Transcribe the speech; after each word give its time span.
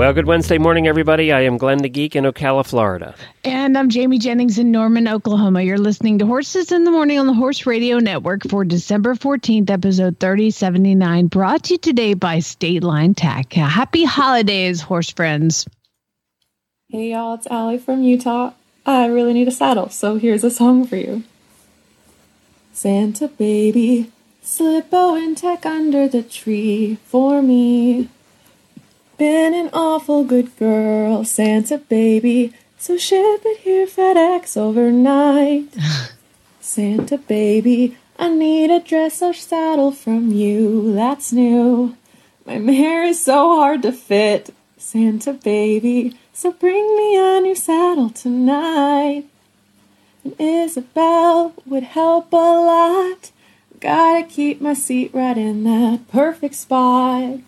Well, 0.00 0.14
good 0.14 0.24
Wednesday 0.24 0.56
morning, 0.56 0.88
everybody. 0.88 1.30
I 1.30 1.42
am 1.42 1.58
Glenn 1.58 1.82
the 1.82 1.90
Geek 1.90 2.16
in 2.16 2.24
Ocala, 2.24 2.64
Florida. 2.64 3.14
And 3.44 3.76
I'm 3.76 3.90
Jamie 3.90 4.18
Jennings 4.18 4.58
in 4.58 4.70
Norman, 4.70 5.06
Oklahoma. 5.06 5.60
You're 5.60 5.76
listening 5.76 6.20
to 6.20 6.26
Horses 6.26 6.72
in 6.72 6.84
the 6.84 6.90
Morning 6.90 7.18
on 7.18 7.26
the 7.26 7.34
Horse 7.34 7.66
Radio 7.66 7.98
Network 7.98 8.48
for 8.48 8.64
December 8.64 9.14
14th, 9.14 9.68
episode 9.68 10.18
3079, 10.18 11.26
brought 11.26 11.64
to 11.64 11.74
you 11.74 11.78
today 11.78 12.14
by 12.14 12.38
State 12.38 12.82
Line 12.82 13.12
Tech. 13.12 13.52
Happy 13.52 14.04
holidays, 14.04 14.80
horse 14.80 15.10
friends. 15.10 15.68
Hey 16.88 17.10
y'all, 17.10 17.34
it's 17.34 17.46
Allie 17.48 17.76
from 17.76 18.02
Utah. 18.02 18.54
I 18.86 19.04
really 19.04 19.34
need 19.34 19.48
a 19.48 19.52
saddle, 19.52 19.90
so 19.90 20.16
here's 20.16 20.44
a 20.44 20.50
song 20.50 20.86
for 20.86 20.96
you. 20.96 21.24
Santa 22.72 23.28
baby, 23.28 24.10
slip 24.40 24.94
a 24.94 24.96
Wintec 24.96 25.66
under 25.66 26.08
the 26.08 26.22
tree 26.22 26.96
for 27.04 27.42
me. 27.42 28.08
Been 29.20 29.52
an 29.52 29.68
awful 29.74 30.24
good 30.24 30.56
girl, 30.56 31.26
Santa 31.26 31.76
baby, 31.76 32.54
so 32.78 32.96
ship 32.96 33.42
it 33.44 33.58
here 33.58 33.86
FedEx 33.86 34.56
overnight. 34.56 35.68
Santa 36.62 37.18
baby, 37.18 37.98
I 38.18 38.30
need 38.30 38.70
a 38.70 38.80
dressage 38.80 39.34
saddle 39.34 39.92
from 39.92 40.32
you, 40.32 40.94
that's 40.94 41.34
new. 41.34 41.98
My 42.46 42.56
mare 42.56 43.04
is 43.04 43.22
so 43.22 43.56
hard 43.56 43.82
to 43.82 43.92
fit, 43.92 44.54
Santa 44.78 45.34
baby, 45.34 46.16
so 46.32 46.52
bring 46.52 46.96
me 46.96 47.18
a 47.18 47.42
new 47.42 47.54
saddle 47.54 48.08
tonight. 48.08 49.26
And 50.24 50.34
Isabel 50.38 51.52
would 51.66 51.82
help 51.82 52.32
a 52.32 52.36
lot. 52.36 53.32
Gotta 53.80 54.26
keep 54.26 54.62
my 54.62 54.72
seat 54.72 55.10
right 55.12 55.36
in 55.36 55.64
that 55.64 56.08
perfect 56.08 56.54
spot. 56.54 57.40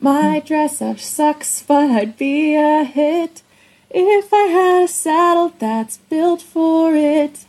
My 0.00 0.40
dressage 0.44 1.00
sucks, 1.00 1.62
but 1.62 1.90
I'd 1.90 2.16
be 2.16 2.54
a 2.54 2.84
hit 2.84 3.42
if 3.90 4.32
I 4.32 4.44
had 4.44 4.82
a 4.84 4.88
saddle 4.88 5.52
that's 5.58 5.98
built 5.98 6.40
for 6.40 6.94
it. 6.94 7.44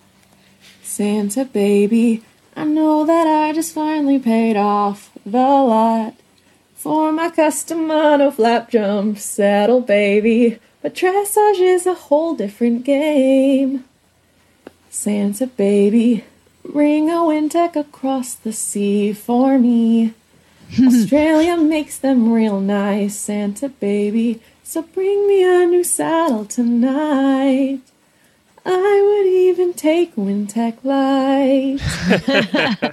Santa 0.81 1.45
baby, 1.45 2.23
I 2.55 2.63
know 2.63 3.05
that 3.05 3.27
I 3.27 3.53
just 3.53 3.73
finally 3.73 4.17
paid 4.17 4.57
off 4.57 5.11
the 5.23 5.37
lot 5.37 6.15
for 6.73 7.11
my 7.11 7.29
custom 7.29 7.85
mono 7.87 8.31
flap 8.31 8.71
jump 8.71 9.19
saddle, 9.19 9.81
baby. 9.81 10.57
But 10.81 10.95
dressage 10.95 11.59
is 11.59 11.85
a 11.85 11.93
whole 11.93 12.35
different 12.35 12.83
game. 12.83 13.83
Santa 14.89 15.45
baby, 15.45 16.23
bring 16.65 17.09
a 17.09 17.17
Wintec 17.17 17.75
across 17.75 18.33
the 18.33 18.53
sea 18.53 19.13
for 19.13 19.59
me. 19.59 20.15
Australia 20.85 21.57
makes 21.57 21.97
them 21.97 22.31
real 22.31 22.59
nice, 22.59 23.17
Santa 23.17 23.69
baby. 23.69 24.41
So 24.63 24.81
bring 24.83 25.27
me 25.27 25.43
a 25.43 25.65
new 25.65 25.83
saddle 25.83 26.45
tonight. 26.45 27.79
I 28.65 29.01
would 29.23 29.27
even 29.31 29.73
take 29.73 30.15
Wintec 30.15 30.77
Light. 30.83 31.79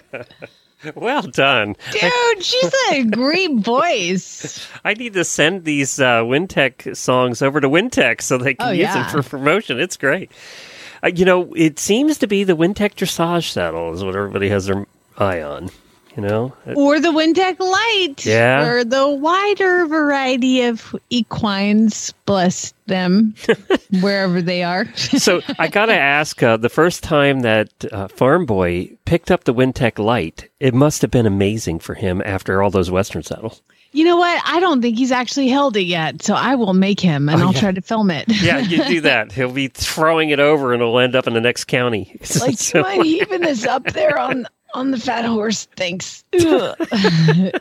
Well 0.95 1.23
done. 1.23 1.75
Dude, 1.91 2.45
she's 2.45 2.73
a 2.93 3.03
great 3.05 3.55
voice. 3.57 4.69
I 4.85 4.95
need 4.95 5.15
to 5.15 5.25
send 5.25 5.65
these 5.65 5.99
uh, 5.99 6.23
Wintec 6.23 6.97
songs 6.97 7.43
over 7.43 7.61
to 7.61 7.69
Wintec 7.69 8.21
so 8.21 8.39
they 8.39 8.55
can 8.55 8.69
Oh, 8.69 8.71
use 8.71 8.83
yeah. 8.83 9.11
them 9.11 9.23
for 9.23 9.29
promotion. 9.29 9.81
It's 9.81 9.97
great. 9.97 10.31
Uh, 11.03 11.09
you 11.09 11.25
know, 11.25 11.53
it 11.57 11.81
seems 11.81 12.19
to 12.19 12.29
be 12.29 12.45
the 12.45 12.57
Wintec 12.57 12.95
dressage 12.95 13.51
saddle 13.51 13.93
is 13.95 14.05
what 14.05 14.15
everybody 14.15 14.49
has 14.51 14.67
their 14.67 14.87
eye 15.19 15.43
on. 15.43 15.71
You 16.17 16.23
know, 16.23 16.55
It- 16.67 16.77
Or 16.79 16.99
the 16.99 17.09
Wintec 17.13 17.61
Light. 17.61 18.25
Yeah. 18.25 18.67
Or 18.67 18.85
the 18.85 19.07
wider 19.09 19.87
variety 19.87 20.63
of 20.63 20.97
equines, 21.11 22.13
bless 22.25 22.73
them, 22.87 23.35
wherever 24.01 24.41
they 24.41 24.63
are. 24.63 24.87
so 24.97 25.43
I 25.59 25.69
gotta 25.73 25.95
ask. 25.95 26.43
Uh, 26.43 26.57
the 26.57 26.69
first 26.71 27.03
time 27.03 27.41
that 27.41 27.69
uh, 27.93 28.09
Farm 28.09 28.47
Boy 28.47 28.97
picked 29.05 29.31
up 29.31 29.45
the 29.45 29.53
Wintec 29.55 29.99
Light, 30.03 30.49
it 30.59 30.73
must 30.73 31.03
have 31.03 31.11
been 31.11 31.27
amazing 31.27 31.81
for 31.81 31.95
him 31.95 32.23
after 32.25 32.63
all 32.63 32.71
those 32.71 32.91
Western 32.91 33.23
saddles. 33.23 33.61
You 33.93 34.05
know 34.05 34.17
what? 34.17 34.43
I 34.45 34.61
don't 34.61 34.83
think 34.83 34.99
he's 34.99 35.13
actually 35.13 35.49
held 35.49 35.77
it 35.77 35.83
yet, 35.85 36.23
so 36.23 36.35
I 36.35 36.55
will 36.57 36.75
make 36.75 37.01
him 37.01 37.29
and 37.31 37.43
I'll 37.43 37.55
try 37.55 37.73
to 37.73 37.81
film 37.81 38.11
it. 38.11 38.25
Yeah, 38.29 38.59
you 38.59 38.85
do 38.85 39.01
that. 39.03 39.33
He'll 39.33 39.53
be 39.53 39.69
throwing 39.69 40.29
it 40.31 40.39
over, 40.41 40.73
and 40.75 40.83
it'll 40.83 40.99
end 40.99 41.15
up 41.17 41.27
in 41.27 41.33
the 41.33 41.41
next 41.41 41.65
county. 41.65 42.15
like, 42.41 42.59
So- 42.59 42.83
do 42.83 42.89
you 42.91 42.97
mind 42.97 43.05
heaving 43.05 43.41
this 43.43 43.65
up 43.65 43.85
there 43.85 44.19
on 44.19 44.47
on 44.77 44.91
the 44.91 44.99
fat 44.99 45.25
horse? 45.25 45.67
Thanks. 45.77 46.25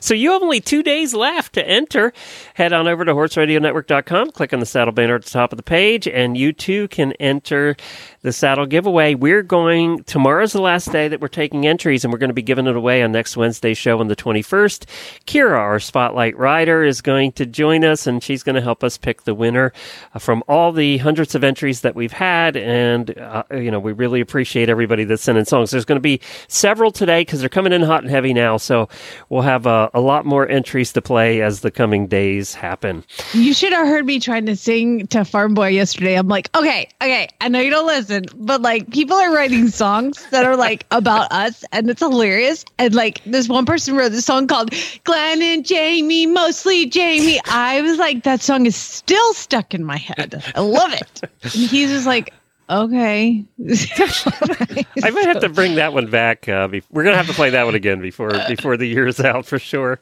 So 0.00 0.14
you 0.14 0.32
have 0.32 0.42
only 0.42 0.60
two 0.60 0.82
days 0.82 1.14
left 1.14 1.52
to 1.54 1.66
enter. 1.66 2.12
Head 2.54 2.72
on 2.72 2.88
over 2.88 3.04
to 3.04 3.12
horseradionetwork.com, 3.12 4.30
click 4.30 4.52
on 4.52 4.60
the 4.60 4.66
saddle 4.66 4.92
banner 4.92 5.16
at 5.16 5.24
the 5.24 5.30
top 5.30 5.52
of 5.52 5.58
the 5.58 5.62
page, 5.62 6.08
and 6.08 6.36
you 6.36 6.52
too 6.52 6.88
can 6.88 7.12
enter 7.20 7.76
the 8.22 8.32
saddle 8.32 8.66
giveaway. 8.66 9.14
We're 9.14 9.42
going, 9.42 10.04
tomorrow's 10.04 10.52
the 10.52 10.60
last 10.60 10.92
day 10.92 11.08
that 11.08 11.20
we're 11.20 11.28
taking 11.28 11.66
entries, 11.66 12.04
and 12.04 12.12
we're 12.12 12.18
going 12.18 12.28
to 12.28 12.34
be 12.34 12.42
giving 12.42 12.66
it 12.66 12.76
away 12.76 13.02
on 13.02 13.12
next 13.12 13.36
Wednesday's 13.36 13.78
show 13.78 13.98
on 13.98 14.08
the 14.08 14.16
21st. 14.16 14.84
Kira, 15.26 15.56
our 15.56 15.80
spotlight 15.80 16.36
rider, 16.36 16.84
is 16.84 17.00
going 17.00 17.32
to 17.32 17.46
join 17.46 17.84
us, 17.84 18.06
and 18.06 18.22
she's 18.22 18.42
going 18.42 18.56
to 18.56 18.60
help 18.60 18.84
us 18.84 18.98
pick 18.98 19.22
the 19.22 19.34
winner 19.34 19.72
uh, 20.14 20.18
from 20.18 20.42
all 20.48 20.70
the 20.72 20.98
hundreds 20.98 21.34
of 21.34 21.42
entries 21.42 21.80
that 21.80 21.94
we've 21.94 22.12
had. 22.12 22.56
And, 22.56 23.16
uh, 23.18 23.44
you 23.52 23.70
know, 23.70 23.80
we 23.80 23.92
really 23.92 24.20
appreciate 24.20 24.68
everybody 24.68 25.04
that's 25.04 25.22
sending 25.22 25.46
songs. 25.46 25.70
There's 25.70 25.86
going 25.86 25.96
to 25.96 26.00
be 26.02 26.20
several 26.48 26.90
today 26.90 27.22
because 27.22 27.40
they're 27.40 27.48
coming 27.48 27.72
in 27.72 27.80
hot 27.82 28.02
and 28.02 28.10
heavy 28.10 28.34
now. 28.34 28.58
So 28.58 28.88
we'll 29.30 29.42
have 29.42 29.66
uh, 29.66 29.88
a 29.94 30.00
lot 30.00 30.26
more 30.26 30.46
entries 30.46 30.92
to 30.92 31.00
play 31.02 31.40
as 31.40 31.60
the 31.60 31.70
coming 31.70 32.06
days 32.06 32.54
happen. 32.54 33.04
you 33.32 33.54
should 33.54 33.72
have 33.72 33.86
heard 33.86 34.04
me 34.04 34.20
trying 34.20 34.44
to 34.46 34.56
sing 34.56 35.06
to 35.08 35.24
Farm 35.24 35.54
Boy 35.54 35.68
yesterday. 35.68 36.16
I'm 36.16 36.28
like, 36.28 36.54
okay, 36.54 36.88
okay, 37.00 37.28
I 37.40 37.48
know 37.48 37.60
you 37.60 37.70
don't 37.70 37.86
listen, 37.86 38.09
but 38.36 38.62
like 38.62 38.90
people 38.90 39.16
are 39.16 39.34
writing 39.34 39.68
songs 39.68 40.24
that 40.30 40.44
are 40.44 40.56
like 40.56 40.86
about 40.90 41.30
us 41.32 41.64
and 41.72 41.88
it's 41.88 42.00
hilarious. 42.00 42.64
And 42.78 42.94
like 42.94 43.22
this 43.24 43.48
one 43.48 43.66
person 43.66 43.96
wrote 43.96 44.12
this 44.12 44.24
song 44.24 44.46
called 44.46 44.72
Glenn 45.04 45.42
and 45.42 45.64
Jamie, 45.64 46.26
mostly 46.26 46.86
Jamie. 46.86 47.40
I 47.46 47.80
was 47.80 47.98
like, 47.98 48.24
that 48.24 48.40
song 48.40 48.66
is 48.66 48.76
still 48.76 49.34
stuck 49.34 49.74
in 49.74 49.84
my 49.84 49.96
head. 49.96 50.42
I 50.54 50.60
love 50.60 50.92
it. 50.92 51.20
And 51.42 51.52
he's 51.52 51.90
just 51.90 52.06
like, 52.06 52.32
okay. 52.68 53.44
I 53.68 55.10
might 55.10 55.26
have 55.26 55.40
to 55.40 55.48
bring 55.48 55.76
that 55.76 55.92
one 55.92 56.10
back. 56.10 56.48
Uh, 56.48 56.68
be- 56.68 56.82
we're 56.90 57.04
to 57.04 57.16
have 57.16 57.26
to 57.26 57.32
play 57.34 57.50
that 57.50 57.64
one 57.64 57.74
again 57.74 58.00
before 58.00 58.30
before 58.48 58.76
the 58.76 58.86
year's 58.86 59.20
out 59.20 59.46
for 59.46 59.58
sure. 59.58 60.00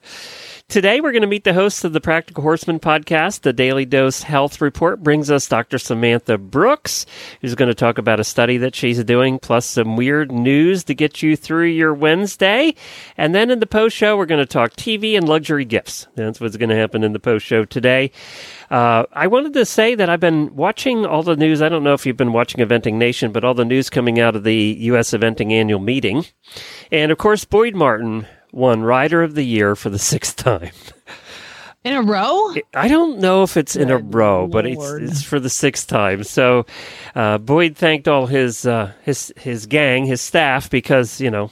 Today, 0.70 1.00
we're 1.00 1.12
going 1.12 1.22
to 1.22 1.26
meet 1.26 1.44
the 1.44 1.54
hosts 1.54 1.82
of 1.84 1.94
the 1.94 2.00
Practical 2.00 2.42
Horseman 2.42 2.78
podcast. 2.78 3.40
The 3.40 3.54
Daily 3.54 3.86
Dose 3.86 4.20
Health 4.20 4.60
Report 4.60 5.02
brings 5.02 5.30
us 5.30 5.48
Dr. 5.48 5.78
Samantha 5.78 6.36
Brooks, 6.36 7.06
who's 7.40 7.54
going 7.54 7.70
to 7.70 7.74
talk 7.74 7.96
about 7.96 8.20
a 8.20 8.24
study 8.24 8.58
that 8.58 8.74
she's 8.74 9.02
doing, 9.02 9.38
plus 9.38 9.64
some 9.64 9.96
weird 9.96 10.30
news 10.30 10.84
to 10.84 10.94
get 10.94 11.22
you 11.22 11.36
through 11.36 11.68
your 11.68 11.94
Wednesday. 11.94 12.74
And 13.16 13.34
then 13.34 13.50
in 13.50 13.60
the 13.60 13.66
post 13.66 13.96
show, 13.96 14.18
we're 14.18 14.26
going 14.26 14.44
to 14.44 14.46
talk 14.46 14.72
TV 14.72 15.16
and 15.16 15.26
luxury 15.26 15.64
gifts. 15.64 16.06
That's 16.16 16.38
what's 16.38 16.58
going 16.58 16.68
to 16.68 16.76
happen 16.76 17.02
in 17.02 17.14
the 17.14 17.18
post 17.18 17.46
show 17.46 17.64
today. 17.64 18.10
Uh, 18.70 19.04
I 19.14 19.26
wanted 19.26 19.54
to 19.54 19.64
say 19.64 19.94
that 19.94 20.10
I've 20.10 20.20
been 20.20 20.54
watching 20.54 21.06
all 21.06 21.22
the 21.22 21.34
news. 21.34 21.62
I 21.62 21.70
don't 21.70 21.82
know 21.82 21.94
if 21.94 22.04
you've 22.04 22.18
been 22.18 22.34
watching 22.34 22.60
Eventing 22.60 22.96
Nation, 22.96 23.32
but 23.32 23.42
all 23.42 23.54
the 23.54 23.64
news 23.64 23.88
coming 23.88 24.20
out 24.20 24.36
of 24.36 24.44
the 24.44 24.76
U.S. 24.80 25.12
Eventing 25.12 25.50
annual 25.50 25.80
meeting. 25.80 26.26
And 26.92 27.10
of 27.10 27.16
course, 27.16 27.46
Boyd 27.46 27.74
Martin 27.74 28.26
won 28.52 28.82
Rider 28.82 29.22
of 29.22 29.34
the 29.34 29.44
Year 29.44 29.76
for 29.76 29.90
the 29.90 29.98
sixth 29.98 30.36
time. 30.36 30.72
In 31.84 31.94
a 31.94 32.02
row? 32.02 32.54
I 32.74 32.88
don't 32.88 33.18
know 33.20 33.44
if 33.44 33.56
it's 33.56 33.76
in 33.76 33.90
a 33.90 33.98
row, 33.98 34.48
but 34.48 34.66
it's, 34.66 34.90
it's 34.90 35.22
for 35.22 35.38
the 35.38 35.48
sixth 35.48 35.86
time. 35.86 36.24
So 36.24 36.66
uh, 37.14 37.38
Boyd 37.38 37.76
thanked 37.76 38.08
all 38.08 38.26
his 38.26 38.66
uh, 38.66 38.92
his 39.02 39.32
his 39.36 39.66
gang, 39.66 40.04
his 40.04 40.20
staff, 40.20 40.68
because 40.68 41.20
you 41.20 41.30
know 41.30 41.50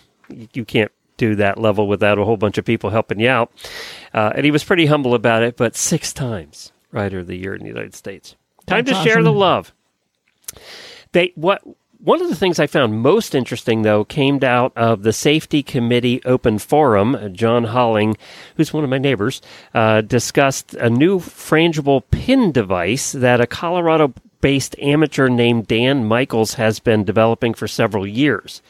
you, 0.53 0.65
can't 0.65 0.91
do 1.17 1.37
that 1.37 1.59
level 1.59 1.87
without 1.87 2.19
a 2.19 2.25
whole 2.25 2.37
bunch 2.37 2.59
of 2.59 2.65
people 2.65 2.91
helping 2.91 3.21
you 3.21 3.29
out. 3.29 3.53
Uh, 4.13 4.33
and 4.35 4.45
he 4.45 4.51
was 4.51 4.65
pretty 4.65 4.87
humble 4.87 5.15
about 5.15 5.43
it. 5.43 5.57
But 5.57 5.77
six 5.77 6.13
times 6.13 6.73
Rider 6.91 7.21
of 7.21 7.29
the 7.29 7.37
Year 7.37 7.55
in 7.55 7.63
the 7.63 7.69
United 7.69 7.95
States. 7.95 8.35
Time 8.67 8.85
That's 8.85 8.99
to 8.99 9.05
share 9.05 9.23
the 9.23 9.33
love. 9.33 9.73
They 11.13 11.33
what 11.37 11.63
one 11.99 12.23
of 12.23 12.29
the 12.29 12.37
things 12.37 12.59
I 12.59 12.67
found 12.67 13.01
most 13.01 13.35
interesting, 13.35 13.83
though, 13.83 14.05
came 14.05 14.43
out 14.43 14.73
of 14.77 15.03
the 15.03 15.13
Safety 15.13 15.63
Committee 15.63 16.23
Open 16.25 16.59
Forum. 16.59 17.15
Uh, 17.15 17.29
Jon 17.29 17.65
Holling, 17.65 18.17
who's 18.57 18.73
one 18.73 18.85
of 18.85 18.91
my 18.91 18.99
neighbors, 18.99 19.41
uh, 19.75 20.01
discussed 20.03 20.75
a 20.75 20.91
new 20.91 21.19
frangible 21.19 22.03
pin 22.11 22.53
device 22.53 23.13
that 23.13 23.41
a 23.41 23.47
Colorado 23.47 24.13
based 24.41 24.79
amateur 24.79 25.29
named 25.29 25.67
Dan 25.67 26.05
Michaels 26.05 26.55
has 26.55 26.79
been 26.79 27.05
developing 27.05 27.55
for 27.55 27.67
several 27.67 28.07
years. 28.07 28.63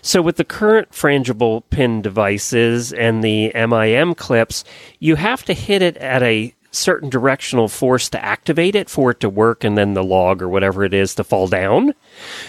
So, 0.00 0.20
with 0.20 0.36
the 0.36 0.44
current 0.44 0.90
frangible 0.90 1.62
pin 1.70 2.02
devices 2.02 2.92
and 2.92 3.22
the 3.22 3.52
MIM 3.54 4.14
clips, 4.14 4.64
you 4.98 5.16
have 5.16 5.44
to 5.44 5.54
hit 5.54 5.82
it 5.82 5.96
at 5.98 6.22
a 6.22 6.54
certain 6.72 7.10
directional 7.10 7.68
force 7.68 8.08
to 8.08 8.24
activate 8.24 8.74
it 8.74 8.88
for 8.88 9.10
it 9.10 9.20
to 9.20 9.28
work 9.28 9.62
and 9.64 9.76
then 9.76 9.94
the 9.94 10.02
log 10.02 10.42
or 10.42 10.48
whatever 10.48 10.84
it 10.84 10.94
is 10.94 11.14
to 11.14 11.24
fall 11.24 11.46
down. 11.46 11.94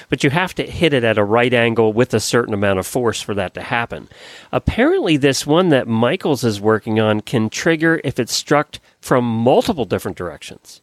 But 0.10 0.24
you 0.24 0.30
have 0.30 0.56
to 0.56 0.64
hit 0.64 0.94
it 0.94 1.04
at 1.04 1.18
a 1.18 1.24
right 1.24 1.54
angle 1.54 1.94
with 1.94 2.14
a 2.14 2.20
certain 2.20 2.54
amount 2.54 2.80
of 2.80 2.88
force 2.88 3.22
for 3.22 3.34
that 3.34 3.54
to 3.56 3.62
happen. 3.62 4.08
Apparently, 4.52 5.18
this 5.18 5.46
one 5.46 5.70
that 5.70 5.88
Michaels 5.88 6.44
is 6.44 6.62
working 6.62 7.00
on 7.00 7.22
can 7.22 7.50
trigger 7.50 8.00
if 8.04 8.20
it's 8.20 8.34
struck 8.34 8.80
from 9.02 9.26
multiple 9.26 9.86
different 9.86 10.18
directions. 10.18 10.83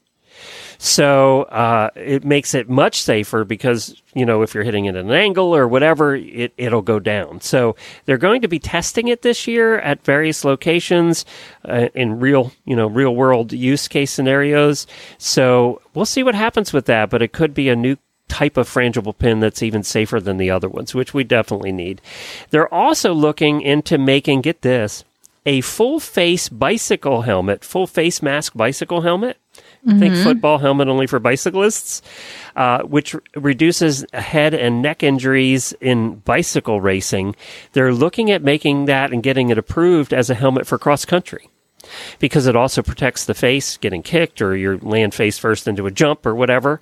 So 0.82 1.42
uh, 1.42 1.90
it 1.94 2.24
makes 2.24 2.54
it 2.54 2.70
much 2.70 3.02
safer 3.02 3.44
because 3.44 4.00
you 4.14 4.24
know 4.24 4.40
if 4.40 4.54
you're 4.54 4.64
hitting 4.64 4.86
it 4.86 4.96
at 4.96 5.04
an 5.04 5.10
angle 5.10 5.54
or 5.54 5.68
whatever, 5.68 6.16
it 6.16 6.54
it'll 6.56 6.80
go 6.80 6.98
down. 6.98 7.42
So 7.42 7.76
they're 8.06 8.16
going 8.16 8.40
to 8.40 8.48
be 8.48 8.58
testing 8.58 9.08
it 9.08 9.20
this 9.20 9.46
year 9.46 9.78
at 9.80 10.02
various 10.02 10.42
locations 10.42 11.26
uh, 11.66 11.88
in 11.94 12.18
real 12.18 12.52
you 12.64 12.74
know 12.74 12.86
real 12.86 13.14
world 13.14 13.52
use 13.52 13.88
case 13.88 14.10
scenarios. 14.10 14.86
So 15.18 15.82
we'll 15.92 16.06
see 16.06 16.22
what 16.22 16.34
happens 16.34 16.72
with 16.72 16.86
that, 16.86 17.10
but 17.10 17.20
it 17.20 17.32
could 17.32 17.52
be 17.52 17.68
a 17.68 17.76
new 17.76 17.98
type 18.28 18.56
of 18.56 18.66
frangible 18.66 19.16
pin 19.16 19.40
that's 19.40 19.62
even 19.62 19.82
safer 19.82 20.18
than 20.18 20.38
the 20.38 20.50
other 20.50 20.68
ones, 20.70 20.94
which 20.94 21.12
we 21.12 21.24
definitely 21.24 21.72
need. 21.72 22.00
They're 22.48 22.72
also 22.72 23.12
looking 23.12 23.60
into 23.60 23.98
making 23.98 24.40
get 24.40 24.62
this 24.62 25.04
a 25.44 25.60
full 25.60 26.00
face 26.00 26.48
bicycle 26.48 27.22
helmet, 27.22 27.64
full 27.64 27.86
face 27.86 28.22
mask 28.22 28.54
bicycle 28.54 29.02
helmet 29.02 29.36
I 29.86 29.98
think 29.98 30.14
football 30.14 30.58
helmet 30.58 30.88
only 30.88 31.06
for 31.06 31.18
bicyclists, 31.18 32.02
uh, 32.54 32.82
which 32.82 33.16
reduces 33.34 34.04
head 34.12 34.52
and 34.52 34.82
neck 34.82 35.02
injuries 35.02 35.72
in 35.80 36.16
bicycle 36.16 36.80
racing. 36.80 37.34
They're 37.72 37.94
looking 37.94 38.30
at 38.30 38.42
making 38.42 38.84
that 38.86 39.10
and 39.10 39.22
getting 39.22 39.48
it 39.48 39.56
approved 39.58 40.12
as 40.12 40.28
a 40.28 40.34
helmet 40.34 40.66
for 40.66 40.76
cross 40.76 41.04
country 41.04 41.48
because 42.18 42.46
it 42.46 42.56
also 42.56 42.82
protects 42.82 43.24
the 43.24 43.34
face 43.34 43.76
getting 43.78 44.02
kicked 44.02 44.42
or 44.42 44.56
you 44.56 44.78
land 44.82 45.14
face 45.14 45.38
first 45.38 45.66
into 45.66 45.86
a 45.86 45.90
jump 45.90 46.26
or 46.26 46.34
whatever. 46.34 46.80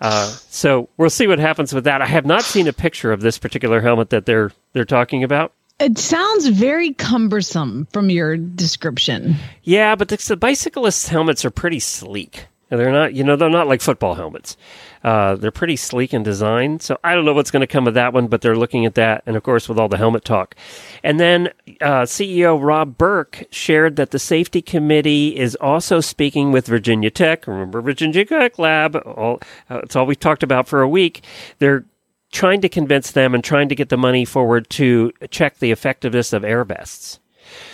Uh, 0.00 0.26
so 0.48 0.88
we'll 0.96 1.10
see 1.10 1.26
what 1.26 1.38
happens 1.38 1.74
with 1.74 1.84
that. 1.84 2.02
I 2.02 2.06
have 2.06 2.26
not 2.26 2.42
seen 2.42 2.66
a 2.66 2.72
picture 2.72 3.12
of 3.12 3.20
this 3.20 3.38
particular 3.38 3.80
helmet 3.80 4.10
that 4.10 4.26
they're 4.26 4.52
they're 4.72 4.84
talking 4.84 5.24
about. 5.24 5.52
It 5.80 5.96
sounds 5.96 6.48
very 6.48 6.92
cumbersome 6.92 7.86
from 7.92 8.10
your 8.10 8.36
description. 8.36 9.36
Yeah, 9.62 9.94
but 9.94 10.08
the, 10.08 10.16
the 10.16 10.36
bicyclist 10.36 11.08
helmets 11.08 11.44
are 11.44 11.50
pretty 11.50 11.78
sleek. 11.78 12.46
They're 12.68 12.92
not, 12.92 13.14
you 13.14 13.24
know, 13.24 13.36
they're 13.36 13.48
not 13.48 13.66
like 13.66 13.80
football 13.80 14.14
helmets. 14.14 14.56
Uh, 15.02 15.36
they're 15.36 15.50
pretty 15.50 15.76
sleek 15.76 16.12
in 16.12 16.22
design. 16.22 16.80
So 16.80 16.98
I 17.02 17.14
don't 17.14 17.24
know 17.24 17.32
what's 17.32 17.50
going 17.50 17.60
to 17.60 17.66
come 17.66 17.86
of 17.86 17.94
that 17.94 18.12
one, 18.12 18.26
but 18.26 18.42
they're 18.42 18.56
looking 18.56 18.84
at 18.84 18.94
that. 18.96 19.22
And 19.24 19.36
of 19.36 19.42
course, 19.42 19.68
with 19.68 19.78
all 19.78 19.88
the 19.88 19.96
helmet 19.96 20.24
talk. 20.24 20.54
And 21.02 21.18
then 21.18 21.48
uh, 21.80 22.02
CEO 22.02 22.62
Rob 22.62 22.98
Burk 22.98 23.44
shared 23.50 23.96
that 23.96 24.10
the 24.10 24.18
safety 24.18 24.60
committee 24.60 25.36
is 25.36 25.54
also 25.56 26.00
speaking 26.00 26.52
with 26.52 26.66
Virginia 26.66 27.10
Tech. 27.10 27.46
Remember 27.46 27.80
Virginia 27.80 28.24
Tech 28.24 28.58
Lab? 28.58 28.96
All, 28.96 29.40
uh, 29.70 29.78
it's 29.78 29.96
all 29.96 30.04
we've 30.04 30.20
talked 30.20 30.42
about 30.42 30.68
for 30.68 30.82
a 30.82 30.88
week. 30.88 31.24
They're 31.60 31.86
trying 32.32 32.60
to 32.60 32.68
convince 32.68 33.12
them 33.12 33.34
and 33.34 33.42
trying 33.42 33.68
to 33.68 33.74
get 33.74 33.88
the 33.88 33.96
money 33.96 34.24
forward 34.24 34.68
to 34.70 35.12
check 35.30 35.58
the 35.58 35.70
effectiveness 35.70 36.32
of 36.32 36.44
air 36.44 36.64
vests. 36.64 37.18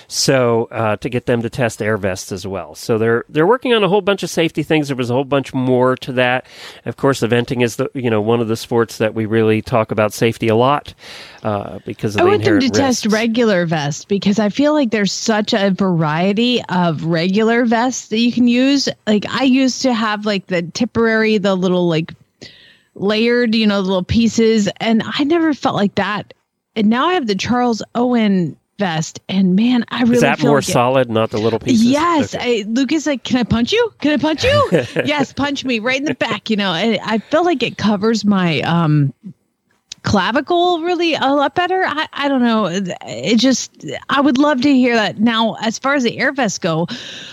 So 0.07 0.69
uh, 0.71 0.97
to 0.97 1.09
get 1.09 1.27
them 1.27 1.43
to 1.43 1.51
test 1.51 1.83
air 1.83 1.97
vests 1.97 2.31
as 2.31 2.47
well. 2.47 2.75
So 2.75 2.99
they're 2.99 3.25
they're 3.29 3.47
working 3.47 3.73
on 3.73 3.83
a 3.83 3.89
whole 3.89 4.03
bunch 4.03 4.23
of 4.23 4.31
safety 4.31 4.63
things. 4.63 4.89
There 4.89 4.97
was 4.97 5.11
a 5.11 5.15
whole 5.15 5.25
bunch 5.25 5.53
more 5.53 5.97
to 5.97 6.13
that. 6.13 6.47
Of 6.85 6.97
course, 6.97 7.21
eventing 7.21 7.63
is 7.63 7.77
the 7.77 7.91
you 7.95 8.11
know 8.11 8.21
one 8.21 8.41
of 8.41 8.49
the 8.49 8.57
sports 8.57 8.99
that 8.99 9.15
we 9.15 9.27
really 9.27 9.63
talk 9.63 9.91
about 9.91 10.13
safety 10.13 10.49
a 10.49 10.55
lot 10.57 10.95
uh, 11.43 11.81
because 11.85 12.15
of 12.15 12.21
I 12.21 12.25
the 12.25 12.31
want 12.31 12.45
them 12.45 12.61
to 12.61 12.71
test 12.71 13.07
regular 13.07 13.67
vests 13.67 14.05
because 14.05 14.39
I 14.39 14.49
feel 14.49 14.73
like 14.75 14.91
there's 14.91 15.13
such 15.13 15.53
a 15.53 15.71
variety 15.71 16.63
of 16.69 17.05
regular 17.05 17.65
vests 17.65 18.09
that 18.09 18.19
you 18.19 18.33
can 18.33 18.47
use. 18.47 18.89
Like 19.07 19.27
I 19.29 19.45
used 19.45 19.83
to 19.83 19.95
have 19.95 20.27
like 20.27 20.47
the 20.47 20.63
Tipperary, 20.63 21.39
the 21.39 21.55
little 21.55 21.89
like 21.89 22.13
layered, 22.95 23.55
you 23.55 23.67
know, 23.67 23.81
little 23.81 24.03
pieces, 24.05 24.69
and 24.81 25.03
I 25.05 25.25
never 25.25 25.55
felt 25.55 25.77
like 25.77 25.95
that. 25.97 26.33
And 26.77 26.89
now 26.89 27.07
I 27.09 27.15
have 27.15 27.27
the 27.27 27.35
Charles 27.35 27.83
Owen 27.95 28.57
vest, 28.79 29.21
and 29.29 29.55
man, 29.55 29.85
I 29.89 30.03
really 30.03 30.15
Is 30.17 30.21
that 30.23 30.39
feel 30.39 30.49
more 30.49 30.59
like 30.59 30.69
it- 30.69 30.73
solid, 30.73 31.11
not 31.11 31.31
the 31.31 31.39
little 31.39 31.61
pieces? 31.61 31.85
Yes, 31.85 32.35
Okay. 32.35 32.63
I, 32.63 32.65
Lucas, 32.67 33.07
like, 33.07 33.23
can 33.23 33.37
I 33.37 33.45
punch 33.45 33.73
you? 33.73 33.93
Can 34.01 34.13
I 34.13 34.17
punch 34.17 34.43
you? 34.45 34.69
yes, 35.05 35.33
punch 35.33 35.65
me 35.65 35.79
right 35.79 35.99
in 35.99 36.05
the 36.05 36.15
back. 36.15 36.51
You 36.51 36.57
know, 36.57 36.73
and 36.73 36.99
I 37.05 37.19
feel 37.19 37.45
like 37.45 37.63
it 37.63 37.79
covers 37.79 38.25
my 38.25 38.61
um 38.63 39.15
clavicle 40.05 40.81
really 40.83 41.15
a 41.15 41.35
lot 41.35 41.55
better. 41.55 41.83
I, 41.87 42.07
I 42.13 42.29
don't 42.29 42.43
know. 42.43 42.67
It 42.67 43.37
just 43.39 43.85
I 44.09 44.21
would 44.21 44.39
love 44.39 44.61
to 44.63 44.73
hear 44.73 44.95
that. 44.95 45.19
Now, 45.19 45.57
as 45.63 45.79
far 45.79 45.95
as 45.95 46.03
the 46.05 46.19
air 46.19 46.31
vests 46.33 46.59
go, 46.59 46.87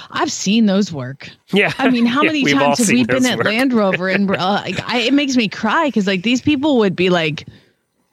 I've 0.10 0.32
seen 0.32 0.66
those 0.66 0.92
work. 0.92 1.30
yeah. 1.52 1.74
I 1.78 1.90
mean, 1.90 2.06
how 2.06 2.24
many 2.24 2.44
times 2.46 2.80
have 2.80 2.88
we 2.90 3.06
been 3.06 3.26
at 3.26 3.38
work. 3.38 3.46
Land 3.46 3.74
Rover 3.74 4.10
and 4.10 4.30
uh, 4.36 4.36
like, 4.66 4.80
I, 4.90 5.00
it 5.00 5.14
makes 5.14 5.36
me 5.38 5.48
cry 5.48 5.88
because 5.88 6.08
like 6.08 6.24
these 6.24 6.42
people 6.42 6.78
would 6.80 6.96
be 6.96 7.10
like 7.10 7.46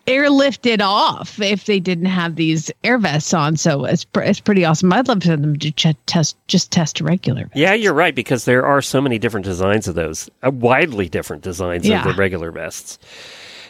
airlifted 0.07 0.81
off 0.81 1.39
if 1.39 1.67
they 1.67 1.79
didn't 1.79 2.07
have 2.07 2.37
these 2.37 2.71
air 2.83 2.97
vests 2.99 3.35
on. 3.35 3.57
So 3.57 3.85
it's 3.85 4.05
pr- 4.05 4.23
it's 4.23 4.41
pretty 4.41 4.65
awesome. 4.65 4.91
I'd 4.93 5.07
love 5.07 5.23
for 5.23 5.29
them 5.37 5.59
to 5.59 5.71
ch- 5.71 5.95
test 6.07 6.37
just 6.49 6.73
test 6.73 7.01
regular. 7.03 7.43
vests. 7.43 7.57
Yeah, 7.57 7.75
you're 7.75 7.93
right 7.95 8.15
because 8.15 8.45
there 8.47 8.65
are 8.65 8.81
so 8.81 9.01
many 9.03 9.19
different 9.19 9.45
designs 9.45 9.87
of 9.87 9.95
those, 9.97 10.31
uh, 10.43 10.51
widely 10.51 11.09
different 11.11 11.43
designs 11.43 11.87
Yeah. 11.87 12.01
of 12.01 12.05
the 12.17 12.19
regular 12.21 12.51
vests. 12.51 12.99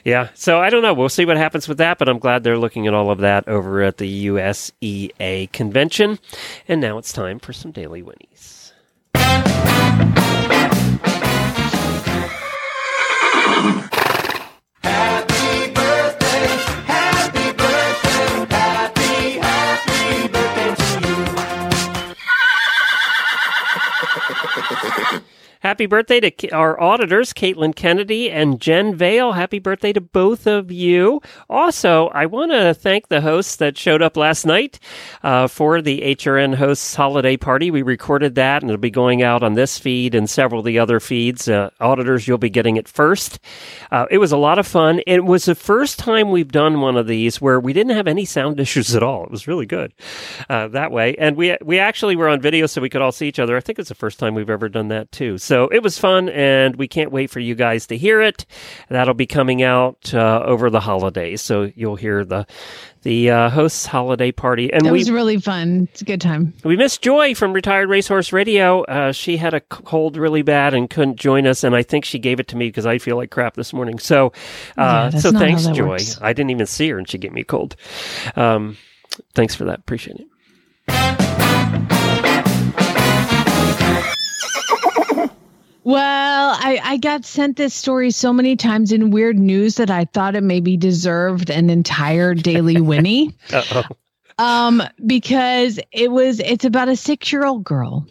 Yeah, 0.09 0.31
so 0.33 0.59
I 0.59 0.71
don't 0.71 0.81
know. 0.81 0.95
We'll 0.95 1.11
see 1.11 1.27
what 1.27 1.37
happens 1.37 1.69
with 1.69 1.77
that, 1.77 1.99
but 1.99 2.09
I'm 2.09 2.19
glad 2.19 2.43
they're 2.43 2.57
looking 2.57 2.87
at 2.87 2.95
all 2.95 3.11
of 3.11 3.19
that 3.19 3.47
over 3.47 3.83
at 3.83 3.99
the 3.99 4.27
USEA 4.29 5.53
convention. 5.53 6.19
And 6.67 6.81
now 6.81 6.97
it's 6.97 7.13
time 7.13 7.39
for 7.39 7.53
some 7.53 7.73
daily 7.73 8.03
winnies. 8.03 8.58
Happy 25.69 25.85
birthday 25.85 26.19
to 26.19 26.49
our 26.49 26.81
auditors, 26.81 27.35
Caitlin 27.35 27.77
Kennedy 27.77 28.31
and 28.31 28.59
Jen 28.59 28.95
Vale. 28.95 29.33
Happy 29.33 29.59
birthday 29.59 29.93
to 29.93 30.01
both 30.01 30.47
of 30.47 30.73
you. 30.73 31.21
Also, 31.51 32.07
I 32.07 32.25
want 32.25 32.53
to 32.53 32.73
thank 32.73 33.09
the 33.09 33.21
hosts 33.21 33.57
that 33.57 33.77
showed 33.77 34.01
up 34.01 34.17
last 34.17 34.47
night 34.47 34.81
uh, 35.23 35.47
for 35.47 35.83
the 35.83 36.01
HRN 36.01 36.55
hosts 36.55 36.95
holiday 36.95 37.37
party. 37.37 37.71
We 37.71 37.83
recorded 37.83 38.35
that 38.37 38.63
and 38.63 38.71
it'll 38.71 38.81
be 38.81 38.89
going 38.89 39.23
out 39.23 39.43
on 39.43 39.53
this 39.53 39.79
feed 39.79 40.15
and 40.15 40.31
several 40.31 40.61
of 40.61 40.65
the 40.65 40.79
other 40.79 41.01
feeds. 41.01 41.49
Uh, 41.49 41.69
auditors, 41.81 42.27
you'll 42.27 42.39
be 42.39 42.49
getting 42.49 42.79
it 42.79 42.89
first. 42.89 43.39
Uh, 43.91 44.07
it 44.11 44.17
was 44.17 44.33
a 44.33 44.39
lot 44.39 44.59
of 44.59 44.67
fun. 44.67 45.03
It 45.07 45.27
was 45.27 45.45
the 45.45 45.55
first 45.55 45.99
time 45.99 46.31
we've 46.31 46.51
done 46.51 46.81
one 46.81 46.97
of 46.97 47.07
these 47.07 47.43
where 47.43 47.61
we 47.61 47.75
didn't 47.75 47.95
have 47.95 48.09
any 48.09 48.25
sound 48.25 48.59
issues 48.69 48.97
at 48.97 49.03
all. 49.03 49.25
It 49.25 49.31
was 49.31 49.47
really 49.47 49.67
good 49.67 49.93
uh, 50.49 50.69
that 50.69 50.93
way. 50.93 51.15
And 51.19 51.37
we 51.37 51.59
we 51.63 51.79
actually 51.79 52.17
were 52.17 52.31
on 52.31 52.41
video 52.41 52.65
so 52.65 52.81
we 52.81 52.89
could 52.89 53.03
all 53.03 53.13
see 53.13 53.29
each 53.29 53.39
other. 53.39 53.55
I 53.55 53.61
think 53.61 53.79
it's 53.79 53.91
the 53.91 53.95
first 53.95 54.19
time 54.19 54.35
we've 54.35 54.49
ever 54.49 54.71
done 54.71 54.89
that 54.89 55.13
too. 55.13 55.37
So 55.37 55.58
it 55.67 55.83
was 55.83 55.99
fun, 55.99 56.29
and 56.29 56.77
we 56.77 56.89
can't 56.89 57.11
wait 57.11 57.31
for 57.31 57.41
you 57.41 57.55
guys 57.55 57.87
to 57.89 57.97
hear 57.97 58.21
it. 58.21 58.47
That'll 58.89 59.15
be 59.15 59.27
coming 59.27 59.63
out 59.63 60.15
uh, 60.15 60.43
over 60.45 60.71
the 60.71 60.81
holidays, 60.81 61.43
so 61.43 61.71
you'll 61.75 61.97
hear 61.97 62.25
the 62.25 62.47
the 63.03 63.31
uh, 63.31 63.51
hosts' 63.51 63.87
holiday 63.87 64.33
party. 64.33 64.73
And 64.73 64.87
It 64.87 64.93
was 64.93 65.11
really 65.11 65.39
fun. 65.39 65.89
It's 65.93 66.03
a 66.03 66.05
good 66.05 66.21
time. 66.21 66.53
we 66.65 66.77
missed 66.77 67.01
Joy 67.03 67.35
from 67.35 67.53
Retired 67.53 67.89
Racehorse 67.89 68.33
Radio. 68.33 68.83
Uh, 68.83 69.13
she 69.13 69.37
had 69.37 69.55
a 69.55 69.61
cold 69.61 70.17
really 70.17 70.43
bad 70.43 70.75
and 70.75 70.91
couldn't 70.91 71.17
join 71.17 71.47
us, 71.47 71.65
and 71.65 71.75
I 71.77 71.83
think 71.83 72.05
she 72.05 72.19
gave 72.19 72.41
it 72.41 72.49
to 72.49 72.57
me 72.57 72.69
because 72.69 72.87
I 72.87 72.99
feel 72.99 73.17
like 73.17 73.31
crap 73.31 73.55
this 73.55 73.73
morning. 73.73 73.99
So, 73.99 74.33
uh, 74.77 75.11
that's 75.11 75.23
so 75.23 75.33
thanks, 75.33 75.67
Joy. 75.67 75.89
works. 75.89 76.19
I 76.21 76.33
didn't 76.33 76.51
even 76.51 76.67
see 76.67 76.89
her, 76.91 76.99
and 76.99 77.09
she 77.09 77.19
gave 77.19 77.33
me 77.33 77.43
a 77.43 77.45
cold. 77.45 77.77
Um, 78.37 78.77
thanks 79.35 79.55
for 79.55 79.65
that. 79.65 79.79
Appreciate 79.81 80.21
it. 80.21 81.28
Well, 85.89 86.51
I, 86.61 86.79
I 86.85 86.97
got 86.99 87.25
sent 87.25 87.57
this 87.57 87.73
story 87.73 88.11
so 88.11 88.31
many 88.31 88.57
times 88.57 88.93
in 88.93 89.11
weird 89.11 89.39
news 89.39 89.77
that 89.77 89.91
I 89.91 90.05
thought 90.05 90.37
it 90.37 90.43
maybe 90.43 90.77
deserved 90.77 91.49
an 91.49 91.71
entire 91.71 92.35
daily 92.35 92.79
Winnie. 92.83 93.35
Uh-oh. 93.51 93.85
um, 94.37 94.83
because 95.07 95.81
it 95.91 96.11
was 96.11 96.41
it's 96.41 96.67
about 96.67 96.91
a 96.91 96.97
six 96.97 97.33
year 97.33 97.47
old 97.47 97.65
girl, 97.65 98.07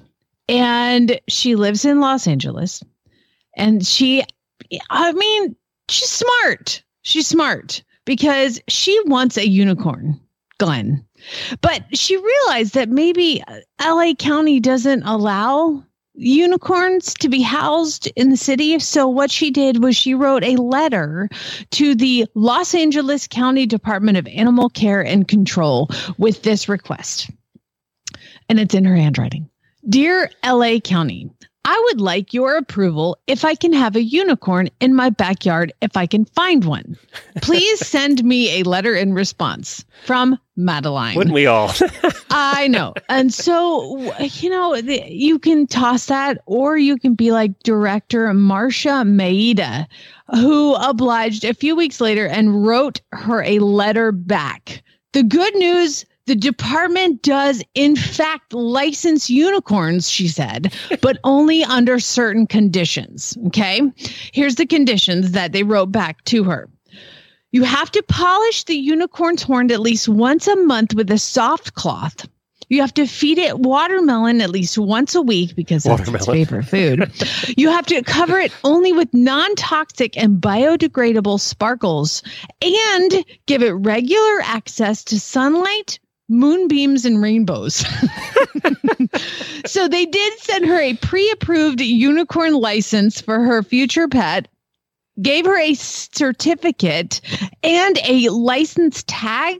and 0.49 1.21
she 1.27 1.55
lives 1.55 1.85
in 1.85 1.99
Los 1.99 2.25
Angeles, 2.25 2.81
and 3.55 3.85
she, 3.85 4.23
I 4.89 5.11
mean, 5.11 5.55
she's 5.87 6.09
smart. 6.09 6.81
She's 7.03 7.27
smart 7.27 7.83
because 8.05 8.59
she 8.67 8.99
wants 9.05 9.37
a 9.37 9.47
unicorn, 9.47 10.19
Glenn, 10.57 11.05
but 11.61 11.83
she 11.95 12.17
realized 12.17 12.73
that 12.73 12.89
maybe 12.89 13.43
L.A. 13.77 14.15
County 14.15 14.59
doesn't 14.59 15.03
allow 15.03 15.83
unicorns 16.17 17.13
to 17.13 17.29
be 17.29 17.41
housed 17.41 18.07
in 18.15 18.29
the 18.29 18.37
city. 18.37 18.77
So 18.79 19.07
what 19.07 19.31
she 19.31 19.51
did 19.51 19.83
was 19.83 19.95
she 19.95 20.13
wrote 20.13 20.43
a 20.43 20.57
letter 20.57 21.29
to 21.71 21.95
the 21.95 22.25
Los 22.33 22.73
Angeles 22.73 23.27
County 23.27 23.65
Department 23.65 24.17
of 24.17 24.27
Animal 24.27 24.69
Care 24.69 25.05
and 25.05 25.27
Control 25.27 25.89
with 26.17 26.41
this 26.41 26.67
request. 26.67 27.29
And 28.49 28.59
it's 28.59 28.73
in 28.73 28.85
her 28.85 28.95
handwriting. 28.95 29.49
Dear 29.87 30.31
LA 30.43 30.79
County, 30.79 31.29
I 31.69 31.83
would 31.87 31.99
like 31.99 32.33
your 32.33 32.55
approval 32.55 33.17
if 33.27 33.43
I 33.43 33.53
can 33.53 33.73
have 33.73 33.97
a 33.97 34.01
unicorn 34.01 34.69
in 34.79 34.95
my 34.95 35.09
backyard 35.09 35.73
if 35.81 35.97
I 35.97 36.05
can 36.05 36.23
find 36.23 36.63
one. 36.63 36.97
Please 37.41 37.79
send 37.85 38.23
me 38.23 38.61
a 38.61 38.63
letter 38.63 38.95
in 38.95 39.13
response 39.13 39.83
from 40.05 40.39
Madeline. 40.55 41.17
Wouldn't 41.17 41.33
we 41.33 41.45
all? 41.45 41.73
I 42.29 42.69
know. 42.69 42.93
And 43.09 43.33
so, 43.33 43.97
you 44.21 44.49
know, 44.49 44.81
the, 44.81 45.03
you 45.09 45.39
can 45.39 45.67
toss 45.67 46.05
that, 46.05 46.37
or 46.45 46.77
you 46.77 46.97
can 46.97 47.15
be 47.15 47.33
like 47.33 47.59
director 47.63 48.33
Marcia 48.33 49.03
Mayeda, 49.03 49.87
who 50.35 50.73
obliged 50.75 51.43
a 51.43 51.53
few 51.53 51.75
weeks 51.75 51.99
later 51.99 52.27
and 52.27 52.65
wrote 52.65 53.01
her 53.11 53.43
a 53.43 53.59
letter 53.59 54.13
back. 54.13 54.83
The 55.11 55.23
good 55.23 55.53
news 55.55 56.05
the 56.27 56.35
department 56.35 57.21
does, 57.23 57.63
in 57.73 57.95
fact, 57.95 58.53
license 58.53 59.29
unicorns, 59.29 60.09
she 60.09 60.27
said, 60.27 60.73
but 61.01 61.17
only 61.23 61.63
under 61.63 61.99
certain 61.99 62.45
conditions. 62.45 63.37
Okay. 63.47 63.81
Here's 64.33 64.55
the 64.55 64.65
conditions 64.65 65.31
that 65.31 65.53
they 65.53 65.63
wrote 65.63 65.91
back 65.91 66.23
to 66.25 66.43
her. 66.43 66.69
You 67.51 67.63
have 67.63 67.89
to 67.91 68.03
polish 68.03 68.65
the 68.65 68.75
unicorn's 68.75 69.41
horn 69.41 69.71
at 69.71 69.79
least 69.79 70.09
once 70.09 70.47
a 70.47 70.55
month 70.57 70.93
with 70.93 71.09
a 71.09 71.17
soft 71.17 71.73
cloth. 71.73 72.27
You 72.69 72.81
have 72.81 72.93
to 72.95 73.07
feed 73.07 73.37
it 73.37 73.59
watermelon 73.59 74.41
at 74.41 74.49
least 74.49 74.77
once 74.77 75.15
a 75.15 75.21
week 75.21 75.55
because 75.55 75.83
that's 75.83 76.09
its 76.09 76.25
favorite 76.25 76.63
food. 76.63 77.09
you 77.57 77.69
have 77.69 77.85
to 77.85 78.01
cover 78.03 78.37
it 78.37 78.51
only 78.65 78.91
with 78.91 79.13
non 79.13 79.55
toxic 79.55 80.17
and 80.17 80.41
biodegradable 80.41 81.39
sparkles 81.39 82.21
and 82.61 83.25
give 83.45 83.63
it 83.63 83.71
regular 83.71 84.41
access 84.41 85.05
to 85.05 85.19
sunlight, 85.19 85.99
moonbeams, 86.29 87.05
and 87.05 87.21
rainbows. 87.21 87.75
so 89.65 89.87
they 89.87 90.05
did 90.05 90.39
send 90.39 90.65
her 90.65 90.79
a 90.79 90.95
pre 90.95 91.29
approved 91.31 91.81
unicorn 91.81 92.53
license 92.53 93.21
for 93.21 93.39
her 93.39 93.63
future 93.63 94.07
pet. 94.07 94.47
Gave 95.19 95.47
her 95.47 95.57
a 95.57 95.73
certificate 95.73 97.21
and 97.63 97.97
a 98.05 98.29
license 98.29 99.03
tag, 99.07 99.57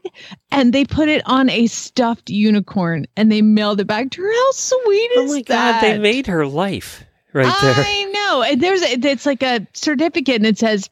and 0.51 0.71
they 0.71 0.85
put 0.85 1.09
it 1.09 1.23
on 1.25 1.49
a 1.49 1.65
stuffed 1.65 2.29
unicorn 2.29 3.07
and 3.17 3.31
they 3.31 3.41
mailed 3.41 3.79
it 3.79 3.87
back 3.87 4.11
to 4.11 4.21
her. 4.21 4.31
How 4.31 4.51
sweet 4.51 5.11
oh 5.15 5.23
is 5.23 5.31
my 5.31 5.43
that? 5.47 5.81
God, 5.81 5.87
they 5.87 5.97
made 5.97 6.27
her 6.27 6.45
life 6.45 7.03
right 7.33 7.51
there. 7.61 7.73
I 7.75 8.03
know. 8.03 8.43
And 8.43 8.61
there's 8.61 8.83
a, 8.83 8.99
it's 9.07 9.25
like 9.25 9.41
a 9.41 9.65
certificate 9.73 10.35
and 10.35 10.45
it 10.45 10.59
says 10.59 10.91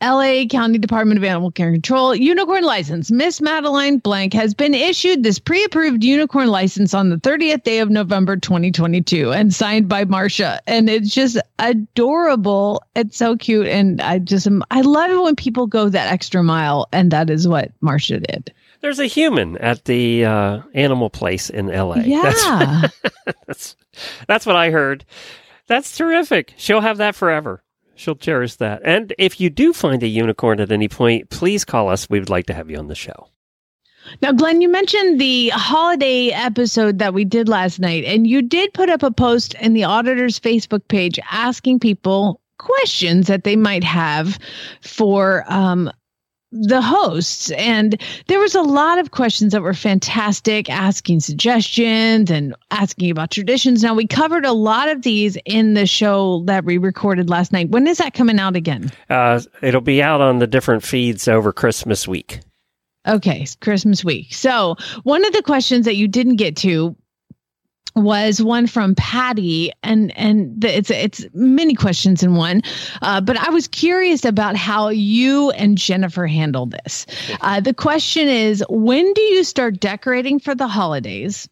LA 0.00 0.44
County 0.48 0.78
Department 0.78 1.18
of 1.18 1.24
Animal 1.24 1.50
Care 1.50 1.68
and 1.68 1.76
Control 1.76 2.14
unicorn 2.14 2.62
license. 2.64 3.10
Miss 3.10 3.40
Madeline 3.40 3.98
Blank 3.98 4.32
has 4.32 4.54
been 4.54 4.74
issued 4.74 5.22
this 5.22 5.38
pre-approved 5.38 6.04
unicorn 6.04 6.48
license 6.48 6.94
on 6.94 7.08
the 7.08 7.16
30th 7.16 7.64
day 7.64 7.80
of 7.80 7.90
November 7.90 8.36
2022 8.36 9.32
and 9.32 9.52
signed 9.52 9.88
by 9.88 10.04
Marcia. 10.04 10.60
And 10.66 10.88
it's 10.88 11.12
just 11.12 11.36
adorable. 11.58 12.82
It's 12.94 13.16
so 13.16 13.36
cute. 13.36 13.66
And 13.66 14.00
I 14.00 14.18
just 14.18 14.46
I 14.70 14.80
love 14.82 15.10
it 15.10 15.22
when 15.22 15.36
people 15.36 15.66
go 15.66 15.88
that 15.88 16.12
extra 16.12 16.42
mile. 16.42 16.88
And 16.92 17.10
that 17.10 17.28
is 17.28 17.48
what 17.48 17.72
Marcia 17.80 18.20
did. 18.20 18.52
There's 18.82 18.98
a 19.00 19.06
human 19.06 19.58
at 19.58 19.84
the 19.84 20.24
uh, 20.24 20.62
animal 20.74 21.08
place 21.10 21.50
in 21.50 21.66
LA. 21.68 21.94
That's, 22.02 22.06
Yeah. 22.46 22.82
that's 23.46 23.76
that's 24.26 24.46
what 24.46 24.56
I 24.56 24.70
heard. 24.70 25.04
That's 25.66 25.96
terrific. 25.96 26.54
She'll 26.56 26.80
have 26.80 26.98
that 26.98 27.14
forever. 27.14 27.62
She'll 27.94 28.16
cherish 28.16 28.56
that. 28.56 28.82
And 28.84 29.14
if 29.18 29.40
you 29.40 29.50
do 29.50 29.72
find 29.72 30.02
a 30.02 30.08
unicorn 30.08 30.60
at 30.60 30.72
any 30.72 30.88
point, 30.88 31.30
please 31.30 31.64
call 31.64 31.88
us. 31.88 32.08
We 32.08 32.18
would 32.18 32.30
like 32.30 32.46
to 32.46 32.54
have 32.54 32.70
you 32.70 32.78
on 32.78 32.88
the 32.88 32.94
show. 32.94 33.28
Now, 34.20 34.32
Glenn, 34.32 34.60
you 34.60 34.68
mentioned 34.68 35.20
the 35.20 35.50
holiday 35.50 36.30
episode 36.30 36.98
that 36.98 37.14
we 37.14 37.24
did 37.24 37.48
last 37.48 37.78
night, 37.78 38.04
and 38.04 38.26
you 38.26 38.42
did 38.42 38.74
put 38.74 38.90
up 38.90 39.02
a 39.02 39.10
post 39.10 39.54
in 39.54 39.74
the 39.74 39.84
auditor's 39.84 40.40
Facebook 40.40 40.86
page 40.88 41.20
asking 41.30 41.78
people 41.78 42.40
questions 42.58 43.26
that 43.26 43.44
they 43.44 43.56
might 43.56 43.84
have 43.84 44.38
for 44.80 45.44
um, 45.48 45.90
the 46.52 46.82
hosts. 46.82 47.50
And 47.52 48.00
there 48.28 48.38
was 48.38 48.54
a 48.54 48.62
lot 48.62 48.98
of 48.98 49.10
questions 49.10 49.52
that 49.52 49.62
were 49.62 49.74
fantastic, 49.74 50.68
asking 50.70 51.20
suggestions 51.20 52.30
and 52.30 52.54
asking 52.70 53.10
about 53.10 53.30
traditions. 53.30 53.82
Now, 53.82 53.94
we 53.94 54.06
covered 54.06 54.44
a 54.44 54.52
lot 54.52 54.88
of 54.88 55.02
these 55.02 55.36
in 55.44 55.74
the 55.74 55.86
show 55.86 56.42
that 56.46 56.64
we 56.64 56.78
recorded 56.78 57.30
last 57.30 57.52
night. 57.52 57.70
When 57.70 57.86
is 57.86 57.98
that 57.98 58.14
coming 58.14 58.38
out 58.38 58.54
again? 58.54 58.92
Uh, 59.08 59.40
it'll 59.62 59.80
be 59.80 60.02
out 60.02 60.20
on 60.20 60.38
the 60.38 60.46
different 60.46 60.82
feeds 60.82 61.26
over 61.26 61.52
Christmas 61.52 62.06
week. 62.06 62.40
Okay, 63.08 63.44
Christmas 63.60 64.04
week. 64.04 64.32
So, 64.32 64.76
one 65.02 65.24
of 65.24 65.32
the 65.32 65.42
questions 65.42 65.86
that 65.86 65.96
you 65.96 66.06
didn't 66.06 66.36
get 66.36 66.56
to 66.58 66.94
was 67.94 68.42
one 68.42 68.66
from 68.66 68.94
Patty, 68.94 69.72
and 69.82 70.16
and 70.16 70.60
the, 70.60 70.76
it's 70.76 70.90
it's 70.90 71.26
many 71.34 71.74
questions 71.74 72.22
in 72.22 72.34
one. 72.34 72.62
Uh, 73.02 73.20
but 73.20 73.36
I 73.36 73.50
was 73.50 73.68
curious 73.68 74.24
about 74.24 74.56
how 74.56 74.88
you 74.88 75.50
and 75.52 75.76
Jennifer 75.76 76.26
handle 76.26 76.66
this. 76.66 77.06
Uh, 77.40 77.60
the 77.60 77.74
question 77.74 78.28
is, 78.28 78.64
when 78.68 79.12
do 79.14 79.22
you 79.22 79.44
start 79.44 79.80
decorating 79.80 80.38
for 80.38 80.54
the 80.54 80.68
holidays? 80.68 81.48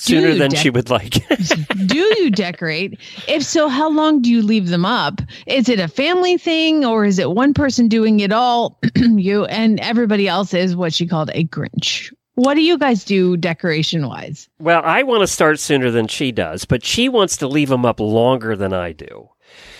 Sooner 0.00 0.34
than 0.34 0.52
dec- 0.52 0.58
she 0.58 0.70
would 0.70 0.90
like. 0.90 1.26
do 1.86 1.98
you 1.98 2.30
decorate? 2.30 3.00
If 3.26 3.42
so, 3.42 3.68
how 3.68 3.90
long 3.90 4.22
do 4.22 4.30
you 4.30 4.42
leave 4.42 4.68
them 4.68 4.84
up? 4.84 5.20
Is 5.48 5.68
it 5.68 5.80
a 5.80 5.88
family 5.88 6.38
thing 6.38 6.84
or 6.84 7.04
is 7.04 7.18
it 7.18 7.32
one 7.32 7.52
person 7.52 7.88
doing 7.88 8.20
it 8.20 8.30
all, 8.30 8.78
you 8.94 9.46
and 9.46 9.80
everybody 9.80 10.28
else 10.28 10.54
is 10.54 10.76
what 10.76 10.94
she 10.94 11.04
called 11.04 11.30
a 11.34 11.44
Grinch? 11.44 12.12
What 12.38 12.54
do 12.54 12.62
you 12.62 12.78
guys 12.78 13.02
do 13.02 13.36
decoration 13.36 14.06
wise? 14.06 14.48
Well, 14.60 14.80
I 14.84 15.02
want 15.02 15.22
to 15.22 15.26
start 15.26 15.58
sooner 15.58 15.90
than 15.90 16.06
she 16.06 16.30
does, 16.30 16.64
but 16.64 16.84
she 16.84 17.08
wants 17.08 17.36
to 17.38 17.48
leave 17.48 17.68
them 17.68 17.84
up 17.84 17.98
longer 17.98 18.54
than 18.54 18.72
I 18.72 18.92
do. 18.92 19.28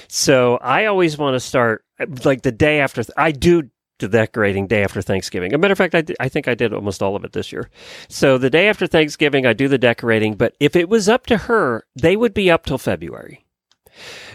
So 0.09 0.57
I 0.57 0.87
always 0.87 1.17
want 1.17 1.37
to 1.37 1.41
start 1.41 1.85
like 2.25 2.43
the 2.43 2.51
day 2.51 2.81
after. 2.81 3.05
I 3.17 3.31
do 3.31 3.71
the 4.01 4.09
decorating 4.09 4.67
day 4.67 4.83
after 4.83 5.01
Thanksgiving. 5.01 5.53
As 5.53 5.55
a 5.55 5.59
matter 5.59 5.71
of 5.71 5.79
fact, 5.79 5.95
I, 5.95 6.03
I 6.19 6.29
think 6.29 6.49
I 6.49 6.57
did 6.57 6.73
almost 6.75 7.01
all 7.01 7.15
of 7.15 7.25
it 7.25 7.33
this 7.33 7.53
year. 7.53 7.71
So 8.09 8.39
the 8.39 8.51
day 8.51 8.69
after 8.69 8.89
Thanksgiving, 8.89 9.47
I 9.47 9.53
do 9.53 9.69
the 9.69 9.79
decorating. 9.79 10.35
But 10.35 10.57
if 10.59 10.75
it 10.75 10.89
was 10.89 11.09
up 11.09 11.27
to 11.27 11.37
her, 11.37 11.85
they 11.95 12.17
would 12.17 12.35
be 12.35 12.51
up 12.51 12.67
till 12.67 12.79
February. 12.79 13.47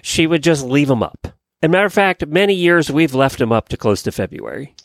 She 0.01 0.27
would 0.27 0.43
just 0.43 0.63
leave 0.63 0.87
them 0.87 1.03
up. 1.03 1.27
As 1.63 1.67
a 1.67 1.70
matter 1.70 1.86
of 1.86 1.93
fact, 1.93 2.27
many 2.27 2.53
years 2.53 2.91
we've 2.91 3.13
left 3.13 3.39
them 3.39 3.53
up 3.53 3.70
to 3.70 3.77
close 3.77 4.03
to 4.03 4.12
February. 4.12 4.75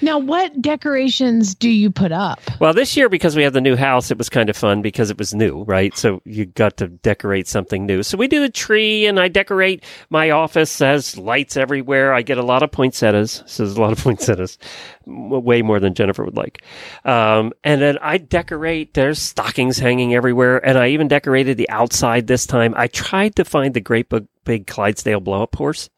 Now, 0.00 0.18
what 0.18 0.62
decorations 0.62 1.52
do 1.52 1.68
you 1.68 1.90
put 1.90 2.12
up? 2.12 2.40
Well, 2.60 2.72
this 2.72 2.96
year, 2.96 3.08
because 3.08 3.34
we 3.34 3.42
have 3.42 3.54
the 3.54 3.60
new 3.60 3.74
house, 3.74 4.12
it 4.12 4.18
was 4.18 4.28
kind 4.28 4.48
of 4.48 4.56
fun 4.56 4.80
because 4.80 5.10
it 5.10 5.18
was 5.18 5.34
new, 5.34 5.64
right? 5.64 5.96
So 5.96 6.22
you 6.24 6.46
got 6.46 6.76
to 6.76 6.86
decorate 6.86 7.48
something 7.48 7.84
new. 7.86 8.04
So 8.04 8.16
we 8.16 8.28
do 8.28 8.40
the 8.40 8.50
tree 8.50 9.04
and 9.06 9.18
I 9.18 9.26
decorate 9.26 9.82
my 10.10 10.30
office 10.30 10.78
has 10.78 11.18
lights 11.18 11.56
everywhere. 11.56 12.14
I 12.14 12.22
get 12.22 12.38
a 12.38 12.44
lot 12.44 12.62
of 12.62 12.70
poinsettias. 12.70 13.42
So 13.46 13.64
there's 13.64 13.76
a 13.76 13.80
lot 13.80 13.90
of 13.90 13.98
poinsettias, 14.04 14.58
way 15.06 15.62
more 15.62 15.80
than 15.80 15.94
Jennifer 15.94 16.24
would 16.24 16.36
like. 16.36 16.62
Um, 17.04 17.52
and 17.64 17.82
then 17.82 17.98
I 17.98 18.18
decorate, 18.18 18.94
there's 18.94 19.18
stockings 19.18 19.76
hanging 19.76 20.14
everywhere. 20.14 20.64
And 20.64 20.78
I 20.78 20.90
even 20.90 21.08
decorated 21.08 21.56
the 21.56 21.68
outside 21.68 22.28
this 22.28 22.46
time. 22.46 22.74
I 22.76 22.86
tried 22.86 23.34
to 23.36 23.44
find 23.44 23.74
the 23.74 23.80
great 23.80 24.06
big 24.44 24.66
Clydesdale 24.68 25.20
blow 25.20 25.42
up 25.42 25.56
horse. 25.56 25.90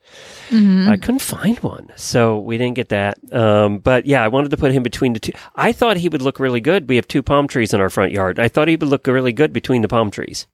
I 0.53 0.97
couldn't 0.97 1.21
find 1.23 1.59
one, 1.61 1.91
so 1.97 2.39
we 2.41 2.59
didn't 2.59 2.75
get 2.75 2.89
that. 2.89 3.19
Um, 3.33 3.79
but 3.79 4.05
yeah, 4.07 4.25
I 4.25 4.29
wanted 4.29 4.51
to 4.51 4.57
put 4.57 4.73
him 4.73 4.83
between 4.83 5.13
the 5.13 5.21
two. 5.21 5.33
I 5.55 5.71
thought 5.73 5.97
he 5.97 6.09
would 6.09 6.23
look 6.23 6.41
really 6.41 6.61
good. 6.61 6.89
We 6.89 6.97
have 6.97 7.07
two 7.07 7.23
palm 7.23 7.47
trees 7.47 7.73
in 7.73 7.81
our 7.81 7.91
front 7.91 8.13
yard. 8.13 8.41
I 8.41 8.49
thought 8.49 8.67
he 8.69 8.77
would 8.77 8.89
look 8.89 9.07
really 9.07 9.33
good 9.33 9.53
between 9.53 9.83
the 9.83 9.89
palm 9.89 10.11
trees. 10.11 10.47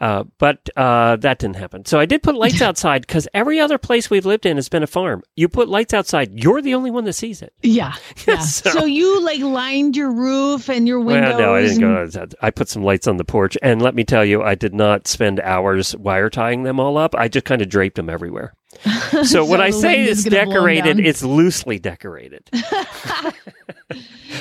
Uh, 0.00 0.24
but 0.38 0.68
uh, 0.76 1.16
that 1.16 1.38
didn't 1.38 1.56
happen. 1.56 1.84
So 1.84 1.98
I 1.98 2.06
did 2.06 2.22
put 2.22 2.34
lights 2.34 2.60
outside 2.62 3.02
because 3.06 3.26
every 3.34 3.58
other 3.60 3.78
place 3.78 4.10
we've 4.10 4.26
lived 4.26 4.44
in 4.46 4.56
has 4.56 4.68
been 4.68 4.82
a 4.82 4.86
farm. 4.88 5.22
You 5.36 5.48
put 5.48 5.68
lights 5.68 5.94
outside, 5.94 6.38
you're 6.42 6.60
the 6.60 6.74
only 6.74 6.90
one 6.90 7.04
that 7.04 7.12
sees 7.14 7.40
it. 7.42 7.52
Yeah. 7.62 7.94
yeah. 8.26 8.38
So- 8.40 8.70
so, 8.70 8.84
you 8.84 9.20
like 9.24 9.40
lined 9.40 9.96
your 9.96 10.12
roof 10.12 10.68
and 10.68 10.86
your 10.88 11.00
windows. 11.00 11.30
Well, 11.30 11.38
no, 11.38 11.54
I 11.54 11.62
didn't 11.62 11.80
go 11.80 11.96
outside. 11.96 12.34
I 12.42 12.50
put 12.50 12.68
some 12.68 12.82
lights 12.82 13.06
on 13.06 13.16
the 13.16 13.24
porch, 13.24 13.56
and 13.62 13.80
let 13.80 13.94
me 13.94 14.04
tell 14.04 14.24
you, 14.24 14.42
I 14.42 14.54
did 14.56 14.74
not 14.74 15.06
spend 15.08 15.38
hours 15.40 15.96
wire 15.96 16.28
tying 16.30 16.64
them 16.64 16.78
all 16.80 16.96
up. 16.98 17.14
I 17.14 17.28
just 17.28 17.44
kind 17.46 17.62
of 17.62 17.68
draped 17.68 17.96
them 17.96 18.10
everywhere. 18.10 18.54
So, 19.24 19.44
when 19.44 19.60
So 19.60 19.64
I 19.64 19.70
say 19.70 20.02
it's 20.04 20.20
is 20.20 20.24
gonna 20.24 20.44
blow 20.44 20.66
'em 20.66 20.74
decorated, 20.76 21.06
it's 21.06 21.22
loosely 21.22 21.78
decorated. 21.78 22.48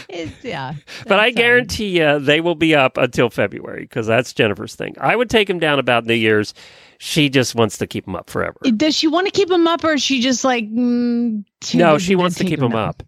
It's, 0.09 0.43
yeah. 0.43 0.73
But 1.07 1.19
I 1.19 1.31
guarantee 1.31 1.99
you 1.99 2.19
they 2.19 2.41
will 2.41 2.55
be 2.55 2.75
up 2.75 2.97
until 2.97 3.29
February 3.29 3.81
because 3.81 4.07
that's 4.07 4.33
Jennifer's 4.33 4.75
thing. 4.75 4.95
I 4.99 5.15
would 5.15 5.29
take 5.29 5.47
them 5.47 5.59
down 5.59 5.79
about 5.79 6.05
New 6.05 6.13
Year's. 6.13 6.53
She 6.99 7.29
just 7.29 7.55
wants 7.55 7.77
to 7.79 7.87
keep 7.87 8.05
them 8.05 8.15
up 8.15 8.29
forever. 8.29 8.57
Does 8.75 8.95
she 8.95 9.07
want 9.07 9.27
to 9.27 9.31
keep 9.31 9.49
them 9.49 9.67
up 9.67 9.83
or 9.83 9.93
is 9.93 10.01
she 10.03 10.21
just 10.21 10.43
like, 10.43 10.65
mm, 10.71 11.43
No, 11.73 11.97
she 11.97 12.15
wants 12.15 12.37
to 12.37 12.43
keep 12.43 12.59
them 12.59 12.71
down? 12.71 12.89
up. 12.89 13.03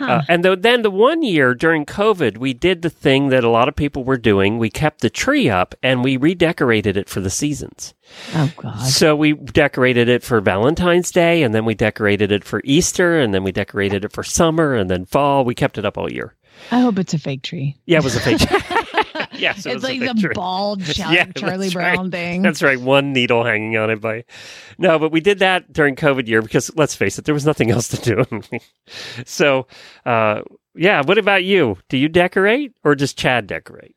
Uh, 0.00 0.22
and 0.28 0.44
the, 0.44 0.56
then 0.56 0.82
the 0.82 0.90
one 0.90 1.22
year 1.22 1.54
during 1.54 1.86
COVID, 1.86 2.38
we 2.38 2.52
did 2.52 2.82
the 2.82 2.90
thing 2.90 3.28
that 3.30 3.44
a 3.44 3.48
lot 3.48 3.68
of 3.68 3.76
people 3.76 4.04
were 4.04 4.16
doing. 4.16 4.58
We 4.58 4.70
kept 4.70 5.00
the 5.00 5.10
tree 5.10 5.48
up 5.48 5.74
and 5.82 6.04
we 6.04 6.16
redecorated 6.16 6.96
it 6.96 7.08
for 7.08 7.20
the 7.20 7.30
seasons. 7.30 7.94
Oh 8.34 8.52
God. 8.56 8.78
So 8.80 9.16
we 9.16 9.32
decorated 9.32 10.08
it 10.08 10.22
for 10.22 10.40
Valentine's 10.40 11.10
Day, 11.10 11.42
and 11.42 11.54
then 11.54 11.64
we 11.64 11.74
decorated 11.74 12.30
it 12.30 12.44
for 12.44 12.60
Easter, 12.64 13.18
and 13.18 13.34
then 13.34 13.42
we 13.42 13.52
decorated 13.52 14.04
it 14.04 14.12
for 14.12 14.22
summer, 14.22 14.74
and 14.74 14.88
then 14.88 15.04
fall. 15.04 15.44
We 15.44 15.54
kept 15.54 15.78
it 15.78 15.84
up 15.84 15.98
all 15.98 16.12
year. 16.12 16.34
I 16.70 16.80
hope 16.80 16.98
it's 16.98 17.14
a 17.14 17.18
fake 17.18 17.42
tree. 17.42 17.76
Yeah, 17.86 17.98
it 17.98 18.04
was 18.04 18.16
a 18.16 18.20
fake. 18.20 18.40
yes, 19.38 19.66
it 19.66 19.74
it's 19.74 19.84
like 19.84 20.00
the 20.00 20.32
bald 20.34 20.84
Char- 20.84 21.12
Yeah, 21.14 21.26
Charlie 21.32 21.66
that's 21.66 21.74
right. 21.74 21.94
Brown 21.94 22.10
thing. 22.10 22.42
That's 22.42 22.62
right. 22.62 22.80
One 22.80 23.12
needle 23.12 23.44
hanging 23.44 23.76
on 23.76 23.90
it 23.90 24.00
by. 24.00 24.24
No, 24.78 24.98
but 24.98 25.12
we 25.12 25.20
did 25.20 25.38
that 25.40 25.72
during 25.72 25.96
COVID 25.96 26.26
year 26.28 26.42
because 26.42 26.74
let's 26.76 26.94
face 26.94 27.18
it, 27.18 27.24
there 27.24 27.34
was 27.34 27.46
nothing 27.46 27.70
else 27.70 27.88
to 27.88 28.24
do. 28.24 28.58
so, 29.24 29.66
uh, 30.04 30.42
yeah. 30.74 31.02
What 31.04 31.18
about 31.18 31.44
you? 31.44 31.78
Do 31.88 31.96
you 31.96 32.08
decorate 32.08 32.72
or 32.84 32.94
does 32.94 33.12
Chad 33.14 33.46
decorate? 33.46 33.94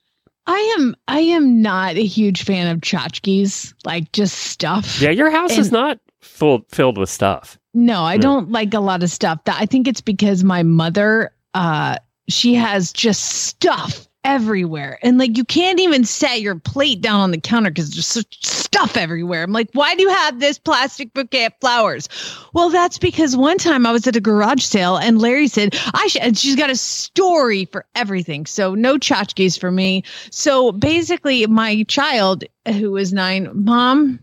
I 0.48 0.76
am 0.80 0.96
I 1.08 1.20
am 1.20 1.62
not 1.62 1.96
a 1.96 2.04
huge 2.06 2.44
fan 2.44 2.68
of 2.74 2.82
tchotchkes, 2.82 3.74
like 3.86 4.12
just 4.12 4.36
stuff. 4.36 5.00
Yeah, 5.02 5.12
your 5.12 5.30
house 5.30 5.58
is 5.58 5.72
not 5.72 6.00
full 6.22 6.66
filled 6.70 6.98
with 6.98 7.10
stuff. 7.10 7.60
No, 7.76 8.02
I 8.04 8.16
Yeah. 8.16 8.22
don't 8.22 8.52
like 8.52 8.74
a 8.74 8.80
lot 8.80 9.04
of 9.04 9.12
stuff. 9.12 9.44
That 9.46 9.58
I 9.62 9.68
think 9.68 9.88
it's 9.88 10.02
because 10.02 10.44
my 10.44 10.64
mother 10.64 11.32
uh 11.54 11.98
she 12.30 12.56
has 12.56 12.92
just 12.92 13.24
stuff 13.26 14.08
everywhere. 14.24 15.00
And 15.02 15.18
like 15.18 15.38
you 15.38 15.46
can't 15.46 15.80
even 15.80 16.04
set 16.04 16.42
your 16.42 16.56
plate 16.56 17.02
down 17.02 17.22
on 17.22 17.32
the 17.32 17.40
counter 17.40 17.70
because 17.70 17.92
there's 17.92 18.06
such 18.06 18.46
stuff 18.46 18.98
everywhere. 18.98 19.44
I'm 19.44 19.52
like, 19.52 19.70
why 19.74 19.96
do 19.96 20.02
you 20.02 20.10
have 20.10 20.40
this 20.40 20.58
plastic 20.58 21.14
bouquet 21.14 21.46
of 21.46 21.54
flowers? 21.62 22.10
Well, 22.54 22.70
that's 22.70 22.98
because 22.98 23.38
one 23.38 23.58
time 23.58 23.86
I 23.86 23.92
was 23.92 24.08
at 24.08 24.16
a 24.16 24.22
garage 24.22 24.64
sale 24.64 24.98
and 24.98 25.20
Larry 25.20 25.48
said, 25.48 25.76
I 25.94 26.08
should, 26.08 26.22
and 26.22 26.38
she's 26.38 26.56
got 26.56 26.70
a 26.70 26.76
story 26.76 27.66
for 27.66 27.86
everything. 27.96 28.46
So 28.46 28.76
no 28.76 28.98
tchotchkes 28.98 29.60
for 29.60 29.72
me. 29.72 30.04
So 30.32 30.72
basically, 30.72 31.46
my 31.48 31.84
child 31.84 32.44
who 32.68 32.92
was 32.92 33.14
nine, 33.14 33.50
mom, 33.54 34.20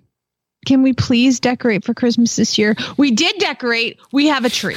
can 0.66 0.82
we 0.82 0.92
please 0.92 1.40
decorate 1.40 1.84
for 1.84 1.94
Christmas 1.94 2.36
this 2.36 2.58
year? 2.58 2.76
We 2.96 3.12
did 3.12 3.38
decorate. 3.38 3.98
We 4.12 4.26
have 4.26 4.44
a 4.44 4.50
tree. 4.50 4.76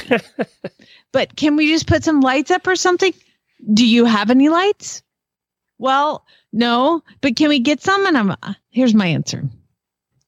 but 1.12 1.36
can 1.36 1.56
we 1.56 1.68
just 1.68 1.86
put 1.86 2.04
some 2.04 2.20
lights 2.20 2.50
up 2.50 2.66
or 2.66 2.76
something? 2.76 3.12
Do 3.74 3.86
you 3.86 4.04
have 4.06 4.30
any 4.30 4.48
lights? 4.48 5.02
Well, 5.80 6.24
no, 6.52 7.02
but 7.22 7.36
can 7.36 7.48
we 7.48 7.58
get 7.58 7.80
some? 7.82 8.04
And 8.06 8.16
I'm 8.16 8.36
here's 8.68 8.94
my 8.94 9.06
answer. 9.06 9.42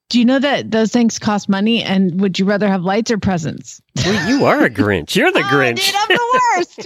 Do 0.08 0.18
you 0.18 0.24
know 0.26 0.38
that 0.38 0.70
those 0.70 0.92
things 0.92 1.18
cost 1.18 1.48
money? 1.48 1.82
And 1.82 2.20
would 2.20 2.38
you 2.38 2.44
rather 2.44 2.68
have 2.68 2.82
lights 2.82 3.10
or 3.10 3.16
presents? 3.16 3.80
Well, 3.96 4.28
you 4.28 4.44
are 4.44 4.62
a 4.64 4.68
Grinch. 4.70 5.14
You're 5.16 5.32
the 5.32 5.38
Oh, 5.42 5.42
Grinch. 5.44 5.76
dude, 5.86 5.94
I'm 5.94 6.08
the 6.08 6.40
worst. 6.56 6.78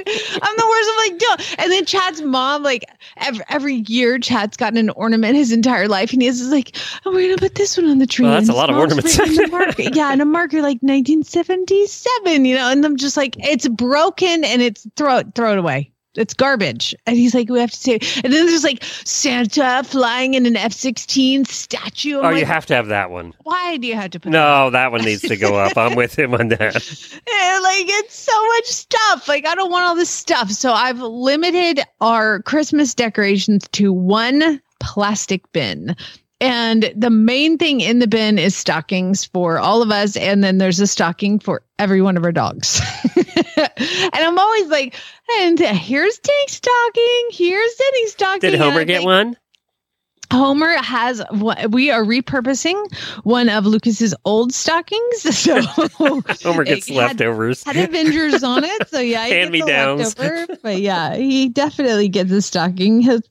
I'm 0.43 0.57
the 0.57 0.67
worst. 0.69 0.91
I'm 0.93 1.13
like, 1.13 1.21
no. 1.21 1.65
And 1.65 1.73
then 1.73 1.85
Chad's 1.85 2.23
mom, 2.23 2.63
like 2.63 2.85
every, 3.17 3.45
every 3.49 3.75
year, 3.89 4.19
Chad's 4.21 4.57
gotten 4.57 4.79
an 4.79 4.91
ornament 4.91 5.35
his 5.35 5.51
entire 5.51 5.89
life, 5.89 6.13
and 6.13 6.23
he's 6.23 6.41
like, 6.51 6.77
"Oh, 7.05 7.11
we're 7.13 7.29
gonna 7.29 7.39
put 7.39 7.57
this 7.57 7.77
one 7.77 7.89
on 7.89 7.99
the 7.99 8.07
tree." 8.07 8.25
Well, 8.27 8.35
that's 8.35 8.49
a 8.49 8.53
lot 8.53 8.71
of 8.71 8.77
ornaments. 8.77 9.19
yeah, 9.97 10.13
and 10.13 10.23
a 10.23 10.25
marker 10.25 10.59
like 10.63 10.79
1977, 10.83 12.45
you 12.45 12.55
know. 12.55 12.71
And 12.71 12.85
I'm 12.85 12.97
just 12.97 13.17
like, 13.17 13.35
it's 13.39 13.67
broken, 13.69 14.45
and 14.45 14.63
it's 14.63 14.87
throw 14.97 15.19
it, 15.19 15.35
throw 15.35 15.53
it 15.53 15.59
away. 15.59 15.91
It's 16.17 16.35
garbage. 16.35 16.95
And 17.07 17.17
he's 17.17 17.35
like, 17.35 17.49
we 17.49 17.59
have 17.61 17.71
to 17.71 17.77
say. 17.77 17.95
And 18.25 18.33
then 18.33 18.47
there's 18.47 18.65
like 18.65 18.83
Santa 18.83 19.83
flying 19.85 20.35
in 20.35 20.47
an 20.47 20.57
F-16 20.57 21.47
statue. 21.47 22.19
I'm 22.19 22.25
Oh, 22.25 22.29
like, 22.31 22.39
you 22.41 22.47
have 22.47 22.67
to 22.67 22.75
have 22.75 22.89
that 22.89 23.11
one. 23.11 23.33
why 23.45 23.77
do 23.77 23.87
you 23.87 23.95
have 23.95 24.11
to 24.11 24.21
put 24.21 24.33
No, 24.33 24.71
that 24.71 24.93
one 24.93 25.03
needs 25.03 25.23
to 25.23 25.37
go 25.37 25.57
up. 25.57 25.77
I'm 25.77 25.95
with 25.95 26.19
him 26.19 26.35
on 26.35 26.49
that. 26.49 26.75
And, 27.39 27.63
like 27.63 27.87
it's 27.89 28.15
so 28.17 28.47
much 28.55 28.65
stuff. 28.67 29.29
Like 29.29 29.47
I 29.47 29.55
don't 29.55 29.71
want 29.71 29.85
all 29.85 29.95
this 29.97 30.11
stuff. 30.11 30.51
So 30.51 30.73
I've 30.73 31.01
limited 31.01 31.81
our 32.01 32.41
Christmas 32.43 32.95
decorations 32.95 33.67
to 33.73 33.93
one 33.93 34.61
plastic 34.81 35.51
bin. 35.53 35.97
And 36.41 36.93
the 36.95 37.09
main 37.09 37.57
thing 37.57 37.81
in 37.81 37.99
the 37.99 38.07
bin 38.07 38.39
is 38.39 38.55
stockings 38.55 39.25
for 39.25 39.59
all 39.59 39.81
of 39.83 39.91
us. 39.91 40.17
And 40.17 40.45
then 40.45 40.59
there's 40.59 40.81
a 40.81 40.87
stocking 40.87 41.39
for 41.39 41.63
every 41.79 42.03
one 42.03 42.17
of 42.17 42.25
our 42.25 42.33
dogs. 42.33 42.81
and 43.57 44.13
I'm 44.15 44.39
always 44.39 44.69
like, 44.69 44.95
and 45.41 45.59
here's 45.59 46.19
Tank's 46.19 46.53
stocking. 46.53 47.29
Here's 47.31 47.75
Denny's 47.75 48.13
stocking. 48.13 48.51
Did 48.51 48.61
Homer 48.61 48.85
get 48.85 49.03
one? 49.03 49.37
Homer 50.33 50.77
has 50.83 51.23
we 51.71 51.91
are 51.91 52.03
repurposing 52.05 52.75
one 53.25 53.49
of 53.49 53.65
Lucas's 53.67 54.15
old 54.25 54.53
stockings. 54.53 55.03
So 55.47 55.61
Homer 56.43 56.65
gets 56.65 56.89
had- 56.89 56.97
leftovers. 56.97 57.63
had 57.65 57.77
Avengers 57.77 58.43
on 58.43 58.65
it, 58.65 58.89
so 58.89 58.99
yeah, 59.01 59.25
he 59.27 59.31
gets 59.31 59.51
the 59.51 59.59
Hand-me-downs. 59.59 60.19
leftover, 60.19 60.59
But 60.63 60.81
yeah, 60.81 61.15
he 61.17 61.49
definitely 61.49 62.09
gets 62.09 62.33
a 62.33 62.43
stocking. 62.43 63.01
His, 63.01 63.23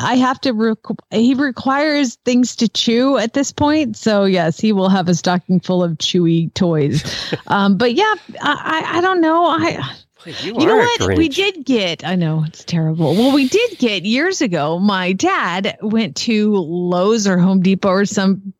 I 0.00 0.16
have 0.16 0.40
to. 0.42 0.54
Requ- 0.54 0.96
he 1.10 1.34
requires 1.34 2.16
things 2.24 2.56
to 2.56 2.68
chew 2.68 3.18
at 3.18 3.34
this 3.34 3.52
point, 3.52 3.96
so 3.96 4.24
yes, 4.24 4.58
he 4.58 4.72
will 4.72 4.88
have 4.88 5.08
a 5.08 5.14
stocking 5.14 5.60
full 5.60 5.82
of 5.82 5.92
chewy 5.98 6.52
toys. 6.54 7.04
um, 7.48 7.76
but 7.76 7.94
yeah, 7.94 8.14
I, 8.40 8.82
I 8.92 8.98
I 8.98 9.00
don't 9.00 9.20
know. 9.20 9.44
I 9.46 9.78
You, 10.26 10.32
you 10.58 10.66
know 10.66 10.76
what? 10.76 11.16
We 11.16 11.28
did 11.28 11.64
get, 11.64 12.04
I 12.04 12.14
know 12.16 12.44
it's 12.46 12.64
terrible. 12.64 13.14
Well, 13.14 13.32
we 13.32 13.48
did 13.48 13.78
get 13.78 14.04
years 14.04 14.40
ago. 14.40 14.78
My 14.78 15.12
dad 15.12 15.78
went 15.80 16.16
to 16.16 16.54
Lowe's 16.56 17.26
or 17.26 17.38
Home 17.38 17.62
Depot 17.62 17.88
or 17.88 18.04
some 18.04 18.52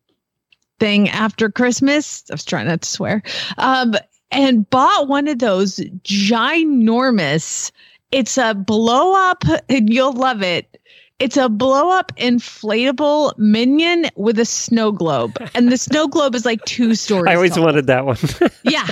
thing 0.78 1.08
after 1.08 1.50
Christmas. 1.50 2.24
I 2.30 2.34
was 2.34 2.44
trying 2.44 2.68
not 2.68 2.82
to 2.82 2.88
swear. 2.88 3.22
Um, 3.58 3.94
and 4.30 4.68
bought 4.70 5.08
one 5.08 5.26
of 5.26 5.38
those 5.38 5.76
ginormous, 6.04 7.72
it's 8.12 8.38
a 8.38 8.54
blow 8.54 9.14
up, 9.14 9.44
and 9.68 9.92
you'll 9.92 10.12
love 10.12 10.42
it. 10.42 10.78
It's 11.18 11.36
a 11.36 11.48
blow 11.48 11.90
up 11.90 12.12
inflatable 12.16 13.36
minion 13.38 14.06
with 14.14 14.38
a 14.38 14.44
snow 14.44 14.92
globe. 14.92 15.36
And 15.54 15.72
the 15.72 15.76
snow 15.76 16.06
globe 16.06 16.36
is 16.36 16.44
like 16.44 16.64
two 16.64 16.94
stories. 16.94 17.30
I 17.30 17.34
always 17.34 17.54
tall. 17.54 17.64
wanted 17.64 17.88
that 17.88 18.06
one. 18.06 18.16
Yeah. 18.62 18.86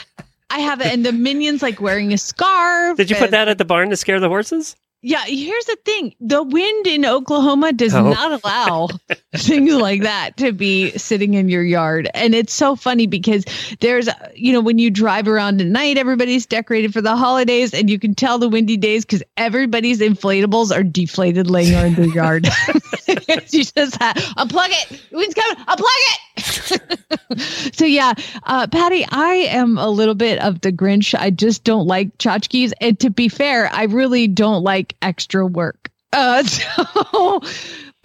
I 0.50 0.60
have 0.60 0.80
it. 0.80 0.86
And 0.88 1.04
the 1.04 1.12
minion's 1.12 1.62
like 1.62 1.80
wearing 1.80 2.12
a 2.12 2.18
scarf. 2.18 2.96
Did 2.96 3.10
you 3.10 3.16
put 3.16 3.26
and- 3.26 3.32
that 3.34 3.48
at 3.48 3.58
the 3.58 3.64
barn 3.64 3.90
to 3.90 3.96
scare 3.96 4.20
the 4.20 4.28
horses? 4.28 4.76
Yeah. 5.02 5.22
Here's 5.24 5.66
the 5.66 5.76
thing 5.84 6.14
the 6.20 6.42
wind 6.42 6.86
in 6.86 7.04
Oklahoma 7.04 7.72
does 7.72 7.94
Oh. 7.94 8.08
not 8.10 8.42
allow 8.42 8.88
things 9.36 9.72
like 9.74 10.02
that 10.02 10.36
to 10.38 10.52
be 10.52 10.90
sitting 10.98 11.34
in 11.34 11.48
your 11.48 11.62
yard. 11.62 12.08
And 12.14 12.34
it's 12.34 12.52
so 12.52 12.74
funny 12.74 13.06
because 13.06 13.44
there's, 13.80 14.08
you 14.34 14.52
know, 14.52 14.60
when 14.60 14.78
you 14.78 14.90
drive 14.90 15.28
around 15.28 15.60
at 15.60 15.66
night, 15.68 15.96
everybody's 15.98 16.46
decorated 16.46 16.92
for 16.92 17.02
the 17.02 17.14
holidays 17.14 17.72
and 17.74 17.88
you 17.90 18.00
can 18.00 18.14
tell 18.16 18.38
the 18.38 18.48
windy 18.48 18.76
days 18.78 19.04
because 19.04 19.22
everybody's 19.36 20.00
inflatables 20.00 20.74
are 20.76 20.82
deflated 20.82 21.50
laying 21.50 21.74
around 21.74 21.96
the 21.96 22.08
yard. 22.08 22.48
you 23.52 23.64
just 23.64 23.96
have, 24.02 24.16
unplug 24.16 24.70
it. 24.70 25.02
The 25.10 25.16
wind's 25.18 25.34
coming. 25.34 25.56
Unplug 25.66 25.84
it. 25.84 26.20
So 26.38 27.84
yeah, 27.84 28.12
uh, 28.44 28.66
Patty, 28.66 29.04
I 29.10 29.48
am 29.50 29.78
a 29.78 29.88
little 29.88 30.14
bit 30.14 30.40
of 30.40 30.60
the 30.60 30.72
Grinch. 30.72 31.18
I 31.18 31.30
just 31.30 31.64
don't 31.64 31.86
like 31.86 32.16
tchotchkes, 32.18 32.72
and 32.80 32.98
to 33.00 33.10
be 33.10 33.28
fair, 33.28 33.72
I 33.72 33.84
really 33.84 34.28
don't 34.28 34.62
like 34.62 34.96
extra 35.02 35.46
work. 35.46 35.90
Uh, 36.12 36.42
so 36.44 37.42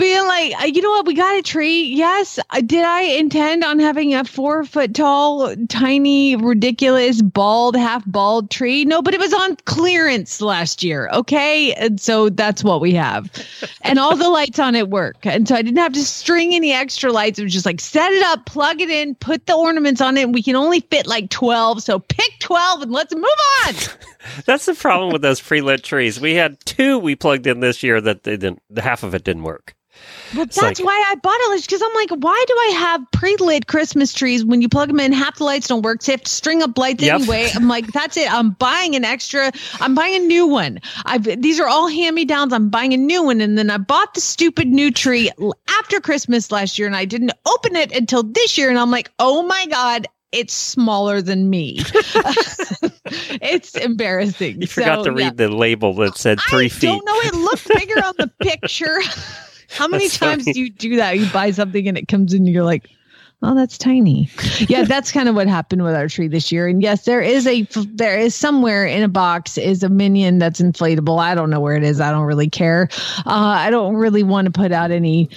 being 0.01 0.25
like, 0.25 0.59
uh, 0.59 0.65
you 0.65 0.81
know 0.81 0.89
what, 0.89 1.05
we 1.05 1.13
got 1.13 1.37
a 1.37 1.43
tree. 1.43 1.83
Yes, 1.83 2.39
Uh, 2.49 2.61
did 2.61 2.83
I 2.83 3.01
intend 3.01 3.63
on 3.63 3.77
having 3.79 4.15
a 4.15 4.25
four 4.25 4.63
foot 4.65 4.95
tall, 4.95 5.55
tiny, 5.69 6.35
ridiculous, 6.35 7.21
bald, 7.21 7.75
half 7.75 8.03
bald 8.07 8.49
tree? 8.49 8.83
No, 8.83 9.03
but 9.03 9.13
it 9.13 9.19
was 9.19 9.31
on 9.31 9.55
clearance 9.65 10.41
last 10.41 10.83
year. 10.83 11.07
Okay, 11.13 11.73
and 11.75 12.01
so 12.01 12.29
that's 12.29 12.63
what 12.63 12.81
we 12.81 12.93
have, 12.93 13.29
and 13.83 13.99
all 13.99 14.15
the 14.15 14.29
lights 14.29 14.57
on 14.57 14.73
it 14.73 14.89
work, 14.89 15.23
and 15.23 15.47
so 15.47 15.53
I 15.55 15.61
didn't 15.61 15.77
have 15.77 15.93
to 15.93 16.03
string 16.03 16.55
any 16.55 16.73
extra 16.73 17.11
lights. 17.11 17.37
It 17.37 17.43
was 17.43 17.53
just 17.53 17.67
like 17.67 17.79
set 17.79 18.11
it 18.11 18.23
up, 18.23 18.47
plug 18.47 18.81
it 18.81 18.89
in, 18.89 19.13
put 19.15 19.45
the 19.45 19.55
ornaments 19.55 20.01
on 20.01 20.17
it. 20.17 20.23
And 20.23 20.33
we 20.33 20.41
can 20.41 20.55
only 20.55 20.79
fit 20.79 21.05
like 21.05 21.29
twelve, 21.29 21.83
so 21.83 21.99
pick 21.99 22.39
twelve 22.39 22.81
and 22.81 22.91
let's 22.91 23.13
move 23.13 23.25
on. 23.67 23.75
That's 24.45 24.65
the 24.65 24.73
problem 24.75 25.11
with 25.11 25.21
those 25.21 25.41
pre-lit 25.41 25.83
trees. 25.83 26.19
We 26.19 26.35
had 26.35 26.59
two 26.65 26.99
we 26.99 27.15
plugged 27.15 27.47
in 27.47 27.59
this 27.59 27.83
year 27.83 27.99
that 28.01 28.23
they 28.23 28.37
didn't. 28.37 28.61
Half 28.77 29.03
of 29.03 29.15
it 29.15 29.23
didn't 29.23 29.43
work. 29.43 29.75
Well, 30.33 30.43
It's 30.45 30.59
that's 30.59 30.79
like- 30.79 30.87
why 30.87 31.05
I 31.09 31.15
bought 31.15 31.35
it 31.37 31.61
because 31.65 31.81
I'm 31.81 31.93
like, 31.93 32.09
why 32.23 32.43
do 32.47 32.53
I 32.53 32.71
have 32.79 33.01
pre-lit 33.11 33.67
Christmas 33.67 34.13
trees 34.13 34.43
when 34.43 34.61
you 34.61 34.69
plug 34.69 34.87
them 34.87 34.99
in, 34.99 35.11
half 35.11 35.37
the 35.37 35.43
lights 35.43 35.67
don't 35.67 35.81
work, 35.83 36.01
so 36.01 36.11
you 36.11 36.13
have 36.13 36.23
to 36.23 36.31
string 36.31 36.63
up 36.63 36.77
lights 36.77 37.03
Yep. 37.03 37.19
anyway. 37.21 37.49
I'm 37.53 37.67
like, 37.67 37.85
that's 37.91 38.15
it. 38.17 38.31
I'm 38.33 38.51
buying 38.51 38.95
an 38.95 39.03
extra. 39.05 39.51
I'm 39.79 39.93
buying 39.93 40.15
a 40.23 40.25
new 40.25 40.47
one. 40.47 40.79
I've 41.05 41.23
these 41.41 41.59
are 41.59 41.67
all 41.67 41.87
hand-me-downs. 41.87 42.53
I'm 42.53 42.69
buying 42.69 42.93
a 42.93 42.97
new 42.97 43.21
one, 43.23 43.41
and 43.41 43.57
then 43.57 43.69
I 43.69 43.77
bought 43.77 44.13
the 44.13 44.21
stupid 44.21 44.69
new 44.69 44.91
tree 44.91 45.29
after 45.67 45.99
Christmas 45.99 46.51
last 46.51 46.79
year, 46.79 46.87
and 46.87 46.95
I 46.95 47.05
didn't 47.05 47.33
open 47.45 47.75
it 47.75 47.91
until 47.91 48.23
this 48.23 48.57
year, 48.57 48.69
and 48.69 48.79
I'm 48.79 48.91
like, 48.91 49.11
oh 49.19 49.43
my 49.43 49.65
god. 49.67 50.07
It's 50.31 50.53
smaller 50.53 51.21
than 51.21 51.49
me. 51.49 51.79
it's 53.41 53.75
embarrassing. 53.75 54.61
You 54.61 54.67
forgot 54.67 54.99
So, 54.99 55.03
to 55.05 55.11
read 55.11 55.23
yeah. 55.39 55.47
the 55.47 55.49
label 55.49 55.93
that 55.95 56.17
said 56.17 56.39
three 56.49 56.65
I 56.65 56.69
feet. 56.69 56.87
don't 56.87 57.05
know. 57.05 57.19
It 57.23 57.33
looked 57.35 57.67
bigger 57.67 58.03
on 58.05 58.13
the 58.17 58.27
picture. 58.41 58.99
How 59.69 59.87
many 59.87 60.05
That's 60.05 60.19
times 60.19 60.43
funny. 60.43 60.53
do 60.53 60.59
you 60.61 60.69
do 60.69 60.95
that? 60.97 61.17
You 61.17 61.29
buy 61.31 61.51
something 61.51 61.87
and 61.87 61.97
it 61.97 62.07
comes 62.09 62.33
in, 62.33 62.45
and 62.45 62.49
you're 62.53 62.63
like, 62.63 62.89
Oh, 63.43 63.55
that's 63.55 63.75
tiny. 63.75 64.29
Yeah, 64.59 64.83
that's 64.83 65.11
kind 65.11 65.27
of 65.27 65.33
what 65.33 65.47
happened 65.47 65.83
with 65.83 65.95
our 65.95 66.07
tree 66.07 66.27
this 66.27 66.51
year. 66.51 66.67
And 66.67 66.79
yes, 66.79 67.05
there 67.05 67.21
is 67.21 67.47
a 67.47 67.63
there 67.95 68.15
is 68.19 68.35
somewhere 68.35 68.85
in 68.85 69.01
a 69.01 69.07
box 69.07 69.57
is 69.57 69.81
a 69.81 69.89
minion 69.89 70.37
that's 70.37 70.61
inflatable. 70.61 71.19
I 71.19 71.33
don't 71.33 71.49
know 71.49 71.59
where 71.59 71.75
it 71.75 71.81
is. 71.83 71.99
I 71.99 72.11
don't 72.11 72.25
really 72.27 72.51
care. 72.51 72.87
Uh, 73.25 73.31
I 73.33 73.71
don't 73.71 73.95
really 73.95 74.21
want 74.21 74.45
to 74.45 74.51
put 74.51 74.71
out 74.71 74.91
any 74.91 75.27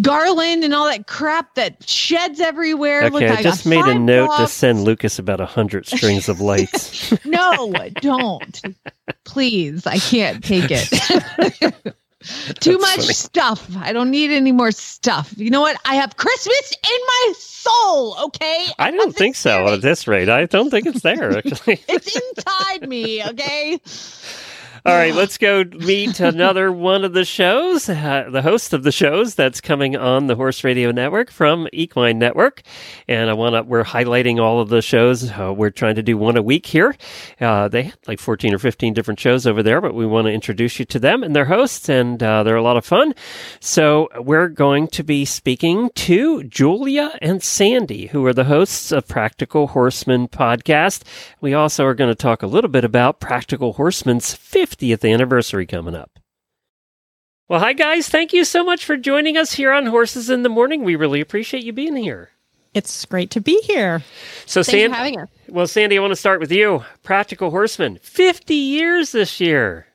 garland 0.00 0.64
and 0.64 0.74
all 0.74 0.86
that 0.86 1.06
crap 1.06 1.54
that 1.54 1.88
sheds 1.88 2.40
everywhere. 2.40 3.04
Okay, 3.04 3.10
Look, 3.10 3.22
I 3.22 3.28
got 3.28 3.42
just 3.42 3.66
made 3.66 3.84
a 3.84 3.98
note 3.98 4.36
to 4.38 4.46
send 4.46 4.84
Lucas 4.84 5.18
about 5.18 5.40
a 5.40 5.46
hundred 5.46 5.86
strings 5.86 6.28
of 6.28 6.40
lights. 6.40 7.12
No, 7.24 7.72
don't. 8.00 8.62
Please, 9.24 9.86
I 9.86 9.98
can't 9.98 10.42
take 10.42 10.70
it. 10.70 10.88
Too 12.60 12.72
That's 12.78 12.82
much 12.82 13.00
funny. 13.00 13.12
stuff. 13.12 13.76
I 13.76 13.92
don't 13.92 14.10
need 14.10 14.30
any 14.30 14.50
more 14.52 14.72
stuff. 14.72 15.32
You 15.36 15.50
know 15.50 15.60
what? 15.60 15.76
I 15.84 15.94
have 15.94 16.16
Christmas 16.16 16.72
in 16.72 16.98
my 17.06 17.32
soul, 17.36 18.16
okay? 18.24 18.66
I 18.78 18.90
don't 18.90 19.14
think 19.14 19.36
so 19.36 19.68
at 19.68 19.82
this 19.82 20.08
rate. 20.08 20.28
I 20.28 20.46
don't 20.46 20.70
think 20.70 20.86
it's 20.86 21.02
there 21.02 21.36
actually. 21.38 21.80
It's 21.88 22.16
inside 22.16 22.88
me, 22.88 23.24
okay? 23.24 23.80
All 24.88 24.94
right, 24.94 25.14
let's 25.14 25.36
go 25.36 25.64
meet 25.64 26.18
another 26.18 26.72
one 26.72 27.04
of 27.04 27.12
the 27.12 27.26
shows, 27.26 27.90
uh, 27.90 28.30
the 28.32 28.40
host 28.40 28.72
of 28.72 28.84
the 28.84 28.90
shows 28.90 29.34
that's 29.34 29.60
coming 29.60 29.96
on 29.96 30.28
the 30.28 30.34
Horse 30.34 30.64
Radio 30.64 30.92
Network 30.92 31.30
from 31.30 31.68
Equine 31.74 32.18
Network. 32.18 32.62
And 33.06 33.28
I 33.28 33.34
want 33.34 33.54
to, 33.54 33.64
we're 33.64 33.84
highlighting 33.84 34.40
all 34.40 34.62
of 34.62 34.70
the 34.70 34.80
shows. 34.80 35.30
Uh, 35.30 35.52
we're 35.54 35.68
trying 35.68 35.96
to 35.96 36.02
do 36.02 36.16
one 36.16 36.38
a 36.38 36.42
week 36.42 36.64
here. 36.64 36.96
Uh, 37.38 37.68
they 37.68 37.82
have 37.82 37.98
like 38.06 38.18
14 38.18 38.54
or 38.54 38.58
15 38.58 38.94
different 38.94 39.20
shows 39.20 39.46
over 39.46 39.62
there, 39.62 39.82
but 39.82 39.92
we 39.92 40.06
want 40.06 40.26
to 40.26 40.32
introduce 40.32 40.78
you 40.78 40.86
to 40.86 40.98
them 40.98 41.22
and 41.22 41.36
their 41.36 41.44
hosts, 41.44 41.90
and 41.90 42.22
uh, 42.22 42.42
they're 42.42 42.56
a 42.56 42.62
lot 42.62 42.78
of 42.78 42.86
fun. 42.86 43.12
So 43.60 44.08
we're 44.18 44.48
going 44.48 44.88
to 44.88 45.04
be 45.04 45.26
speaking 45.26 45.90
to 45.96 46.44
Julia 46.44 47.12
and 47.20 47.42
Sandy, 47.42 48.06
who 48.06 48.24
are 48.24 48.32
the 48.32 48.44
hosts 48.44 48.90
of 48.90 49.06
Practical 49.06 49.66
Horseman 49.66 50.28
podcast. 50.28 51.02
We 51.42 51.52
also 51.52 51.84
are 51.84 51.94
going 51.94 52.10
to 52.10 52.14
talk 52.14 52.42
a 52.42 52.46
little 52.46 52.70
bit 52.70 52.84
about 52.84 53.20
Practical 53.20 53.74
Horseman's 53.74 54.32
50th 54.78 55.10
anniversary 55.10 55.66
coming 55.66 55.94
up. 55.94 56.18
Well, 57.48 57.60
hi 57.60 57.72
guys. 57.72 58.08
Thank 58.08 58.32
you 58.32 58.44
so 58.44 58.62
much 58.62 58.84
for 58.84 58.96
joining 58.96 59.36
us 59.36 59.54
here 59.54 59.72
on 59.72 59.86
Horses 59.86 60.28
in 60.28 60.42
the 60.42 60.48
Morning. 60.48 60.84
We 60.84 60.96
really 60.96 61.20
appreciate 61.20 61.64
you 61.64 61.72
being 61.72 61.96
here. 61.96 62.30
It's 62.74 63.06
great 63.06 63.30
to 63.30 63.40
be 63.40 63.60
here. 63.62 64.02
So, 64.44 64.62
Thanks 64.62 64.70
Sandy, 64.82 64.96
having 64.96 65.20
us. 65.20 65.28
well, 65.48 65.66
Sandy, 65.66 65.96
I 65.96 66.00
want 66.00 66.10
to 66.12 66.16
start 66.16 66.40
with 66.40 66.52
you. 66.52 66.84
Practical 67.02 67.50
Horseman, 67.50 67.98
50 68.02 68.54
years 68.54 69.12
this 69.12 69.40
year. 69.40 69.86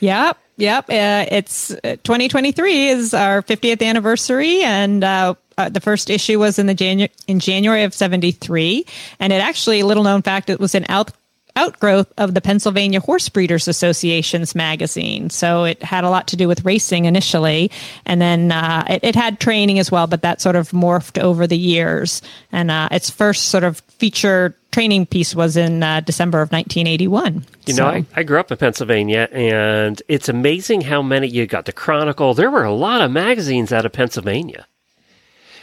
Yep, 0.00 0.36
yep. 0.56 0.84
Uh, 0.90 1.26
it's 1.30 1.70
uh, 1.70 1.96
2023 2.02 2.88
is 2.88 3.14
our 3.14 3.42
50th 3.42 3.82
anniversary, 3.82 4.62
and 4.62 5.04
uh, 5.04 5.34
uh, 5.56 5.68
the 5.68 5.80
first 5.80 6.10
issue 6.10 6.40
was 6.40 6.58
in 6.58 6.66
the 6.66 6.74
Janu- 6.74 7.10
in 7.28 7.38
January 7.40 7.84
of 7.84 7.94
'73, 7.94 8.84
and 9.20 9.32
it 9.32 9.36
actually, 9.36 9.80
a 9.80 9.86
little 9.86 10.04
known 10.04 10.22
fact, 10.22 10.50
it 10.50 10.60
was 10.60 10.74
an 10.74 10.86
out 10.88 11.12
outgrowth 11.58 12.12
of 12.16 12.34
the 12.34 12.40
Pennsylvania 12.40 13.00
Horse 13.00 13.28
Breeders 13.28 13.68
Association's 13.68 14.54
magazine. 14.54 15.28
So 15.30 15.64
it 15.64 15.82
had 15.82 16.04
a 16.04 16.10
lot 16.10 16.28
to 16.28 16.36
do 16.36 16.48
with 16.48 16.64
racing 16.64 17.04
initially, 17.04 17.70
and 18.06 18.20
then 18.22 18.52
uh, 18.52 18.84
it, 18.88 19.00
it 19.04 19.14
had 19.14 19.40
training 19.40 19.78
as 19.78 19.90
well, 19.90 20.06
but 20.06 20.22
that 20.22 20.40
sort 20.40 20.56
of 20.56 20.70
morphed 20.70 21.20
over 21.22 21.46
the 21.46 21.58
years. 21.58 22.22
And 22.52 22.70
uh, 22.70 22.88
its 22.90 23.10
first 23.10 23.46
sort 23.46 23.64
of 23.64 23.80
feature 23.98 24.54
training 24.70 25.06
piece 25.06 25.34
was 25.34 25.56
in 25.56 25.82
uh, 25.82 26.00
December 26.00 26.40
of 26.42 26.52
1981. 26.52 27.44
You 27.66 27.74
So- 27.74 27.82
know, 27.82 27.88
I, 27.88 28.06
I 28.14 28.22
grew 28.22 28.38
up 28.38 28.50
in 28.52 28.56
Pennsylvania, 28.58 29.28
and 29.32 30.00
it's 30.08 30.28
amazing 30.28 30.82
how 30.82 31.02
many 31.02 31.26
you 31.26 31.46
got 31.46 31.64
the 31.64 31.72
Chronicle. 31.72 32.34
There 32.34 32.50
were 32.50 32.64
a 32.64 32.72
lot 32.72 33.00
of 33.00 33.10
magazines 33.10 33.72
out 33.72 33.84
of 33.84 33.92
Pennsylvania. 33.92 34.66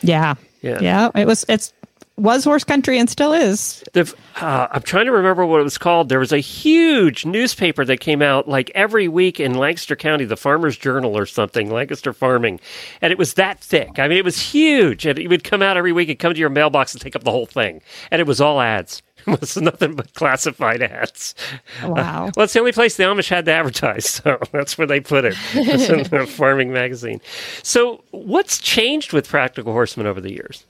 Yeah. 0.02 0.36
Yeah. 0.62 0.80
Yeah. 0.82 1.10
It 1.16 1.26
was, 1.28 1.46
it's, 1.48 1.72
was 2.18 2.44
horse 2.44 2.64
country 2.64 2.98
and 2.98 3.10
still 3.10 3.34
is. 3.34 3.84
The, 3.94 4.14
uh, 4.40 4.68
I'm 4.72 4.82
trying 4.82 5.06
to 5.06 5.12
remember 5.12 5.46
what 5.46 5.60
it 5.60 5.64
was 5.64 5.78
called. 5.78 6.10
There 6.10 6.20
was 6.20 6.32
a 6.32 6.40
huge 6.40 7.26
newspaper 7.26 7.84
that 7.86 8.00
came 8.00 8.22
out 8.22 8.48
like 8.48 8.72
every 8.74 9.08
week 9.08 9.40
in 9.40 9.56
Lancaster 9.56 9.96
County, 9.96 10.26
the 10.26 10.38
Farmer's 10.38 10.78
Journal 10.78 11.18
or 11.18 11.26
something, 11.26 11.70
Lancaster 11.70 12.14
Farming. 12.14 12.60
And 13.02 13.12
it 13.12 13.18
was 13.18 13.34
that 13.34 13.60
thick. 13.60 14.00
I 14.00 14.08
mean, 14.08 14.18
it 14.18 14.26
was 14.26 14.40
huge. 14.40 15.06
And 15.06 15.20
it 15.20 15.28
would 15.28 15.44
come 15.44 15.62
out 15.62 15.78
every 15.78 15.92
week 15.92 16.10
and 16.10 16.18
come 16.18 16.34
to 16.34 16.40
your 16.40 16.50
mailbox 16.50 16.94
and 16.94 17.02
take 17.02 17.16
up 17.16 17.24
the 17.24 17.32
whole 17.32 17.46
thing. 17.46 17.82
And 18.12 18.22
it 18.22 18.28
was 18.28 18.40
all 18.42 18.62
ads. 18.62 19.02
It 19.28 19.42
was 19.42 19.58
nothing 19.58 19.96
but 19.96 20.14
classified 20.14 20.84
ads. 20.84 21.34
Wow. 21.84 22.30
Well, 22.36 22.44
it's 22.44 22.54
the 22.54 22.60
only 22.60 22.74
place 22.74 22.96
the 22.96 23.04
Amish 23.06 23.28
had 23.28 23.46
to 23.46 23.52
advertise, 23.54 24.08
so 24.10 24.40
that's 24.52 24.78
where 24.78 24.86
they 24.86 25.00
put 25.00 25.26
it. 25.26 25.36
It's 25.54 25.90
in 25.90 26.04
the 26.04 26.28
farming 26.28 26.72
magazine. 26.72 27.22
So, 27.64 28.04
what's 28.12 28.60
changed 28.60 29.14
with 29.14 29.28
Practical 29.28 29.74
Horseman 29.74 30.06
over 30.06 30.22
the 30.22 30.32
years? 30.32 30.64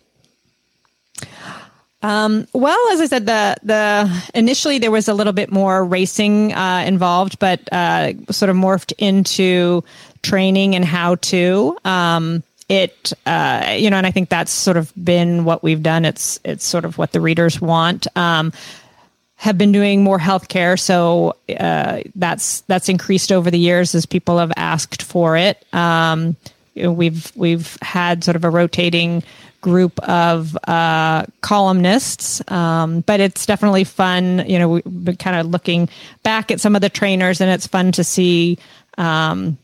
Well, 2.53 2.77
as 2.93 3.01
I 3.01 3.05
said, 3.07 3.25
the 3.25 3.55
the 3.63 4.29
initially 4.35 4.77
there 4.77 4.91
was 4.91 5.07
a 5.07 5.13
little 5.13 5.33
bit 5.33 5.51
more 5.51 5.83
racing 5.83 6.53
uh, 6.53 6.83
involved, 6.85 7.39
but 7.39 7.61
uh, 7.71 8.13
sort 8.31 8.49
of 8.49 8.55
morphed 8.55 8.93
into 8.97 9.83
training 10.21 10.75
and 10.75 10.85
how 10.85 11.15
to. 11.15 11.77
Um, 11.83 12.43
it 12.69 13.13
uh, 13.25 13.75
you 13.77 13.89
know, 13.89 13.97
and 13.97 14.05
I 14.05 14.11
think 14.11 14.29
that's 14.29 14.51
sort 14.51 14.77
of 14.77 14.91
been 15.03 15.45
what 15.45 15.63
we've 15.63 15.81
done. 15.81 16.05
It's 16.05 16.39
it's 16.43 16.65
sort 16.65 16.85
of 16.85 16.97
what 16.97 17.11
the 17.11 17.21
readers 17.21 17.59
want. 17.59 18.07
Um, 18.15 18.53
have 19.37 19.57
been 19.57 19.71
doing 19.71 20.03
more 20.03 20.17
healthcare, 20.17 20.79
so 20.79 21.35
uh, 21.59 22.01
that's 22.15 22.61
that's 22.61 22.89
increased 22.89 23.31
over 23.31 23.51
the 23.51 23.59
years 23.59 23.93
as 23.93 24.05
people 24.05 24.37
have 24.37 24.51
asked 24.57 25.01
for 25.01 25.37
it. 25.37 25.63
Um, 25.73 26.35
we've 26.75 27.31
we've 27.35 27.77
had 27.81 28.23
sort 28.23 28.35
of 28.35 28.43
a 28.43 28.49
rotating 28.49 29.23
group 29.65 29.97
of 30.07 30.55
uh, 30.67 31.25
columnists, 31.41 32.39
um, 32.51 33.01
but 33.01 33.19
it's 33.19 33.47
definitely 33.47 33.83
fun. 33.83 34.45
You 34.47 34.59
know, 34.59 34.69
we've 34.69 34.83
been 34.85 35.17
kind 35.17 35.35
of 35.35 35.47
looking 35.47 35.89
back 36.21 36.51
at 36.51 36.61
some 36.61 36.75
of 36.75 36.81
the 36.81 36.89
trainers, 36.89 37.41
and 37.41 37.49
it's 37.49 37.65
fun 37.65 37.91
to 37.93 38.03
see. 38.03 38.59
Um, 38.97 39.57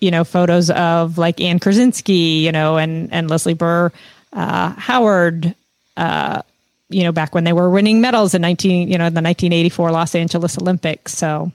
you 0.00 0.10
know, 0.10 0.24
photos 0.24 0.68
of 0.68 1.16
like 1.16 1.40
Anne 1.40 1.58
Kursinski, 1.60 2.42
you 2.42 2.52
know, 2.52 2.76
and 2.76 3.10
and 3.10 3.30
Leslie 3.30 3.54
Burr, 3.54 3.90
uh, 4.34 4.68
Howard, 4.76 5.54
uh, 5.96 6.42
you 6.90 7.04
know, 7.04 7.12
back 7.12 7.34
when 7.34 7.44
they 7.44 7.54
were 7.54 7.70
winning 7.70 8.02
medals 8.02 8.34
in 8.34 8.42
nineteen, 8.42 8.90
you 8.90 8.98
know, 8.98 9.08
the 9.08 9.22
nineteen 9.22 9.54
eighty 9.54 9.70
four 9.70 9.90
Los 9.92 10.14
Angeles 10.14 10.58
Olympics. 10.58 11.16
So 11.16 11.52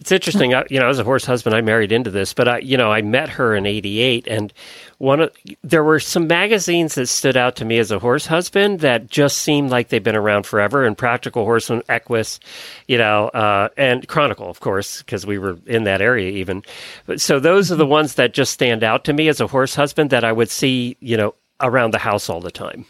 It's 0.00 0.10
interesting. 0.10 0.54
I, 0.54 0.64
you 0.70 0.80
know, 0.80 0.88
as 0.88 0.98
a 0.98 1.04
horse 1.04 1.24
husband, 1.24 1.54
I 1.54 1.60
married 1.60 1.92
into 1.92 2.10
this, 2.10 2.32
but 2.32 2.48
I, 2.48 2.58
you 2.58 2.76
know, 2.76 2.90
I 2.90 3.02
met 3.02 3.28
her 3.30 3.54
in 3.54 3.66
'88, 3.66 4.26
and 4.26 4.52
one 4.98 5.20
of 5.20 5.32
there 5.62 5.84
were 5.84 6.00
some 6.00 6.26
magazines 6.26 6.94
that 6.94 7.06
stood 7.06 7.36
out 7.36 7.56
to 7.56 7.64
me 7.64 7.78
as 7.78 7.90
a 7.90 7.98
horse 7.98 8.26
husband 8.26 8.80
that 8.80 9.08
just 9.08 9.38
seemed 9.38 9.70
like 9.70 9.88
they've 9.88 10.02
been 10.02 10.16
around 10.16 10.46
forever. 10.46 10.84
And 10.84 10.96
Practical 10.96 11.44
Horseman, 11.44 11.82
Equus, 11.88 12.40
you 12.88 12.98
know, 12.98 13.28
uh, 13.28 13.68
and 13.76 14.06
Chronicle, 14.08 14.48
of 14.48 14.60
course, 14.60 15.02
because 15.02 15.26
we 15.26 15.38
were 15.38 15.58
in 15.66 15.84
that 15.84 16.00
area 16.00 16.30
even. 16.30 16.62
But, 17.06 17.20
so 17.20 17.40
those 17.40 17.70
are 17.70 17.76
the 17.76 17.84
mm-hmm. 17.84 17.92
ones 17.92 18.14
that 18.14 18.32
just 18.32 18.52
stand 18.52 18.82
out 18.82 19.04
to 19.04 19.12
me 19.12 19.28
as 19.28 19.40
a 19.40 19.46
horse 19.46 19.74
husband 19.74 20.10
that 20.10 20.24
I 20.24 20.32
would 20.32 20.50
see, 20.50 20.96
you 21.00 21.16
know, 21.16 21.34
around 21.60 21.92
the 21.92 21.98
house 21.98 22.28
all 22.28 22.40
the 22.40 22.50
time. 22.50 22.86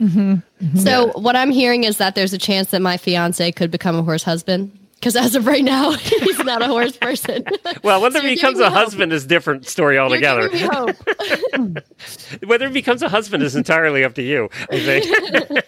Mm-hmm. 0.00 0.34
Mm-hmm. 0.64 0.78
So 0.78 1.12
what 1.18 1.36
I'm 1.36 1.50
hearing 1.50 1.84
is 1.84 1.98
that 1.98 2.14
there's 2.14 2.32
a 2.32 2.38
chance 2.38 2.70
that 2.70 2.82
my 2.82 2.96
fiance 2.96 3.52
could 3.52 3.70
become 3.70 3.96
a 3.96 4.02
horse 4.02 4.24
husband. 4.24 4.76
Because 5.02 5.16
as 5.16 5.34
of 5.34 5.48
right 5.48 5.64
now, 5.64 5.90
he's 5.96 6.38
not 6.44 6.62
a 6.62 6.68
horse 6.68 6.96
person. 6.96 7.44
Well, 7.82 8.00
whether 8.00 8.20
So 8.20 8.26
he 8.26 8.34
becomes 8.36 8.60
a 8.60 8.70
hope. 8.70 8.78
husband 8.78 9.12
is 9.12 9.26
different 9.26 9.66
story 9.66 9.98
altogether. 9.98 10.48
giving 10.48 10.68
me 10.68 10.74
hope. 10.74 11.78
Whether 12.46 12.68
he 12.68 12.72
becomes 12.72 13.02
a 13.02 13.08
husband 13.08 13.42
is 13.42 13.56
entirely 13.56 14.04
up 14.04 14.14
to 14.14 14.22
you, 14.22 14.48
I 14.70 14.78
think. 14.78 15.64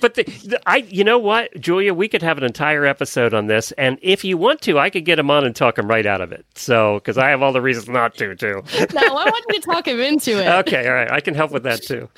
but 0.00 0.14
the, 0.14 0.22
the, 0.24 0.60
I, 0.66 0.76
you 0.76 1.04
know 1.04 1.18
what, 1.18 1.58
Julia, 1.60 1.92
we 1.92 2.08
could 2.08 2.22
have 2.22 2.38
an 2.38 2.44
entire 2.44 2.86
episode 2.86 3.34
on 3.34 3.46
this, 3.48 3.72
and 3.72 3.98
if 4.02 4.24
you 4.24 4.38
want 4.38 4.62
to, 4.62 4.78
I 4.78 4.88
could 4.88 5.04
get 5.04 5.18
him 5.18 5.30
on 5.30 5.44
and 5.44 5.54
talk 5.54 5.78
him 5.78 5.88
right 5.88 6.06
out 6.06 6.20
of 6.22 6.32
it. 6.32 6.46
So, 6.54 6.94
because 6.94 7.18
I 7.18 7.28
have 7.30 7.42
all 7.42 7.52
the 7.52 7.60
reasons 7.62 7.88
not 7.88 8.14
to, 8.16 8.34
too. 8.34 8.62
No, 8.94 9.00
I 9.02 9.24
want 9.24 9.44
to 9.50 9.60
talk 9.60 9.86
him 9.88 10.00
into 10.00 10.40
it. 10.42 10.46
okay, 10.66 10.86
all 10.88 10.94
right, 10.94 11.10
I 11.10 11.20
can 11.20 11.34
help 11.34 11.50
with 11.50 11.64
that 11.64 11.82
too. 11.82 12.08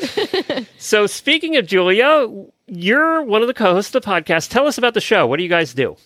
so, 0.78 1.06
speaking 1.06 1.56
of 1.56 1.66
Julia, 1.66 2.28
you're 2.66 3.22
one 3.22 3.42
of 3.42 3.48
the 3.48 3.54
co-hosts 3.54 3.94
of 3.94 4.02
the 4.02 4.08
podcast. 4.08 4.50
Tell 4.50 4.66
us 4.66 4.78
about 4.78 4.94
the 4.94 5.00
show. 5.00 5.26
What 5.26 5.36
do 5.36 5.42
you 5.42 5.48
guys 5.48 5.74
do? 5.74 5.96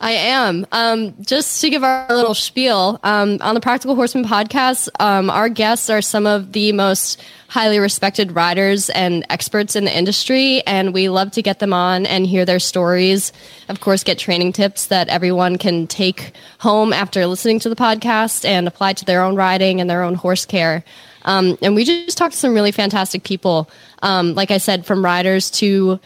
I 0.00 0.10
am. 0.12 0.66
Um, 0.72 1.14
just 1.22 1.60
to 1.60 1.70
give 1.70 1.84
our 1.84 2.14
little 2.14 2.34
spiel, 2.34 3.00
um, 3.04 3.38
on 3.40 3.54
the 3.54 3.60
Practical 3.60 3.94
Horseman 3.94 4.24
podcast, 4.24 4.88
um, 5.00 5.30
our 5.30 5.48
guests 5.48 5.88
are 5.88 6.02
some 6.02 6.26
of 6.26 6.52
the 6.52 6.72
most 6.72 7.22
highly 7.48 7.78
respected 7.78 8.32
riders 8.32 8.90
and 8.90 9.24
experts 9.30 9.76
in 9.76 9.84
the 9.84 9.96
industry, 9.96 10.62
and 10.66 10.92
we 10.92 11.08
love 11.08 11.30
to 11.32 11.42
get 11.42 11.60
them 11.60 11.72
on 11.72 12.06
and 12.06 12.26
hear 12.26 12.44
their 12.44 12.58
stories. 12.58 13.32
Of 13.68 13.80
course, 13.80 14.02
get 14.02 14.18
training 14.18 14.52
tips 14.52 14.88
that 14.88 15.08
everyone 15.08 15.56
can 15.56 15.86
take 15.86 16.32
home 16.58 16.92
after 16.92 17.26
listening 17.26 17.60
to 17.60 17.68
the 17.68 17.76
podcast 17.76 18.44
and 18.44 18.66
apply 18.66 18.94
to 18.94 19.04
their 19.04 19.22
own 19.22 19.36
riding 19.36 19.80
and 19.80 19.88
their 19.88 20.02
own 20.02 20.16
horse 20.16 20.44
care. 20.44 20.84
Um, 21.24 21.56
and 21.62 21.74
we 21.74 21.84
just 21.84 22.18
talked 22.18 22.34
to 22.34 22.38
some 22.38 22.54
really 22.54 22.72
fantastic 22.72 23.24
people. 23.24 23.70
Um, 24.02 24.34
like 24.34 24.50
I 24.50 24.58
said, 24.58 24.84
from 24.84 25.04
riders 25.04 25.50
to 25.52 26.00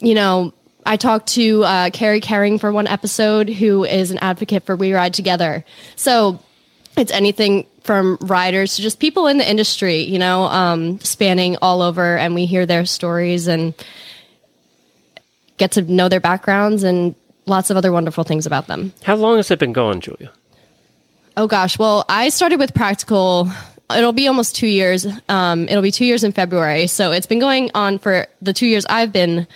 you 0.00 0.14
know, 0.14 0.52
I 0.86 0.96
talked 0.96 1.28
to 1.28 1.64
uh, 1.64 1.90
Carrie 1.90 2.20
Caring 2.20 2.58
for 2.58 2.70
one 2.70 2.86
episode, 2.86 3.48
who 3.48 3.84
is 3.84 4.10
an 4.10 4.18
advocate 4.18 4.64
for 4.64 4.76
We 4.76 4.92
Ride 4.92 5.14
Together. 5.14 5.64
So 5.96 6.40
it's 6.96 7.12
anything 7.12 7.66
from 7.82 8.18
riders 8.20 8.76
to 8.76 8.82
just 8.82 8.98
people 8.98 9.26
in 9.26 9.38
the 9.38 9.48
industry, 9.48 10.02
you 10.02 10.18
know, 10.18 10.44
um, 10.44 11.00
spanning 11.00 11.56
all 11.62 11.82
over, 11.82 12.16
and 12.16 12.34
we 12.34 12.46
hear 12.46 12.66
their 12.66 12.84
stories 12.84 13.46
and 13.46 13.74
get 15.56 15.72
to 15.72 15.82
know 15.82 16.08
their 16.08 16.20
backgrounds 16.20 16.82
and 16.82 17.14
lots 17.46 17.70
of 17.70 17.76
other 17.76 17.92
wonderful 17.92 18.24
things 18.24 18.46
about 18.46 18.66
them. 18.66 18.92
How 19.04 19.16
long 19.16 19.36
has 19.36 19.50
it 19.50 19.58
been 19.58 19.72
going, 19.72 20.00
Julia? 20.00 20.30
Oh 21.36 21.46
gosh, 21.46 21.78
well, 21.78 22.04
I 22.08 22.28
started 22.28 22.58
with 22.58 22.74
practical. 22.74 23.50
It'll 23.90 24.12
be 24.12 24.28
almost 24.28 24.56
two 24.56 24.66
years. 24.66 25.06
Um, 25.28 25.68
it'll 25.68 25.82
be 25.82 25.90
two 25.90 26.06
years 26.06 26.24
in 26.24 26.32
February, 26.32 26.86
so 26.86 27.12
it's 27.12 27.26
been 27.26 27.38
going 27.38 27.70
on 27.74 27.98
for 27.98 28.26
the 28.40 28.52
two 28.52 28.66
years 28.66 28.86
I've 28.86 29.12
been 29.12 29.46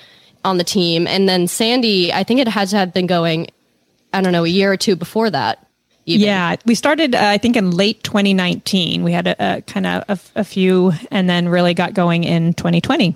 on 0.45 0.59
the 0.59 0.65
team, 0.65 1.07
and 1.07 1.29
then 1.29 1.49
Sandy, 1.49 2.13
I 2.13 2.25
think 2.25 2.41
it 2.41 2.49
had 2.49 2.69
to 2.69 2.77
have 2.77 2.93
been 2.93 3.07
going. 3.07 3.49
I 4.13 4.23
don't 4.23 4.33
know, 4.33 4.45
a 4.45 4.49
year 4.49 4.73
or 4.73 4.77
two 4.79 4.97
before 4.97 5.29
that. 5.29 5.67
even. 6.07 6.27
Yeah, 6.27 6.57
we 6.65 6.75
started, 6.75 7.15
uh, 7.15 7.21
I 7.21 7.37
think, 7.37 7.57
in 7.57 7.71
late 7.71 8.03
2019. 8.03 9.03
We 9.03 9.13
had 9.13 9.27
a, 9.27 9.59
a 9.59 9.61
kind 9.63 9.87
of 9.87 10.05
a, 10.09 10.41
a 10.41 10.45
few, 10.45 10.93
and 11.11 11.29
then 11.29 11.49
really 11.49 11.75
got 11.75 11.93
going 11.93 12.25
in 12.25 12.55
2020. 12.55 13.15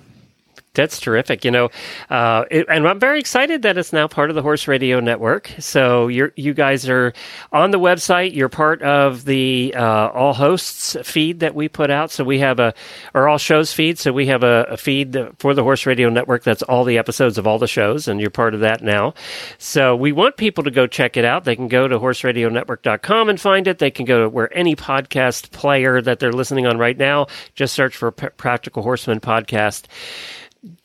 That's 0.75 0.99
terrific. 0.99 1.45
You 1.45 1.51
know, 1.51 1.69
uh, 2.09 2.45
it, 2.49 2.65
and 2.67 2.87
I'm 2.87 2.99
very 2.99 3.19
excited 3.19 3.61
that 3.61 3.77
it's 3.77 3.93
now 3.93 4.07
part 4.07 4.31
of 4.31 4.35
the 4.35 4.41
Horse 4.41 4.67
Radio 4.67 4.99
Network. 4.99 5.51
So 5.59 6.07
you're, 6.07 6.33
you 6.35 6.55
guys 6.55 6.89
are 6.89 7.13
on 7.51 7.69
the 7.69 7.79
website. 7.79 8.33
You're 8.33 8.49
part 8.49 8.81
of 8.81 9.25
the 9.25 9.73
uh, 9.77 10.07
All 10.07 10.33
Hosts 10.33 10.97
feed 11.03 11.41
that 11.41 11.53
we 11.53 11.69
put 11.69 11.91
out. 11.91 12.09
So 12.09 12.23
we 12.23 12.39
have 12.39 12.59
a, 12.59 12.73
or 13.13 13.29
All 13.29 13.37
Shows 13.37 13.71
feed. 13.71 13.99
So 13.99 14.11
we 14.11 14.25
have 14.27 14.41
a, 14.43 14.65
a 14.69 14.77
feed 14.77 15.15
for 15.37 15.53
the 15.53 15.61
Horse 15.61 15.85
Radio 15.85 16.09
Network 16.09 16.43
that's 16.43 16.63
all 16.63 16.83
the 16.85 16.97
episodes 16.97 17.37
of 17.37 17.45
all 17.45 17.59
the 17.59 17.67
shows, 17.67 18.07
and 18.07 18.19
you're 18.19 18.31
part 18.31 18.55
of 18.55 18.61
that 18.61 18.81
now. 18.81 19.13
So 19.59 19.95
we 19.95 20.11
want 20.11 20.37
people 20.37 20.63
to 20.63 20.71
go 20.71 20.87
check 20.87 21.17
it 21.17 21.25
out. 21.25 21.43
They 21.43 21.55
can 21.55 21.67
go 21.67 21.87
to 21.87 21.99
horseradionetwork.com 21.99 23.29
and 23.29 23.39
find 23.39 23.67
it. 23.67 23.77
They 23.77 23.91
can 23.91 24.05
go 24.05 24.23
to 24.23 24.29
where 24.29 24.55
any 24.57 24.75
podcast 24.75 25.51
player 25.51 26.01
that 26.01 26.19
they're 26.19 26.33
listening 26.33 26.65
on 26.65 26.79
right 26.79 26.97
now. 26.97 27.27
Just 27.53 27.75
search 27.75 27.95
for 27.95 28.11
P- 28.11 28.29
Practical 28.37 28.81
Horseman 28.81 29.19
Podcast. 29.19 29.85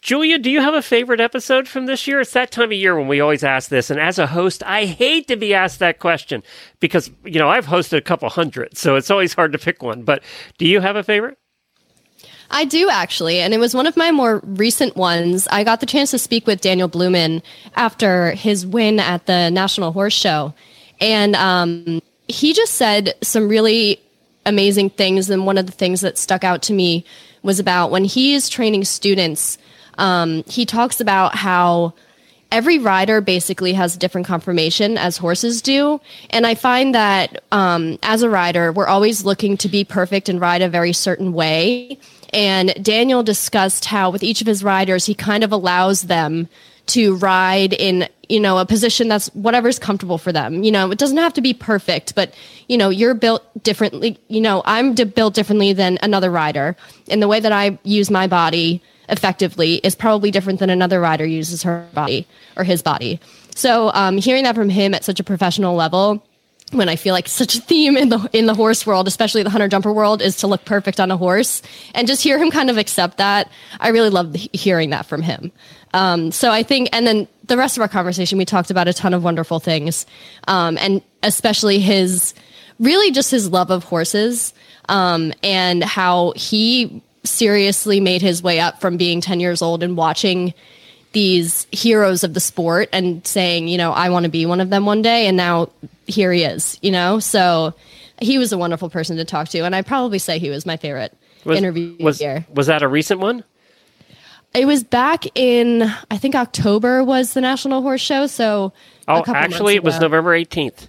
Julia, 0.02 0.38
do 0.38 0.50
you 0.50 0.60
have 0.60 0.74
a 0.74 0.82
favorite 0.82 1.20
episode 1.20 1.68
from 1.68 1.86
this 1.86 2.08
year? 2.08 2.20
It's 2.20 2.32
that 2.32 2.50
time 2.50 2.64
of 2.64 2.72
year 2.72 2.98
when 2.98 3.06
we 3.06 3.20
always 3.20 3.44
ask 3.44 3.68
this. 3.70 3.90
And 3.90 4.00
as 4.00 4.18
a 4.18 4.26
host, 4.26 4.64
I 4.64 4.86
hate 4.86 5.28
to 5.28 5.36
be 5.36 5.54
asked 5.54 5.78
that 5.78 6.00
question 6.00 6.42
because, 6.80 7.10
you 7.24 7.38
know, 7.38 7.48
I've 7.48 7.66
hosted 7.66 7.98
a 7.98 8.02
couple 8.02 8.28
hundred, 8.28 8.76
so 8.76 8.96
it's 8.96 9.10
always 9.10 9.34
hard 9.34 9.52
to 9.52 9.58
pick 9.58 9.82
one. 9.82 10.02
But 10.02 10.24
do 10.58 10.66
you 10.66 10.80
have 10.80 10.96
a 10.96 11.04
favorite? 11.04 11.38
I 12.50 12.64
do 12.64 12.88
actually, 12.90 13.38
and 13.38 13.54
it 13.54 13.58
was 13.58 13.74
one 13.74 13.86
of 13.86 13.96
my 13.96 14.10
more 14.10 14.40
recent 14.42 14.96
ones. 14.96 15.46
I 15.50 15.62
got 15.62 15.80
the 15.80 15.86
chance 15.86 16.10
to 16.10 16.18
speak 16.18 16.46
with 16.46 16.60
Daniel 16.60 16.88
Bluman 16.88 17.42
after 17.76 18.32
his 18.32 18.66
win 18.66 18.98
at 18.98 19.26
the 19.26 19.50
National 19.50 19.92
Horse 19.92 20.14
Show, 20.14 20.54
and 21.00 21.36
um, 21.36 22.00
he 22.26 22.52
just 22.52 22.74
said 22.74 23.14
some 23.22 23.48
really 23.48 24.00
amazing 24.46 24.90
things. 24.90 25.30
And 25.30 25.46
one 25.46 25.58
of 25.58 25.66
the 25.66 25.72
things 25.72 26.00
that 26.00 26.18
stuck 26.18 26.42
out 26.42 26.62
to 26.62 26.72
me 26.72 27.04
was 27.42 27.60
about 27.60 27.90
when 27.90 28.04
he 28.04 28.34
is 28.34 28.48
training 28.48 28.84
students. 28.84 29.58
Um, 29.98 30.44
he 30.44 30.64
talks 30.64 31.00
about 31.00 31.34
how 31.34 31.92
every 32.50 32.78
rider 32.78 33.20
basically 33.20 33.74
has 33.74 33.96
different 33.96 34.26
conformation 34.26 34.96
as 34.96 35.18
horses 35.18 35.60
do. 35.60 36.00
And 36.30 36.46
I 36.46 36.54
find 36.54 36.94
that 36.94 37.42
um, 37.52 37.98
as 38.02 38.22
a 38.22 38.30
rider, 38.30 38.72
we're 38.72 38.86
always 38.86 39.24
looking 39.24 39.56
to 39.58 39.68
be 39.68 39.84
perfect 39.84 40.28
and 40.28 40.40
ride 40.40 40.62
a 40.62 40.68
very 40.68 40.92
certain 40.92 41.32
way. 41.32 41.98
And 42.32 42.72
Daniel 42.82 43.22
discussed 43.22 43.84
how 43.84 44.10
with 44.10 44.22
each 44.22 44.40
of 44.40 44.46
his 44.46 44.64
riders, 44.64 45.06
he 45.06 45.14
kind 45.14 45.44
of 45.44 45.52
allows 45.52 46.02
them 46.02 46.48
to 46.86 47.16
ride 47.16 47.74
in, 47.74 48.08
you 48.30 48.40
know, 48.40 48.56
a 48.56 48.64
position 48.64 49.08
that's 49.08 49.28
whatever's 49.34 49.78
comfortable 49.78 50.16
for 50.16 50.32
them. 50.32 50.62
You 50.62 50.72
know, 50.72 50.90
it 50.90 50.98
doesn't 50.98 51.18
have 51.18 51.34
to 51.34 51.42
be 51.42 51.52
perfect, 51.52 52.14
but, 52.14 52.32
you 52.66 52.78
know, 52.78 52.88
you're 52.88 53.14
built 53.14 53.44
differently. 53.62 54.18
You 54.28 54.40
know, 54.40 54.62
I'm 54.64 54.94
built 54.94 55.34
differently 55.34 55.74
than 55.74 55.98
another 56.02 56.30
rider. 56.30 56.76
And 57.10 57.20
the 57.20 57.28
way 57.28 57.40
that 57.40 57.52
I 57.52 57.78
use 57.82 58.10
my 58.10 58.26
body 58.26 58.82
effectively 59.08 59.76
is 59.76 59.94
probably 59.94 60.30
different 60.30 60.60
than 60.60 60.70
another 60.70 61.00
rider 61.00 61.24
uses 61.24 61.62
her 61.62 61.86
body 61.94 62.26
or 62.56 62.64
his 62.64 62.82
body. 62.82 63.20
So 63.54 63.90
um, 63.94 64.18
hearing 64.18 64.44
that 64.44 64.54
from 64.54 64.68
him 64.68 64.94
at 64.94 65.04
such 65.04 65.20
a 65.20 65.24
professional 65.24 65.74
level, 65.74 66.22
when 66.72 66.88
I 66.88 66.96
feel 66.96 67.14
like 67.14 67.28
such 67.28 67.56
a 67.56 67.60
theme 67.60 67.96
in 67.96 68.10
the 68.10 68.28
in 68.32 68.46
the 68.46 68.54
horse 68.54 68.86
world, 68.86 69.08
especially 69.08 69.42
the 69.42 69.50
hunter 69.50 69.68
jumper 69.68 69.92
world, 69.92 70.20
is 70.20 70.36
to 70.38 70.46
look 70.46 70.64
perfect 70.64 71.00
on 71.00 71.10
a 71.10 71.16
horse, 71.16 71.62
and 71.94 72.06
just 72.06 72.22
hear 72.22 72.38
him 72.38 72.50
kind 72.50 72.70
of 72.70 72.76
accept 72.76 73.16
that. 73.18 73.50
I 73.80 73.88
really 73.88 74.10
love 74.10 74.34
hearing 74.34 74.90
that 74.90 75.06
from 75.06 75.22
him. 75.22 75.50
Um, 75.94 76.30
so 76.30 76.50
I 76.50 76.62
think, 76.62 76.90
and 76.92 77.06
then 77.06 77.26
the 77.46 77.56
rest 77.56 77.78
of 77.78 77.80
our 77.80 77.88
conversation, 77.88 78.36
we 78.36 78.44
talked 78.44 78.70
about 78.70 78.88
a 78.88 78.92
ton 78.92 79.14
of 79.14 79.24
wonderful 79.24 79.60
things, 79.60 80.04
um, 80.46 80.76
and 80.78 81.02
especially 81.22 81.78
his 81.78 82.34
really 82.78 83.10
just 83.10 83.30
his 83.30 83.48
love 83.48 83.70
of 83.70 83.84
horses 83.84 84.52
um, 84.88 85.32
and 85.42 85.82
how 85.82 86.32
he 86.36 87.02
seriously 87.28 88.00
made 88.00 88.22
his 88.22 88.42
way 88.42 88.60
up 88.60 88.80
from 88.80 88.96
being 88.96 89.20
10 89.20 89.40
years 89.40 89.62
old 89.62 89.82
and 89.82 89.96
watching 89.96 90.54
these 91.12 91.66
heroes 91.72 92.22
of 92.24 92.34
the 92.34 92.40
sport 92.40 92.88
and 92.92 93.26
saying, 93.26 93.68
you 93.68 93.78
know, 93.78 93.92
I 93.92 94.10
want 94.10 94.24
to 94.24 94.30
be 94.30 94.44
one 94.46 94.60
of 94.60 94.70
them 94.70 94.84
one 94.84 95.02
day. 95.02 95.26
And 95.26 95.36
now 95.36 95.70
here 96.06 96.32
he 96.32 96.44
is, 96.44 96.78
you 96.82 96.90
know? 96.90 97.18
So 97.18 97.74
he 98.20 98.36
was 98.38 98.52
a 98.52 98.58
wonderful 98.58 98.90
person 98.90 99.16
to 99.16 99.24
talk 99.24 99.48
to. 99.50 99.60
And 99.60 99.74
I'd 99.74 99.86
probably 99.86 100.18
say 100.18 100.38
he 100.38 100.50
was 100.50 100.66
my 100.66 100.76
favorite 100.76 101.16
Was, 101.44 101.56
interview 101.58 101.96
was, 101.98 102.18
here. 102.18 102.46
was 102.52 102.66
that 102.66 102.82
a 102.82 102.88
recent 102.88 103.20
one? 103.20 103.42
It 104.54 104.66
was 104.66 104.82
back 104.82 105.24
in, 105.34 105.82
I 106.10 106.18
think 106.18 106.34
October 106.34 107.04
was 107.04 107.34
the 107.34 107.40
National 107.40 107.82
Horse 107.82 108.00
Show. 108.00 108.26
So, 108.26 108.72
a 109.06 109.12
Oh, 109.12 109.24
actually, 109.28 109.74
it 109.74 109.84
was. 109.84 110.00
November 110.00 110.32
18th. 110.38 110.88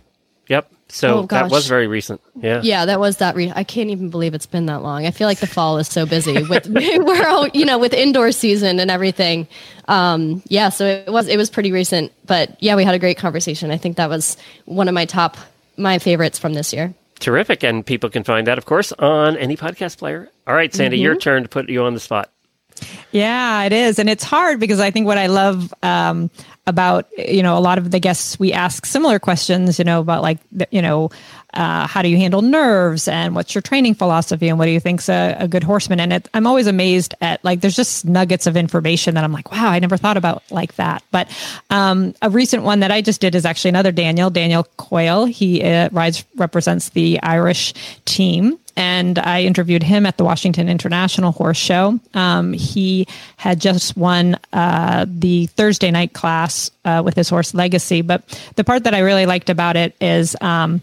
So 0.92 1.20
Oh, 1.20 1.26
that 1.28 1.50
was 1.52 1.68
very 1.68 1.88
recent. 1.88 2.20
Yeah. 2.42 2.62
Yeah, 2.64 2.86
that 2.86 3.00
was 3.00 3.18
that. 3.18 3.36
Re- 3.36 3.54
I 3.56 3.64
can't 3.64 3.90
even 3.92 4.10
believe 4.10 4.34
it's 4.34 4.46
been 4.48 4.66
that 4.66 4.82
long. 4.82 5.06
I 5.06 5.12
feel 5.12 5.28
like 5.28 5.40
the 5.40 5.48
fall 5.48 5.78
is 5.78 5.88
so 5.88 6.06
busy 6.06 6.42
with 6.44 6.68
we're 6.68 7.28
all 7.28 7.48
you 7.50 7.66
know 7.66 7.78
with 7.78 7.94
indoor 7.94 8.32
season 8.32 8.80
and 8.80 8.90
everything. 8.90 9.48
Um, 9.88 10.42
yeah, 10.48 10.70
so 10.70 10.86
it 10.86 11.12
was 11.12 11.28
it 11.28 11.38
was 11.38 11.50
pretty 11.50 11.72
recent, 11.72 12.12
but 12.26 12.56
yeah, 12.62 12.76
we 12.76 12.84
had 12.84 12.96
a 12.96 13.00
great 13.00 13.18
conversation. 13.18 13.72
I 13.72 13.78
think 13.78 13.98
that 13.98 14.10
was 14.10 14.36
one 14.66 14.88
of 14.88 14.94
my 14.94 15.06
top 15.06 15.38
my 15.78 16.00
favorites 16.00 16.38
from 16.40 16.54
this 16.54 16.74
year. 16.74 16.94
Terrific. 17.20 17.64
And 17.64 17.86
people 17.86 18.10
can 18.10 18.24
find 18.24 18.48
that, 18.48 18.58
of 18.58 18.66
course, 18.66 18.92
on 18.94 19.36
any 19.38 19.58
podcast 19.58 19.98
player. 19.98 20.30
All 20.48 20.56
right, 20.56 20.74
Sandy, 20.74 20.98
your 21.00 21.16
Mm-hmm. 21.16 21.20
turn 21.20 21.44
to 21.44 21.50
put 21.50 21.68
you 21.70 21.84
on 21.84 21.94
the 21.94 22.00
spot. 22.00 22.30
Yeah, 23.12 23.64
it 23.64 23.74
is, 23.74 23.98
and 23.98 24.10
it's 24.10 24.24
hard 24.24 24.60
because 24.60 24.80
I 24.80 24.92
think 24.92 25.08
what 25.08 25.18
I 25.18 25.28
love 25.28 25.74
um, 25.82 26.30
about 26.68 27.08
you 27.18 27.42
know 27.42 27.58
a 27.58 27.60
lot 27.60 27.78
of 27.78 27.90
the 27.90 28.00
guests 28.00 28.40
we 28.40 28.54
ask 28.54 28.86
similar 28.86 29.18
questions, 29.18 29.80
you 29.80 29.86
know 29.86 30.00
about 30.00 30.22
like 30.22 30.38
you 30.70 30.82
know 30.82 31.10
uh, 31.54 31.88
how 31.88 32.02
do 32.02 32.10
you 32.10 32.18
handle 32.18 32.42
nerves 32.42 33.08
and 33.08 33.36
what's 33.36 33.56
your 33.56 33.62
training 33.62 33.96
philosophy 33.96 34.50
and 34.50 34.60
what 34.60 34.66
do 34.66 34.72
you 34.72 34.80
think's 34.80 35.10
a, 35.10 35.36
a 35.40 35.48
good 35.48 35.64
horseman? 35.64 36.00
And 36.00 36.14
it, 36.14 36.28
I'm 36.34 36.48
always 36.48 36.68
amazed 36.68 37.16
at 37.22 37.44
like 37.44 37.62
there's 37.62 37.76
just 37.76 38.06
nuggets 38.06 38.48
of 38.48 38.56
information 38.56 39.16
that 39.16 39.24
I'm 39.24 39.34
like, 39.34 39.52
wow, 39.52 39.70
I 39.70 39.80
never 39.80 39.98
thought 39.98 40.18
about 40.18 40.44
like 40.52 40.76
that. 40.76 41.04
But 41.12 41.30
um, 41.70 42.14
a 42.22 42.30
recent 42.30 42.64
one 42.64 42.82
that 42.82 42.92
I 42.92 43.02
just 43.02 43.22
did 43.22 43.36
is 43.36 43.46
actually 43.46 43.70
another 43.70 43.92
Daniel, 43.92 44.30
Daniel 44.30 44.68
Coyle. 44.78 45.26
He 45.26 45.64
uh, 45.64 45.90
rides 45.92 46.24
represents 46.36 46.90
the 46.90 47.22
Irish 47.22 47.74
team 48.06 48.60
and 48.80 49.20
I 49.20 49.42
interviewed 49.42 49.84
him 49.84 50.06
at 50.06 50.16
the 50.16 50.24
Washington 50.24 50.70
International 50.70 51.34
Horse 51.34 51.58
Show. 51.58 52.00
Um, 52.14 52.54
he 52.54 53.08
had 53.36 53.60
just 53.60 53.98
won 53.98 54.38
uh, 54.54 55.06
the 55.08 55.48
Thursday 55.48 55.92
night 55.92 56.14
class 56.14 56.72
uh, 56.86 57.02
with 57.04 57.16
his 57.16 57.28
horse 57.28 57.54
Legacy, 57.54 58.02
but 58.02 58.24
the 58.56 58.64
part 58.64 58.86
that 58.86 58.94
I 58.94 59.00
really 59.00 59.26
liked 59.26 59.50
about 59.50 59.76
it 59.76 59.96
is. 60.00 60.36
Um, 60.40 60.82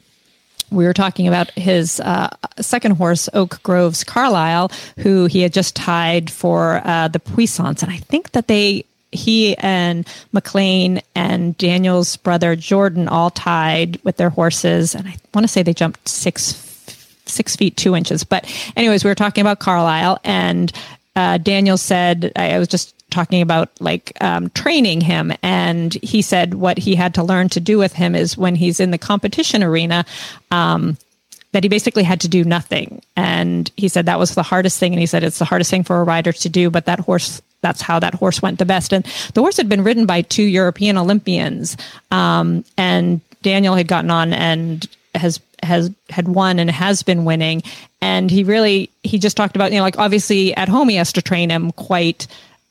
we 0.71 0.85
were 0.85 0.95
talking 0.95 1.29
about 1.29 1.51
his 1.53 2.01
uh, 2.01 2.29
second 2.61 2.93
horse, 2.93 3.29
Oak 3.33 3.63
Groves 3.63 4.05
Carlisle, 4.05 4.71
who 4.99 5.27
he 5.27 5.43
had 5.43 5.53
just 5.53 5.77
tied 5.77 6.31
for 6.31 6.81
uh, 6.85 7.09
the 7.09 7.21
Puissance, 7.21 7.83
and 7.83 7.93
I 7.93 7.99
think 7.99 8.33
that 8.33 8.49
they 8.49 8.85
he 9.13 9.57
and 9.59 10.07
McLain 10.35 11.01
and 11.15 11.57
Daniel's 11.57 12.17
brother 12.17 12.57
Jordan 12.57 13.09
all 13.09 13.31
tied 13.31 14.01
with 14.05 14.17
their 14.17 14.31
horses, 14.31 14.95
and 14.95 15.07
I 15.07 15.17
want 15.33 15.45
to 15.45 15.49
say 15.49 15.63
they 15.63 15.75
jumped 15.75 16.09
six 16.09 16.63
six 17.27 17.57
feet 17.57 17.77
two 17.77 17.97
inches. 17.97 18.25
But 18.25 18.53
anyways, 18.77 19.05
we 19.05 19.11
were 19.11 19.15
talking 19.15 19.43
about 19.43 19.59
Carlisle, 19.59 20.21
and 20.25 20.73
uh, 21.15 21.39
Daniel 21.39 21.77
said 21.77 22.33
I 22.37 22.55
I 22.55 22.59
was 22.59 22.69
just 22.69 22.96
talking 23.17 23.41
about 23.41 23.71
like 23.81 24.13
um, 24.21 24.51
training 24.51 25.01
him, 25.01 25.33
and 25.43 25.95
he 25.95 26.21
said 26.23 26.55
what 26.55 26.79
he 26.79 26.95
had 26.95 27.15
to 27.15 27.25
learn 27.25 27.49
to 27.51 27.61
do 27.61 27.79
with 27.79 27.95
him 27.95 28.15
is 28.15 28.37
when 28.37 28.55
he's 28.55 28.79
in 28.79 28.91
the 28.91 28.99
competition 28.99 29.63
arena. 29.63 30.05
Um, 30.51 30.99
that 31.53 31.63
he 31.63 31.71
basically 31.71 32.03
had 32.03 32.21
to 32.21 32.29
do 32.29 32.45
nothing. 32.45 33.01
And 33.17 33.71
he 33.79 33.89
said 33.89 34.05
that 34.05 34.19
was 34.19 34.35
the 34.35 34.43
hardest 34.43 34.79
thing. 34.79 34.93
And 34.93 35.01
he 35.01 35.07
said 35.07 35.25
it's 35.25 35.39
the 35.39 35.47
hardest 35.47 35.71
thing 35.71 35.85
for 35.85 35.99
a 35.99 36.05
rider 36.05 36.31
to 36.31 36.49
do, 36.51 36.69
but 36.69 36.85
that 36.85 37.01
horse, 37.01 37.41
that's 37.63 37.81
how 37.81 37.99
that 37.99 38.13
horse 38.13 38.43
went 38.43 38.59
the 38.59 38.67
best. 38.67 38.93
And 38.93 39.07
the 39.33 39.41
horse 39.41 39.57
had 39.57 39.67
been 39.67 39.83
ridden 39.83 40.05
by 40.05 40.21
two 40.21 40.43
European 40.43 40.99
Olympians. 40.99 41.79
Um, 42.11 42.63
and 42.77 43.23
Daniel 43.41 43.75
had 43.75 43.89
gotten 43.89 44.11
on 44.11 44.35
and 44.35 44.87
has, 45.15 45.41
has, 45.63 45.91
had 46.11 46.29
won 46.29 46.59
and 46.59 46.71
has 46.71 47.03
been 47.03 47.25
winning. 47.25 47.63
And 48.03 48.31
he 48.31 48.45
really, 48.45 48.91
he 49.03 49.19
just 49.19 49.39
talked 49.39 49.57
about, 49.57 49.73
you 49.73 49.79
know, 49.79 49.85
like 49.85 49.99
obviously 49.99 50.55
at 50.55 50.69
home 50.69 50.91
he 50.91 50.97
has 50.97 51.15
to 51.15 51.23
train 51.23 51.49
him 51.49 51.73
quite, 51.73 52.27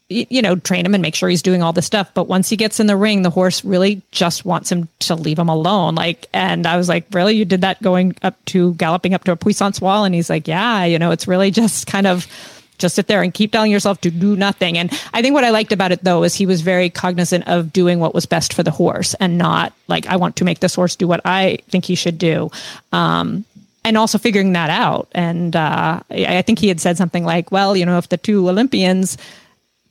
you 0.07 0.41
know, 0.41 0.55
train 0.55 0.85
him 0.85 0.93
and 0.93 1.01
make 1.01 1.15
sure 1.15 1.29
he's 1.29 1.41
doing 1.41 1.63
all 1.63 1.73
this 1.73 1.85
stuff. 1.85 2.13
But 2.13 2.27
once 2.27 2.47
he 2.49 2.57
gets 2.57 2.79
in 2.79 2.85
the 2.85 2.95
ring, 2.95 3.23
the 3.23 3.31
horse 3.31 3.65
really 3.65 4.03
just 4.11 4.45
wants 4.45 4.71
him 4.71 4.87
to 4.99 5.15
leave 5.15 5.39
him 5.39 5.49
alone. 5.49 5.95
Like, 5.95 6.27
and 6.31 6.67
I 6.67 6.77
was 6.77 6.87
like, 6.87 7.05
really? 7.11 7.35
You 7.35 7.45
did 7.45 7.61
that 7.61 7.81
going 7.81 8.15
up 8.21 8.35
to 8.45 8.75
galloping 8.75 9.15
up 9.15 9.23
to 9.23 9.31
a 9.31 9.35
puissance 9.35 9.81
wall? 9.81 10.05
And 10.05 10.13
he's 10.13 10.29
like, 10.29 10.47
yeah, 10.47 10.85
you 10.85 10.99
know, 10.99 11.09
it's 11.11 11.27
really 11.27 11.49
just 11.51 11.87
kind 11.87 12.05
of 12.05 12.27
just 12.77 12.95
sit 12.95 13.07
there 13.07 13.23
and 13.23 13.33
keep 13.33 13.51
telling 13.51 13.71
yourself 13.71 14.01
to 14.01 14.11
do 14.11 14.35
nothing. 14.35 14.77
And 14.77 14.91
I 15.13 15.21
think 15.21 15.33
what 15.33 15.45
I 15.45 15.49
liked 15.49 15.71
about 15.71 15.91
it 15.91 16.03
though 16.03 16.23
is 16.23 16.35
he 16.35 16.45
was 16.45 16.61
very 16.61 16.89
cognizant 16.89 17.47
of 17.47 17.71
doing 17.71 17.99
what 17.99 18.13
was 18.13 18.25
best 18.25 18.53
for 18.53 18.63
the 18.63 18.71
horse 18.71 19.13
and 19.15 19.37
not 19.37 19.73
like, 19.87 20.05
I 20.07 20.17
want 20.17 20.35
to 20.35 20.43
make 20.43 20.59
this 20.59 20.75
horse 20.75 20.95
do 20.95 21.07
what 21.07 21.21
I 21.23 21.59
think 21.69 21.85
he 21.85 21.95
should 21.95 22.17
do. 22.17 22.51
Um, 22.91 23.45
and 23.85 23.97
also 23.97 24.17
figuring 24.17 24.53
that 24.53 24.69
out. 24.69 25.07
And 25.13 25.55
uh, 25.55 26.01
I 26.09 26.37
I 26.37 26.41
think 26.41 26.59
he 26.59 26.67
had 26.67 26.81
said 26.81 26.97
something 26.97 27.23
like, 27.23 27.51
well, 27.51 27.77
you 27.77 27.85
know, 27.85 27.99
if 27.99 28.09
the 28.09 28.17
two 28.17 28.49
Olympians, 28.49 29.15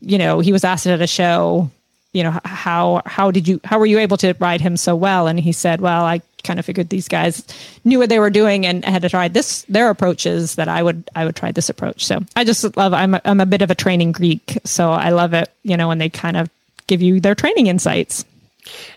you 0.04 0.18
know, 0.18 0.40
he 0.40 0.52
was 0.52 0.64
asked 0.64 0.86
at 0.86 1.00
a 1.00 1.06
show, 1.06 1.70
you 2.12 2.22
know, 2.22 2.38
how 2.44 3.02
how 3.06 3.30
did 3.30 3.48
you 3.48 3.60
how 3.64 3.78
were 3.78 3.86
you 3.86 3.98
able 3.98 4.16
to 4.18 4.34
ride 4.38 4.60
him 4.60 4.76
so 4.76 4.94
well? 4.94 5.26
And 5.26 5.38
he 5.38 5.52
said, 5.52 5.80
well, 5.80 6.04
I 6.04 6.20
kind 6.44 6.58
of 6.58 6.64
figured 6.64 6.90
these 6.90 7.08
guys 7.08 7.42
knew 7.84 7.98
what 7.98 8.10
they 8.10 8.18
were 8.18 8.30
doing 8.30 8.66
and 8.66 8.84
had 8.84 9.02
to 9.02 9.08
try 9.08 9.28
this 9.28 9.62
their 9.62 9.90
approaches 9.90 10.56
that 10.56 10.68
I 10.68 10.82
would 10.82 11.10
I 11.14 11.24
would 11.24 11.36
try 11.36 11.52
this 11.52 11.68
approach. 11.68 12.04
So 12.04 12.20
I 12.36 12.44
just 12.44 12.76
love 12.76 12.92
I'm 12.92 13.14
a, 13.14 13.20
I'm 13.24 13.40
a 13.40 13.46
bit 13.46 13.62
of 13.62 13.70
a 13.70 13.74
training 13.74 14.12
geek, 14.12 14.58
so 14.64 14.92
I 14.92 15.10
love 15.10 15.34
it. 15.34 15.50
You 15.62 15.76
know, 15.76 15.88
when 15.88 15.98
they 15.98 16.08
kind 16.08 16.36
of 16.36 16.48
give 16.86 17.02
you 17.02 17.20
their 17.20 17.34
training 17.34 17.66
insights. 17.66 18.24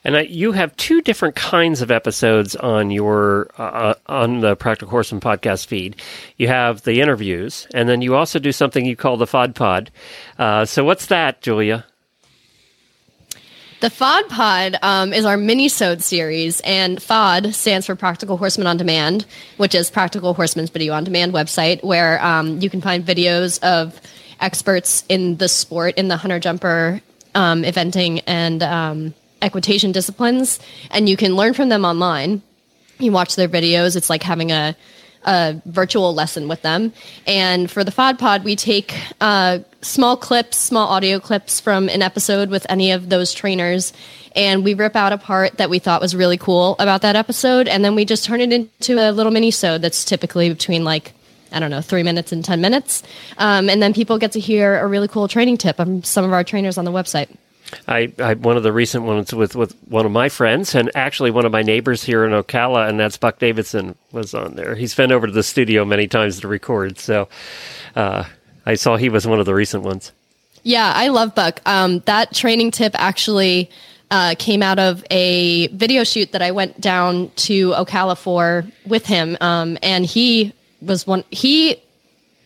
And 0.03 0.17
I, 0.17 0.21
you 0.21 0.51
have 0.53 0.75
two 0.77 1.01
different 1.01 1.35
kinds 1.35 1.81
of 1.81 1.91
episodes 1.91 2.55
on 2.55 2.91
your 2.91 3.49
uh, 3.57 3.95
on 4.07 4.39
the 4.39 4.55
Practical 4.55 4.89
Horseman 4.89 5.21
podcast 5.21 5.67
feed. 5.67 5.95
You 6.37 6.47
have 6.47 6.83
the 6.83 7.01
interviews, 7.01 7.67
and 7.73 7.89
then 7.89 8.01
you 8.01 8.15
also 8.15 8.39
do 8.39 8.51
something 8.51 8.85
you 8.85 8.95
call 8.95 9.17
the 9.17 9.25
FOD 9.25 9.55
Pod. 9.55 9.91
Uh, 10.37 10.65
so 10.65 10.83
what's 10.83 11.07
that, 11.07 11.41
Julia? 11.41 11.85
The 13.79 13.89
FOD 13.89 14.27
Pod 14.29 14.75
um, 14.81 15.13
is 15.13 15.23
our 15.23 15.37
mini-sode 15.37 16.01
series, 16.01 16.61
and 16.61 16.97
FOD 16.97 17.53
stands 17.53 17.85
for 17.85 17.95
Practical 17.95 18.35
Horseman 18.35 18.65
on 18.65 18.75
Demand, 18.75 19.27
which 19.57 19.75
is 19.75 19.91
Practical 19.91 20.33
Horseman's 20.33 20.71
video 20.71 20.93
on 20.93 21.03
demand 21.03 21.31
website, 21.31 21.83
where 21.83 22.23
um, 22.25 22.59
you 22.59 22.71
can 22.71 22.81
find 22.81 23.05
videos 23.05 23.61
of 23.61 24.01
experts 24.39 25.03
in 25.09 25.37
the 25.37 25.47
sport, 25.47 25.95
in 25.95 26.07
the 26.07 26.17
hunter 26.17 26.39
jumper, 26.39 27.01
um, 27.35 27.61
eventing, 27.61 28.23
and 28.25 28.63
um, 28.63 29.13
equitation 29.41 29.91
disciplines, 29.91 30.59
and 30.91 31.07
you 31.07 31.17
can 31.17 31.35
learn 31.35 31.53
from 31.53 31.69
them 31.69 31.85
online. 31.85 32.41
You 32.99 33.11
watch 33.11 33.35
their 33.35 33.49
videos; 33.49 33.95
it's 33.95 34.09
like 34.09 34.23
having 34.23 34.51
a 34.51 34.75
a 35.27 35.61
virtual 35.65 36.13
lesson 36.13 36.47
with 36.47 36.61
them. 36.61 36.93
And 37.25 37.69
for 37.69 37.83
the 37.83 37.91
FOD 37.91 38.17
Pod, 38.17 38.43
we 38.43 38.55
take 38.55 38.95
uh, 39.19 39.59
small 39.81 40.15
clips, 40.15 40.57
small 40.57 40.87
audio 40.87 41.19
clips 41.19 41.59
from 41.59 41.89
an 41.89 42.01
episode 42.01 42.49
with 42.49 42.65
any 42.69 42.91
of 42.91 43.09
those 43.09 43.33
trainers, 43.33 43.93
and 44.35 44.63
we 44.63 44.73
rip 44.73 44.95
out 44.95 45.13
a 45.13 45.17
part 45.17 45.57
that 45.57 45.69
we 45.69 45.79
thought 45.79 46.01
was 46.01 46.15
really 46.15 46.37
cool 46.37 46.75
about 46.79 47.01
that 47.01 47.15
episode, 47.15 47.67
and 47.67 47.83
then 47.83 47.93
we 47.93 48.05
just 48.05 48.23
turn 48.23 48.39
it 48.41 48.53
into 48.53 48.97
a 48.97 49.11
little 49.11 49.31
mini-sode 49.31 49.81
that's 49.81 50.05
typically 50.05 50.49
between 50.49 50.83
like 50.83 51.13
I 51.51 51.59
don't 51.59 51.71
know, 51.71 51.81
three 51.81 52.03
minutes 52.03 52.33
and 52.33 52.43
10 52.43 52.59
minutes. 52.59 53.03
Um, 53.37 53.69
and 53.69 53.81
then 53.81 53.93
people 53.93 54.17
get 54.17 54.33
to 54.33 54.39
hear 54.39 54.79
a 54.79 54.85
really 54.85 55.07
cool 55.07 55.29
training 55.29 55.55
tip 55.55 55.77
from 55.77 56.03
some 56.03 56.25
of 56.25 56.33
our 56.33 56.43
trainers 56.43 56.77
on 56.77 56.83
the 56.83 56.91
website. 56.91 57.29
I, 57.87 58.13
I 58.19 58.33
one 58.35 58.57
of 58.57 58.63
the 58.63 58.71
recent 58.71 59.03
ones 59.05 59.33
with 59.33 59.55
with 59.55 59.75
one 59.87 60.05
of 60.05 60.11
my 60.11 60.29
friends 60.29 60.75
and 60.75 60.91
actually 60.95 61.31
one 61.31 61.45
of 61.45 61.51
my 61.51 61.63
neighbors 61.63 62.03
here 62.03 62.25
in 62.25 62.31
Ocala, 62.31 62.87
and 62.89 62.99
that's 62.99 63.17
Buck 63.17 63.39
Davidson 63.39 63.95
was 64.11 64.33
on 64.33 64.55
there. 64.55 64.75
He's 64.75 64.95
been 64.95 65.11
over 65.11 65.27
to 65.27 65.33
the 65.33 65.43
studio 65.43 65.85
many 65.85 66.07
times 66.07 66.39
to 66.41 66.47
record, 66.47 66.99
so 66.99 67.27
uh, 67.95 68.23
I 68.65 68.75
saw 68.75 68.97
he 68.97 69.09
was 69.09 69.27
one 69.27 69.39
of 69.39 69.45
the 69.45 69.55
recent 69.55 69.83
ones. 69.83 70.11
Yeah, 70.63 70.91
I 70.95 71.09
love 71.09 71.35
Buck. 71.35 71.61
Um, 71.65 71.99
that 72.05 72.33
training 72.33 72.71
tip 72.71 72.93
actually 72.95 73.69
uh, 74.11 74.35
came 74.37 74.63
out 74.63 74.79
of 74.79 75.03
a 75.11 75.67
video 75.67 76.03
shoot 76.03 76.31
that 76.31 76.41
I 76.41 76.51
went 76.51 76.79
down 76.79 77.31
to 77.35 77.71
Ocala 77.71 78.17
for 78.17 78.65
with 78.85 79.05
him, 79.05 79.37
um, 79.41 79.77
and 79.81 80.05
he 80.05 80.53
was 80.81 81.05
one. 81.05 81.23
He 81.31 81.81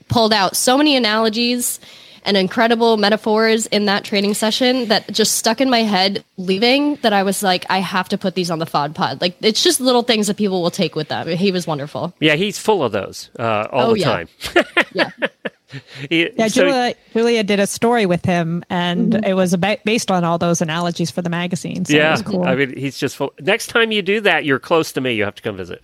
pulled 0.07 0.33
out 0.33 0.55
so 0.55 0.77
many 0.77 0.95
analogies 0.95 1.79
and 2.23 2.37
incredible 2.37 2.97
metaphors 2.97 3.65
in 3.67 3.85
that 3.85 4.03
training 4.03 4.33
session 4.33 4.87
that 4.89 5.11
just 5.11 5.37
stuck 5.37 5.61
in 5.61 5.69
my 5.69 5.83
head 5.83 6.23
leaving 6.37 6.95
that 6.97 7.13
I 7.13 7.23
was 7.23 7.41
like, 7.43 7.65
I 7.69 7.79
have 7.79 8.09
to 8.09 8.17
put 8.17 8.35
these 8.35 8.51
on 8.51 8.59
the 8.59 8.65
FOD 8.65 8.93
pod. 8.95 9.21
Like, 9.21 9.35
it's 9.41 9.63
just 9.63 9.79
little 9.81 10.03
things 10.03 10.27
that 10.27 10.37
people 10.37 10.61
will 10.61 10.71
take 10.71 10.95
with 10.95 11.07
them. 11.07 11.27
He 11.27 11.51
was 11.51 11.65
wonderful. 11.67 12.13
Yeah, 12.19 12.35
he's 12.35 12.57
full 12.59 12.83
of 12.83 12.91
those 12.91 13.29
uh, 13.39 13.67
all 13.71 13.91
Oh, 13.91 13.93
the 13.93 13.99
yeah. 13.99 14.05
time. 14.05 14.27
Yeah. 14.93 15.09
He- 16.09 16.29
Yeah, 16.37 16.47
so- 16.49 16.65
Julia, 16.65 16.95
Julia 17.13 17.43
did 17.43 17.59
a 17.61 17.67
story 17.67 18.05
with 18.05 18.25
him, 18.25 18.63
and 18.69 19.25
it 19.25 19.35
was 19.35 19.53
about, 19.53 19.81
based 19.85 20.11
on 20.11 20.23
all 20.25 20.37
those 20.37 20.61
analogies 20.61 21.09
for 21.09 21.21
the 21.21 21.29
magazine. 21.29 21.85
So 21.85 21.93
it 21.93 21.97
yeah, 21.97 22.11
was 22.11 22.21
cool. 22.21 22.43
I 22.43 22.55
mean, 22.55 22.75
he's 22.77 22.97
just 22.97 23.15
full. 23.15 23.33
Next 23.39 23.67
time 23.67 23.91
you 23.93 24.01
do 24.01 24.19
that, 24.21 24.43
you're 24.43 24.59
close 24.59 24.91
to 24.93 25.01
me. 25.01 25.13
You 25.13 25.23
have 25.23 25.35
to 25.35 25.41
come 25.41 25.55
visit. 25.55 25.81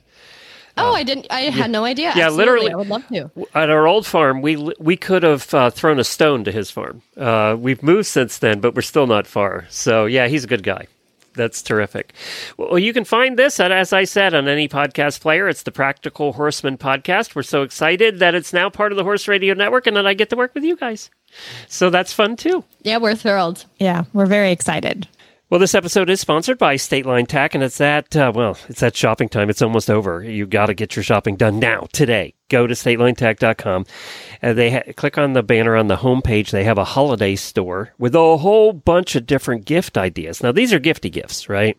Oh, 0.78 0.94
I 0.94 1.04
didn't, 1.04 1.28
I 1.30 1.42
had 1.42 1.72
no 1.72 1.84
idea. 1.86 2.14
Yeah, 2.16 2.28
Absolutely. 2.28 2.38
literally. 2.38 2.72
I 2.72 2.76
would 2.76 2.88
love 2.88 3.08
to. 3.10 3.32
At 3.56 3.70
our 3.70 3.88
old 3.88 4.06
farm, 4.06 4.42
we 4.42 4.56
we 4.80 4.96
could 4.98 5.24
have 5.24 5.54
uh, 5.54 5.70
thrown 5.70 6.00
a 6.00 6.04
stone 6.04 6.44
to 6.44 6.52
his 6.52 6.70
farm. 6.72 7.02
Uh, 7.18 7.56
we've 7.58 7.82
moved 7.84 8.08
since 8.08 8.38
then, 8.38 8.60
but 8.60 8.76
we're 8.76 8.82
still 8.82 9.08
not 9.08 9.28
far. 9.28 9.66
So 9.70 10.06
yeah, 10.06 10.28
he's 10.28 10.44
a 10.44 10.48
good 10.48 10.64
guy. 10.64 10.88
That's 11.34 11.62
terrific. 11.62 12.14
Well, 12.58 12.80
you 12.80 12.94
can 12.94 13.04
find 13.04 13.38
this, 13.38 13.60
at, 13.60 13.72
as 13.72 13.94
I 13.94 14.06
said, 14.06 14.34
on 14.34 14.48
any 14.48 14.68
podcast 14.68 15.22
player. 15.22 15.48
It's 15.48 15.62
the 15.62 15.72
Practical 15.72 16.34
Horseman 16.34 16.80
podcast. 16.80 17.36
We're 17.36 17.44
so 17.44 17.62
excited 17.62 18.18
that 18.18 18.34
it's 18.34 18.54
now 18.54 18.72
part 18.72 18.92
of 18.92 18.98
the 18.98 19.04
Horse 19.04 19.28
Radio 19.28 19.54
Network, 19.54 19.86
and 19.86 19.96
that 19.98 20.08
I 20.08 20.16
get 20.16 20.32
to 20.32 20.36
work 20.36 20.56
with 20.56 20.64
you 20.64 20.76
guys. 20.76 21.12
So 21.68 21.92
that's 21.92 22.12
fun 22.12 22.38
too. 22.38 22.64
Yeah, 22.82 22.98
we're 22.98 23.14
thrilled. 23.14 23.66
yeah, 23.78 24.06
we're 24.14 24.26
very 24.26 24.52
excited. 24.52 25.08
Well, 25.50 25.62
this 25.62 25.76
episode 25.76 26.10
is 26.10 26.20
sponsored 26.20 26.58
by 26.58 26.76
State 26.76 27.06
Line 27.06 27.26
Tack, 27.26 27.56
and 27.56 27.64
it's 27.64 27.78
that, 27.78 28.14
uh, 28.18 28.34
well, 28.36 28.58
it's 28.68 28.82
that 28.82 28.98
shopping 28.98 29.30
time. 29.30 29.50
It's 29.50 29.62
almost 29.62 29.90
over. 29.90 30.22
You 30.22 30.46
got 30.46 30.66
to 30.66 30.74
get 30.74 30.98
your 30.98 31.04
shopping 31.04 31.38
done 31.38 31.58
now, 31.58 31.88
today. 31.94 32.34
Go 32.50 32.68
to 32.68 32.74
statelinetack.com. 32.74 33.86
Uh, 34.44 34.52
they 34.52 34.72
ha- 34.72 34.92
click 34.98 35.18
on 35.18 35.32
the 35.32 35.44
banner 35.44 35.78
on 35.78 35.88
the 35.88 35.96
homepage. 35.96 36.50
They 36.50 36.66
have 36.66 36.78
a 36.78 36.84
holiday 36.84 37.38
store 37.38 37.94
with 37.98 38.14
a 38.14 38.36
whole 38.36 38.74
bunch 38.74 39.16
of 39.16 39.26
different 39.26 39.64
gift 39.64 39.98
ideas. 39.98 40.44
Now, 40.44 40.52
these 40.52 40.74
are 40.74 40.82
gifty 40.82 41.10
gifts, 41.10 41.48
right? 41.48 41.78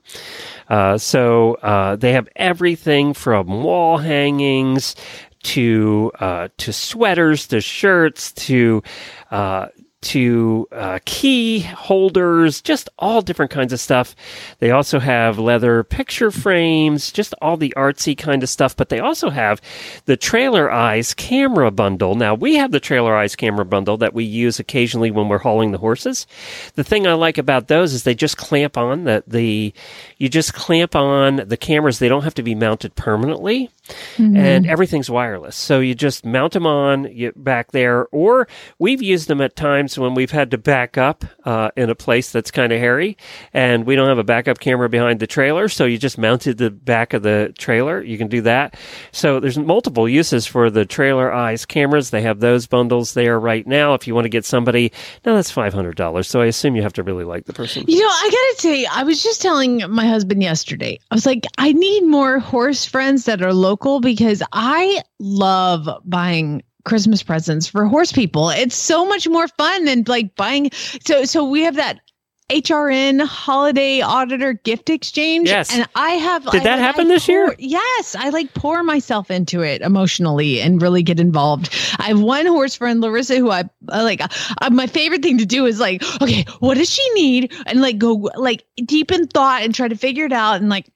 Uh, 0.70 0.96
so 0.96 1.56
uh, 1.56 1.96
they 1.96 2.14
have 2.14 2.26
everything 2.36 3.12
from 3.12 3.48
wall 3.62 3.98
hangings 3.98 4.96
to 5.42 6.10
uh, 6.18 6.48
to 6.56 6.72
sweaters 6.72 7.46
to 7.48 7.60
shirts 7.60 8.32
to 8.32 8.82
uh, 9.30 9.68
to 10.00 10.66
uh, 10.70 10.98
key 11.04 11.60
holders, 11.60 12.60
just 12.60 12.88
all 12.98 13.20
different 13.20 13.50
kinds 13.50 13.72
of 13.72 13.80
stuff. 13.80 14.14
They 14.58 14.70
also 14.70 14.98
have 14.98 15.38
leather 15.38 15.82
picture 15.82 16.30
frames, 16.30 17.10
just 17.10 17.34
all 17.42 17.56
the 17.56 17.74
artsy 17.76 18.16
kind 18.16 18.42
of 18.42 18.48
stuff. 18.48 18.76
But 18.76 18.88
they 18.88 19.00
also 19.00 19.30
have 19.30 19.60
the 20.04 20.16
Trailer 20.16 20.70
Eyes 20.70 21.14
camera 21.14 21.70
bundle. 21.70 22.14
Now 22.14 22.34
we 22.34 22.56
have 22.56 22.70
the 22.70 22.80
Trailer 22.80 23.16
Eyes 23.16 23.34
camera 23.34 23.64
bundle 23.64 23.96
that 23.98 24.14
we 24.14 24.24
use 24.24 24.60
occasionally 24.60 25.10
when 25.10 25.28
we're 25.28 25.38
hauling 25.38 25.72
the 25.72 25.78
horses. 25.78 26.26
The 26.74 26.84
thing 26.84 27.06
I 27.06 27.14
like 27.14 27.38
about 27.38 27.68
those 27.68 27.92
is 27.92 28.04
they 28.04 28.14
just 28.14 28.36
clamp 28.36 28.76
on 28.76 29.04
the 29.04 29.24
the 29.26 29.72
you 30.16 30.28
just 30.28 30.54
clamp 30.54 30.94
on 30.94 31.36
the 31.48 31.56
cameras. 31.56 31.98
They 31.98 32.08
don't 32.08 32.24
have 32.24 32.34
to 32.34 32.42
be 32.42 32.54
mounted 32.54 32.94
permanently 32.94 33.70
and 34.18 34.66
everything's 34.66 35.10
wireless. 35.10 35.56
So 35.56 35.80
you 35.80 35.94
just 35.94 36.24
mount 36.24 36.52
them 36.52 36.66
on 36.66 37.04
you, 37.04 37.32
back 37.36 37.72
there, 37.72 38.06
or 38.12 38.48
we've 38.78 39.02
used 39.02 39.28
them 39.28 39.40
at 39.40 39.56
times 39.56 39.98
when 39.98 40.14
we've 40.14 40.30
had 40.30 40.50
to 40.50 40.58
back 40.58 40.98
up 40.98 41.24
uh, 41.44 41.70
in 41.76 41.90
a 41.90 41.94
place 41.94 42.30
that's 42.32 42.50
kind 42.50 42.72
of 42.72 42.80
hairy, 42.80 43.16
and 43.52 43.86
we 43.86 43.96
don't 43.96 44.08
have 44.08 44.18
a 44.18 44.24
backup 44.24 44.58
camera 44.58 44.88
behind 44.88 45.20
the 45.20 45.26
trailer. 45.26 45.68
So 45.68 45.84
you 45.84 45.98
just 45.98 46.18
mounted 46.18 46.58
the 46.58 46.70
back 46.70 47.14
of 47.14 47.22
the 47.22 47.54
trailer. 47.58 48.02
You 48.02 48.18
can 48.18 48.28
do 48.28 48.42
that. 48.42 48.76
So 49.12 49.40
there's 49.40 49.58
multiple 49.58 50.08
uses 50.08 50.46
for 50.46 50.70
the 50.70 50.84
trailer 50.84 51.32
eyes 51.32 51.64
cameras. 51.64 52.10
They 52.10 52.22
have 52.22 52.40
those 52.40 52.66
bundles 52.66 53.14
there 53.14 53.38
right 53.38 53.66
now. 53.66 53.94
If 53.94 54.06
you 54.06 54.14
want 54.14 54.24
to 54.26 54.30
get 54.30 54.44
somebody, 54.44 54.92
now 55.24 55.34
that's 55.34 55.50
five 55.50 55.72
hundred 55.72 55.96
dollars. 55.96 56.28
So 56.28 56.40
I 56.40 56.46
assume 56.46 56.76
you 56.76 56.82
have 56.82 56.92
to 56.94 57.02
really 57.02 57.24
like 57.24 57.46
the 57.46 57.52
person. 57.52 57.84
You 57.88 58.00
know, 58.00 58.08
I 58.08 58.28
gotta 58.30 58.60
say, 58.60 58.86
I 58.86 59.02
was 59.04 59.22
just 59.22 59.40
telling 59.40 59.82
my 59.90 60.06
husband 60.06 60.42
yesterday. 60.42 60.98
I 61.10 61.14
was 61.14 61.26
like, 61.26 61.46
I 61.56 61.72
need 61.72 62.04
more 62.04 62.38
horse 62.38 62.84
friends 62.84 63.24
that 63.24 63.42
are 63.42 63.52
local 63.52 63.77
because 64.00 64.42
I 64.52 65.02
love 65.18 65.88
buying 66.04 66.62
Christmas 66.84 67.22
presents 67.22 67.66
for 67.66 67.84
horse 67.86 68.12
people. 68.12 68.50
It's 68.50 68.76
so 68.76 69.04
much 69.06 69.28
more 69.28 69.48
fun 69.48 69.84
than 69.84 70.04
like 70.06 70.34
buying. 70.36 70.70
So, 71.04 71.24
so 71.24 71.44
we 71.44 71.62
have 71.62 71.76
that 71.76 72.00
HRN 72.50 73.26
holiday 73.26 74.00
auditor 74.00 74.54
gift 74.54 74.88
exchange. 74.88 75.48
Yes. 75.50 75.70
and 75.74 75.86
I 75.94 76.12
have. 76.12 76.44
Did 76.50 76.62
I- 76.62 76.64
that 76.64 76.78
I 76.78 76.82
happen 76.82 77.08
this 77.08 77.28
year? 77.28 77.54
Yes, 77.58 78.16
I 78.18 78.30
like 78.30 78.54
pour 78.54 78.82
myself 78.82 79.30
into 79.30 79.60
it 79.60 79.82
emotionally 79.82 80.60
and 80.62 80.80
really 80.80 81.02
get 81.02 81.20
involved. 81.20 81.68
I 81.98 82.04
have 82.04 82.20
one 82.20 82.46
horse 82.46 82.74
friend, 82.74 83.02
Larissa, 83.02 83.36
who 83.36 83.50
I, 83.50 83.64
I 83.90 84.02
like. 84.02 84.22
Uh, 84.22 84.70
my 84.70 84.86
favorite 84.86 85.22
thing 85.22 85.36
to 85.38 85.46
do 85.46 85.66
is 85.66 85.78
like, 85.78 86.02
okay, 86.22 86.46
what 86.60 86.78
does 86.78 86.88
she 86.90 87.06
need, 87.12 87.52
and 87.66 87.82
like 87.82 87.98
go 87.98 88.30
like 88.36 88.64
deep 88.82 89.12
in 89.12 89.26
thought 89.26 89.62
and 89.62 89.74
try 89.74 89.88
to 89.88 89.96
figure 89.96 90.24
it 90.24 90.32
out 90.32 90.56
and 90.58 90.70
like 90.70 90.90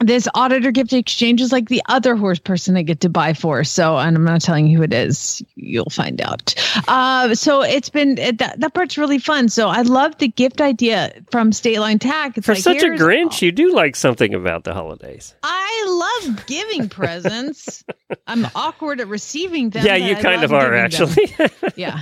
this 0.00 0.28
auditor 0.34 0.70
gift 0.70 0.92
exchange 0.92 1.40
is 1.40 1.52
like 1.52 1.68
the 1.68 1.82
other 1.88 2.16
horse 2.16 2.38
person 2.38 2.76
I 2.76 2.82
get 2.82 3.00
to 3.00 3.08
buy 3.08 3.32
for. 3.32 3.64
So, 3.64 3.96
and 3.96 4.16
I'm 4.16 4.24
not 4.24 4.42
telling 4.42 4.66
you 4.66 4.78
who 4.78 4.82
it 4.82 4.92
is. 4.92 5.42
You'll 5.54 5.90
find 5.90 6.20
out. 6.20 6.54
Uh, 6.86 7.34
so 7.34 7.62
it's 7.62 7.88
been 7.88 8.18
it, 8.18 8.38
that 8.38 8.60
that 8.60 8.74
part's 8.74 8.98
really 8.98 9.18
fun. 9.18 9.48
So 9.48 9.68
I 9.68 9.82
love 9.82 10.18
the 10.18 10.28
gift 10.28 10.60
idea 10.60 11.12
from 11.30 11.52
State 11.52 11.80
Line 11.80 11.98
Tack. 11.98 12.36
It's 12.36 12.46
For 12.46 12.54
like, 12.54 12.62
such 12.62 12.82
a 12.82 12.88
Grinch, 12.88 13.40
you 13.40 13.52
do 13.52 13.72
like 13.72 13.96
something 13.96 14.34
about 14.34 14.64
the 14.64 14.74
holidays. 14.74 15.34
I 15.42 16.22
love 16.26 16.46
giving 16.46 16.88
presents. 16.90 17.84
I'm 18.26 18.46
awkward 18.54 19.00
at 19.00 19.08
receiving 19.08 19.70
them. 19.70 19.84
yeah, 19.84 19.96
you 19.96 20.16
kind 20.16 20.44
of 20.44 20.52
are 20.52 20.74
actually. 20.74 21.34
Yeah. 21.76 22.00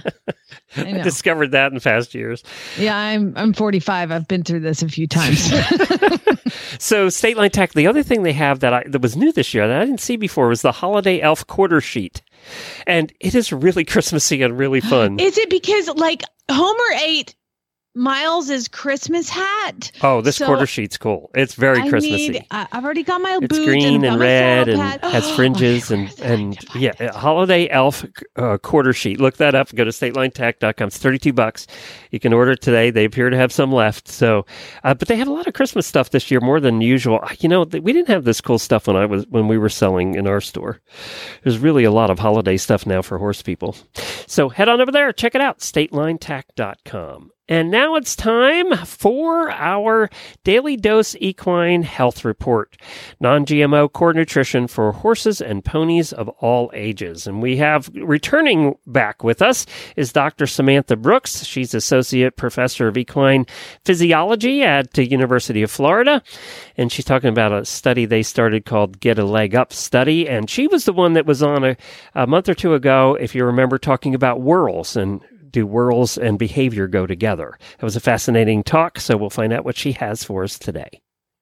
I 0.76 0.82
I 0.82 0.92
discovered 1.03 1.51
that 1.53 1.72
in 1.72 1.80
past 1.80 2.14
years. 2.14 2.42
Yeah, 2.78 2.97
I'm 2.97 3.32
I'm 3.36 3.53
45. 3.53 4.12
I've 4.12 4.28
been 4.28 4.45
through 4.45 4.61
this 4.61 4.82
a 4.82 4.88
few 4.88 5.07
times. 5.07 5.51
So 6.78 7.09
State 7.09 7.36
Line 7.36 7.51
Tack, 7.51 7.72
the 7.72 7.86
other 7.86 8.03
thing 8.03 8.22
they 8.22 8.32
have 8.32 8.61
that 8.61 8.72
I, 8.72 8.84
that 8.86 9.01
was 9.01 9.16
new 9.16 9.32
this 9.32 9.55
year 9.55 9.66
that 9.66 9.80
I 9.80 9.84
didn't 9.84 10.01
see 10.01 10.16
before 10.16 10.49
was 10.49 10.62
the 10.62 10.72
Holiday 10.72 11.20
Elf 11.20 11.47
quarter 11.47 11.80
sheet, 11.80 12.22
and 12.86 13.12
it 13.20 13.34
is 13.34 13.53
really 13.53 13.84
Christmassy 13.84 14.42
and 14.42 14.59
really 14.59 14.80
fun. 14.80 15.18
Is 15.18 15.38
it 15.38 15.51
because 15.51 15.88
like 15.88 16.22
Homer 16.51 16.99
ate 17.03 17.34
Miles's 17.95 18.68
Christmas 18.68 19.28
hat? 19.28 19.92
oh, 20.03 20.20
this 20.20 20.36
so 20.36 20.47
quarter 20.47 20.66
sheet's 20.66 20.99
cool. 20.99 21.30
It's 21.34 21.55
very 21.55 21.80
I 21.80 21.88
Christmassy. 21.88 22.28
need. 22.30 22.47
I- 22.51 22.66
I've 22.72 22.84
already 22.84 23.03
got 23.05 23.20
my 23.20 23.38
it's 23.40 23.49
boots 23.57 23.64
green 23.64 24.05
and, 24.05 24.05
and 24.07 24.20
red 24.20 24.68
and 24.68 24.80
has 25.03 25.24
Oh, 25.26 25.34
fringes 25.36 25.90
my 25.90 25.97
and 25.99 26.09
goodness, 26.09 26.24
I 26.30 26.36
need 26.36 26.59
and 26.74 26.82
yeah, 26.82 26.92
it. 26.99 27.11
holiday 27.14 27.68
elf 27.68 28.05
uh, 28.36 28.59
quarter 28.59 28.92
sheet. 28.92 29.20
Look 29.20 29.36
that 29.36 29.55
up. 29.55 29.72
Go 29.74 29.84
to 29.84 29.90
statelinetack.com. 29.90 30.88
It's 30.88 30.99
thirty 30.99 31.18
two 31.18 31.32
bucks. 31.32 31.66
You 32.11 32.18
can 32.20 32.32
order 32.32 32.53
it 32.53 32.61
today. 32.61 32.90
They 32.90 33.05
appear 33.05 33.30
to 33.30 33.36
have 33.36 33.53
some 33.53 33.72
left. 33.72 34.09
So, 34.09 34.45
uh, 34.82 34.95
but 34.95 35.09
they 35.09 35.16
have 35.16 35.28
a 35.28 35.32
lot 35.32 35.47
of 35.47 35.55
Christmas 35.55 35.86
stuff 35.86 36.11
this 36.11 36.30
year, 36.30 36.40
more 36.40 36.61
than 36.61 36.80
usual. 36.80 37.20
Uh, 37.22 37.34
You 37.40 37.49
know, 37.49 37.62
we 37.64 37.92
didn't 37.92 38.09
have 38.09 38.24
this 38.24 38.40
cool 38.40 38.59
stuff 38.59 38.86
when 38.86 38.97
I 38.97 39.07
was 39.07 39.26
when 39.28 39.47
we 39.49 39.59
were 39.59 39.68
selling 39.68 40.14
in 40.14 40.26
our 40.26 40.40
store. 40.40 40.80
There's 41.42 41.59
really 41.59 41.84
a 41.84 41.90
lot 41.92 42.11
of 42.11 42.18
holiday 42.18 42.57
stuff 42.57 42.86
now 42.86 43.03
for 43.03 43.18
horse 43.18 43.42
people. 43.42 43.76
So 44.26 44.49
head 44.49 44.68
on 44.68 44.80
over 44.80 44.90
there, 44.92 45.12
check 45.12 45.34
it 45.34 45.40
out. 45.40 45.59
StatelineTack.com. 45.61 47.30
And 47.47 47.70
now 47.70 47.95
it's 47.97 48.16
time 48.16 48.74
for 48.86 49.51
our 49.51 50.09
daily 50.45 50.78
dose 50.78 51.14
equine 51.16 51.82
health 51.82 52.24
report. 52.24 52.78
Non-GMO 53.20 53.92
core 53.92 54.14
nutrition 54.14 54.66
for 54.66 54.92
horses 54.92 55.42
and 55.42 55.62
ponies 55.62 56.14
of 56.14 56.30
all 56.40 56.70
ages. 56.72 57.26
And 57.26 57.42
we 57.42 57.59
have 57.59 57.90
returning 57.95 58.76
back 58.86 59.22
with 59.22 59.42
us 59.42 59.66
is 59.95 60.11
Dr. 60.11 60.47
Samantha 60.47 60.97
Brooks. 60.97 61.45
She's 61.45 61.74
associate 61.74 62.36
professor 62.36 62.88
of 62.88 62.97
equine 62.97 63.45
physiology 63.84 64.62
at 64.62 64.95
the 64.95 65.07
University 65.07 65.62
of 65.62 65.70
Florida. 65.70 66.22
And 66.78 66.90
she's 66.90 67.05
talking 67.05 67.28
about 67.28 67.53
a 67.53 67.66
study 67.66 68.07
they 68.07 68.22
started 68.22 68.64
called 68.64 69.01
Get 69.01 69.18
a 69.18 69.24
Leg 69.24 69.55
Up 69.55 69.70
study. 69.70 70.26
And 70.26 70.49
she 70.49 70.66
was 70.66 70.86
the 70.86 70.95
one 70.95 71.12
that 71.12 71.26
was 71.26 71.42
on 71.42 71.62
a, 71.62 71.76
a 72.14 72.26
month 72.26 72.49
or 72.49 72.55
two 72.55 72.72
ago, 72.72 73.18
if 73.20 73.34
you 73.34 73.45
remember, 73.45 73.76
talking 73.76 74.14
about 74.14 74.40
whorls 74.40 74.97
and 74.97 75.20
do 75.55 75.66
whorls 75.66 76.18
and 76.18 76.38
behavior 76.38 76.86
go 76.86 77.07
together? 77.07 77.57
It 77.78 77.84
was 77.84 77.96
a 77.96 78.00
fascinating 78.00 78.62
talk, 78.62 79.00
so 79.00 79.16
we'll 79.16 79.30
find 79.30 79.52
out 79.52 79.64
what 79.64 79.76
she 79.76 79.92
has 79.92 80.22
for 80.22 80.44
us 80.44 80.59
today. 80.59 81.00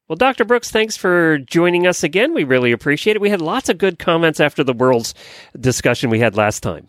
Well, 0.09 0.17
Dr. 0.17 0.45
Brooks, 0.45 0.71
thanks 0.71 0.97
for 0.97 1.39
joining 1.39 1.87
us 1.87 2.05
again. 2.05 2.35
We 2.35 2.45
really 2.45 2.71
appreciate 2.71 3.17
it. 3.17 3.23
We 3.23 3.31
had 3.31 3.41
lots 3.41 3.69
of 3.69 3.79
good 3.79 3.99
comments 3.99 4.41
after 4.41 4.63
the 4.63 4.75
whorls 4.75 5.15
discussion 5.59 6.11
we 6.11 6.21
had 6.21 6.37
last 6.37 6.63
time. 6.63 6.89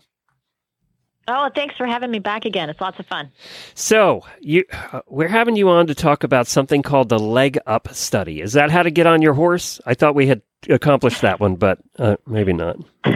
Oh, 1.26 1.48
thanks 1.54 1.74
for 1.76 1.86
having 1.86 2.10
me 2.10 2.18
back 2.18 2.44
again. 2.44 2.68
It's 2.68 2.82
lots 2.82 2.98
of 2.98 3.06
fun. 3.06 3.30
So, 3.72 4.26
you, 4.40 4.64
uh, 4.92 5.00
we're 5.06 5.28
having 5.28 5.56
you 5.56 5.70
on 5.70 5.86
to 5.86 5.94
talk 5.94 6.22
about 6.22 6.46
something 6.46 6.82
called 6.82 7.08
the 7.08 7.18
Leg 7.18 7.58
Up 7.66 7.88
Study. 7.94 8.42
Is 8.42 8.52
that 8.52 8.70
how 8.70 8.82
to 8.82 8.90
get 8.90 9.06
on 9.06 9.22
your 9.22 9.32
horse? 9.32 9.80
I 9.86 9.94
thought 9.94 10.14
we 10.14 10.26
had 10.26 10.42
accomplished 10.68 11.22
that 11.22 11.40
one, 11.40 11.56
but 11.56 11.78
uh, 11.98 12.16
maybe 12.26 12.52
not. 12.52 12.76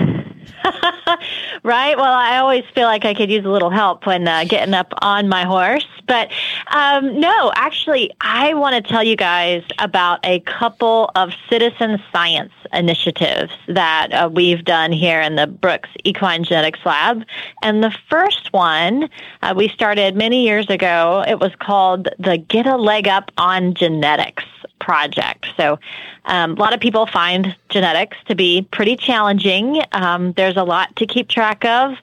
right? 1.62 1.96
Well, 1.96 2.12
I 2.12 2.38
always 2.38 2.64
feel 2.74 2.86
like 2.86 3.04
I 3.04 3.14
could 3.14 3.30
use 3.30 3.44
a 3.44 3.48
little 3.48 3.70
help 3.70 4.06
when 4.06 4.26
uh, 4.26 4.44
getting 4.44 4.74
up 4.74 4.92
on 5.02 5.28
my 5.28 5.44
horse. 5.44 5.86
But 6.06 6.30
um, 6.68 7.20
no, 7.20 7.52
actually, 7.54 8.10
I 8.20 8.54
want 8.54 8.74
to 8.74 8.80
tell 8.80 9.04
you 9.04 9.16
guys 9.16 9.62
about 9.78 10.20
a 10.24 10.40
couple 10.40 11.10
of 11.14 11.32
citizen 11.48 12.02
science 12.10 12.52
initiatives 12.72 13.52
that 13.68 14.12
uh, 14.12 14.28
we've 14.32 14.64
done 14.64 14.92
here 14.92 15.20
in 15.20 15.36
the 15.36 15.46
Brooks 15.46 15.90
Equine 16.04 16.44
Genetics 16.44 16.80
Lab. 16.84 17.24
And 17.62 17.82
the 17.82 17.94
first 18.08 18.52
one 18.52 19.08
uh, 19.42 19.54
we 19.56 19.68
started 19.68 20.16
many 20.16 20.44
years 20.44 20.68
ago. 20.70 21.24
It 21.28 21.40
was 21.40 21.54
called 21.58 22.08
the 22.18 22.38
Get 22.38 22.66
a 22.66 22.76
Leg 22.76 23.06
Up 23.08 23.30
on 23.36 23.74
Genetics 23.74 24.44
project. 24.80 25.46
So 25.56 25.78
um, 26.24 26.52
a 26.52 26.54
lot 26.54 26.72
of 26.72 26.80
people 26.80 27.06
find 27.06 27.54
genetics 27.68 28.16
to 28.26 28.34
be 28.34 28.62
pretty 28.70 28.96
challenging. 28.96 29.82
Um, 29.92 30.32
there's 30.32 30.56
a 30.56 30.62
lot 30.62 30.94
to 30.98 31.06
keep 31.06 31.28
track 31.28 31.64
of, 31.64 31.94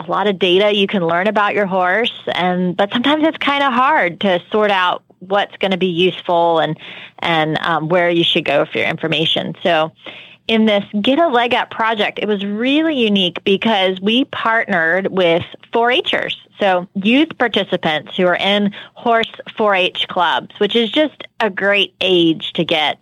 a 0.00 0.10
lot 0.10 0.26
of 0.26 0.38
data 0.38 0.74
you 0.74 0.86
can 0.86 1.06
learn 1.06 1.26
about 1.26 1.54
your 1.54 1.66
horse, 1.66 2.12
and 2.34 2.76
but 2.76 2.92
sometimes 2.92 3.24
it's 3.26 3.38
kind 3.38 3.62
of 3.62 3.72
hard 3.72 4.20
to 4.20 4.40
sort 4.50 4.70
out 4.70 5.02
what's 5.20 5.56
going 5.58 5.70
to 5.70 5.76
be 5.76 5.86
useful 5.86 6.58
and 6.58 6.78
and 7.20 7.58
um, 7.58 7.88
where 7.88 8.10
you 8.10 8.24
should 8.24 8.44
go 8.44 8.64
for 8.64 8.78
your 8.78 8.88
information. 8.88 9.54
So. 9.62 9.92
In 10.48 10.66
this 10.66 10.82
Get 11.00 11.20
a 11.20 11.28
Leg 11.28 11.54
Up 11.54 11.70
project, 11.70 12.18
it 12.20 12.26
was 12.26 12.44
really 12.44 12.98
unique 12.98 13.38
because 13.44 14.00
we 14.00 14.24
partnered 14.24 15.06
with 15.12 15.44
4-Hers, 15.72 16.36
so 16.58 16.88
youth 16.94 17.38
participants 17.38 18.16
who 18.16 18.26
are 18.26 18.34
in 18.34 18.74
horse 18.94 19.30
4-H 19.50 20.08
clubs, 20.08 20.52
which 20.58 20.74
is 20.74 20.90
just 20.90 21.22
a 21.38 21.50
great 21.50 21.94
age 22.00 22.52
to 22.54 22.64
get 22.64 22.98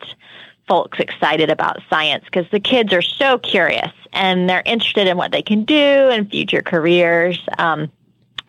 folks 0.69 0.99
excited 1.01 1.51
about 1.51 1.79
science 1.89 2.25
because 2.25 2.47
the 2.51 2.61
kids 2.61 2.93
are 2.93 3.03
so 3.03 3.39
curious 3.39 3.91
and 4.13 4.49
they're 4.49 4.63
interested 4.67 5.07
in 5.07 5.17
what 5.17 5.33
they 5.33 5.43
can 5.43 5.65
do 5.65 5.75
and 5.75 6.31
future 6.31 6.63
careers. 6.63 7.39
Um, 7.59 7.91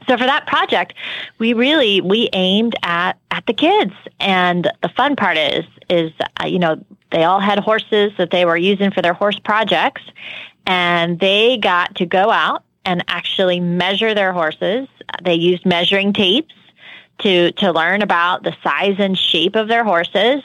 so 0.08 0.18
for 0.18 0.26
that 0.26 0.48
project, 0.48 0.94
we 1.38 1.54
really 1.54 2.02
we 2.02 2.30
aimed 2.34 2.76
at 2.84 3.18
at 3.32 3.46
the 3.46 3.54
kids, 3.54 3.94
and 4.20 4.70
the 4.82 4.90
fun 4.90 5.16
part 5.16 5.38
is 5.38 5.66
is 5.90 6.12
uh, 6.42 6.46
you 6.46 6.60
know 6.60 6.84
they 7.12 7.24
all 7.24 7.40
had 7.40 7.60
horses 7.60 8.12
that 8.18 8.32
they 8.32 8.46
were 8.46 8.58
using 8.58 8.92
for 8.92 9.02
their 9.02 9.14
horse 9.14 9.40
projects, 9.40 10.02
and 10.66 11.20
they 11.20 11.58
got 11.58 11.96
to 11.96 12.06
go 12.06 12.32
out 12.32 12.64
and 12.86 13.04
actually 13.08 13.60
measure 13.60 14.14
their 14.14 14.32
horses. 14.32 14.88
They 15.24 15.36
used 15.36 15.66
measuring 15.66 16.14
tapes 16.14 16.56
to 17.20 17.52
to 17.54 17.72
learn 17.72 18.02
about 18.02 18.44
the 18.44 18.56
size 18.64 18.96
and 19.00 19.18
shape 19.18 19.56
of 19.56 19.68
their 19.68 19.84
horses, 19.84 20.42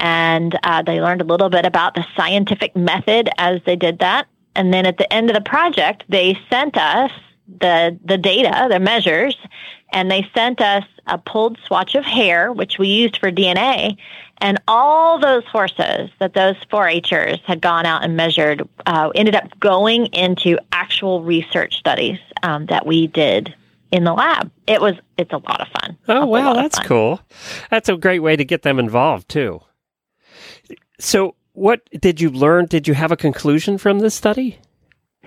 and 0.00 0.58
uh, 0.62 0.82
they 0.82 1.00
learned 1.00 1.20
a 1.20 1.24
little 1.24 1.50
bit 1.50 1.64
about 1.64 1.94
the 1.94 2.06
scientific 2.16 2.74
method 2.76 3.28
as 3.38 3.60
they 3.64 3.76
did 3.76 3.98
that. 4.00 4.26
And 4.56 4.72
then 4.72 4.86
at 4.86 4.98
the 4.98 5.12
end 5.12 5.30
of 5.30 5.34
the 5.34 5.40
project, 5.40 6.04
they 6.08 6.38
sent 6.50 6.76
us 6.76 7.10
the 7.60 7.98
the 8.04 8.16
data, 8.16 8.68
the 8.70 8.80
measures, 8.80 9.36
and 9.92 10.10
they 10.10 10.28
sent 10.34 10.60
us 10.60 10.84
a 11.06 11.18
pulled 11.18 11.58
swatch 11.66 11.94
of 11.94 12.04
hair, 12.04 12.52
which 12.52 12.78
we 12.78 12.88
used 12.88 13.18
for 13.18 13.30
DNA. 13.30 13.96
And 14.38 14.60
all 14.66 15.18
those 15.18 15.44
horses 15.44 16.10
that 16.18 16.34
those 16.34 16.56
4-Hers 16.70 17.40
had 17.46 17.60
gone 17.60 17.86
out 17.86 18.02
and 18.02 18.16
measured 18.16 18.68
uh, 18.86 19.10
ended 19.14 19.34
up 19.34 19.58
going 19.60 20.06
into 20.06 20.58
actual 20.72 21.22
research 21.22 21.76
studies 21.76 22.18
um, 22.42 22.66
that 22.66 22.86
we 22.86 23.06
did 23.06 23.54
in 23.92 24.04
the 24.04 24.12
lab. 24.12 24.50
It 24.66 24.80
was 24.80 24.94
it's 25.16 25.32
a 25.32 25.38
lot 25.38 25.60
of 25.60 25.68
fun. 25.68 25.96
Oh, 26.08 26.26
wow, 26.26 26.54
that's 26.54 26.78
fun. 26.78 26.86
cool. 26.86 27.20
That's 27.70 27.88
a 27.88 27.96
great 27.96 28.20
way 28.20 28.34
to 28.36 28.44
get 28.44 28.62
them 28.62 28.78
involved, 28.78 29.28
too. 29.28 29.60
So, 30.98 31.34
what 31.52 31.80
did 32.00 32.20
you 32.20 32.30
learn? 32.30 32.66
Did 32.66 32.88
you 32.88 32.94
have 32.94 33.12
a 33.12 33.16
conclusion 33.16 33.78
from 33.78 34.00
this 34.00 34.14
study? 34.14 34.58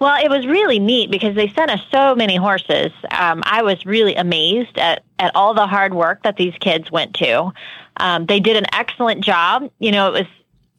well, 0.00 0.24
it 0.24 0.28
was 0.28 0.46
really 0.46 0.78
neat 0.78 1.10
because 1.10 1.36
they 1.36 1.48
sent 1.48 1.70
us 1.70 1.80
so 1.92 2.14
many 2.14 2.36
horses. 2.36 2.90
Um, 3.10 3.42
I 3.44 3.62
was 3.62 3.84
really 3.86 4.16
amazed 4.16 4.78
at, 4.78 5.04
at 5.18 5.34
all 5.36 5.54
the 5.54 5.66
hard 5.66 5.94
work 5.94 6.24
that 6.24 6.36
these 6.36 6.54
kids 6.60 6.90
went 6.90 7.14
to. 7.14 7.52
Um, 7.98 8.26
they 8.26 8.40
did 8.40 8.56
an 8.56 8.66
excellent 8.72 9.24
job. 9.24 9.70
You 9.78 9.92
know, 9.92 10.08
it 10.08 10.12
was 10.12 10.26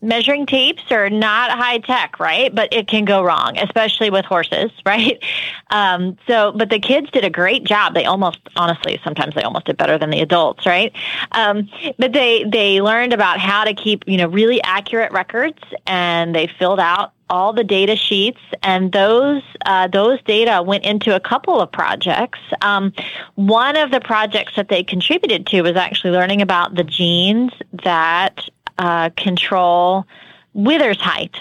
measuring 0.03 0.45
tapes 0.45 0.83
are 0.91 1.09
not 1.09 1.51
high 1.51 1.79
tech, 1.79 2.19
right? 2.19 2.53
But 2.53 2.71
it 2.73 2.87
can 2.87 3.05
go 3.05 3.23
wrong, 3.23 3.57
especially 3.57 4.09
with 4.09 4.25
horses, 4.25 4.71
right? 4.85 5.23
Um, 5.69 6.17
so, 6.27 6.51
but 6.51 6.69
the 6.69 6.79
kids 6.79 7.09
did 7.11 7.23
a 7.23 7.29
great 7.29 7.63
job. 7.63 7.93
They 7.93 8.05
almost, 8.05 8.39
honestly, 8.55 8.99
sometimes 9.03 9.33
they 9.35 9.43
almost 9.43 9.65
did 9.65 9.77
better 9.77 9.97
than 9.97 10.09
the 10.09 10.19
adults, 10.19 10.65
right? 10.65 10.93
Um, 11.31 11.69
but 11.97 12.13
they 12.13 12.43
they 12.43 12.81
learned 12.81 13.13
about 13.13 13.39
how 13.39 13.63
to 13.63 13.73
keep, 13.73 14.03
you 14.07 14.17
know, 14.17 14.27
really 14.27 14.61
accurate 14.63 15.11
records, 15.11 15.59
and 15.87 16.35
they 16.35 16.47
filled 16.47 16.79
out 16.79 17.13
all 17.29 17.53
the 17.53 17.63
data 17.63 17.95
sheets, 17.95 18.39
and 18.61 18.91
those 18.91 19.41
uh, 19.65 19.87
those 19.87 20.21
data 20.23 20.61
went 20.61 20.85
into 20.85 21.15
a 21.15 21.19
couple 21.19 21.59
of 21.59 21.71
projects. 21.71 22.39
Um, 22.61 22.93
one 23.35 23.75
of 23.75 23.91
the 23.91 23.99
projects 24.01 24.55
that 24.55 24.69
they 24.69 24.83
contributed 24.83 25.47
to 25.47 25.61
was 25.61 25.75
actually 25.75 26.11
learning 26.11 26.41
about 26.41 26.75
the 26.75 26.83
genes 26.83 27.51
that 27.83 28.47
uh, 28.77 29.09
control 29.17 30.05
withers 30.53 30.99
height 30.99 31.37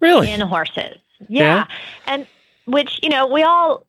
Really? 0.00 0.30
in 0.30 0.40
horses. 0.40 0.98
Yeah. 1.28 1.42
Yeah. 1.42 1.66
And 2.06 2.26
which, 2.66 3.00
you 3.02 3.08
know, 3.08 3.26
we 3.26 3.42
all 3.42 3.86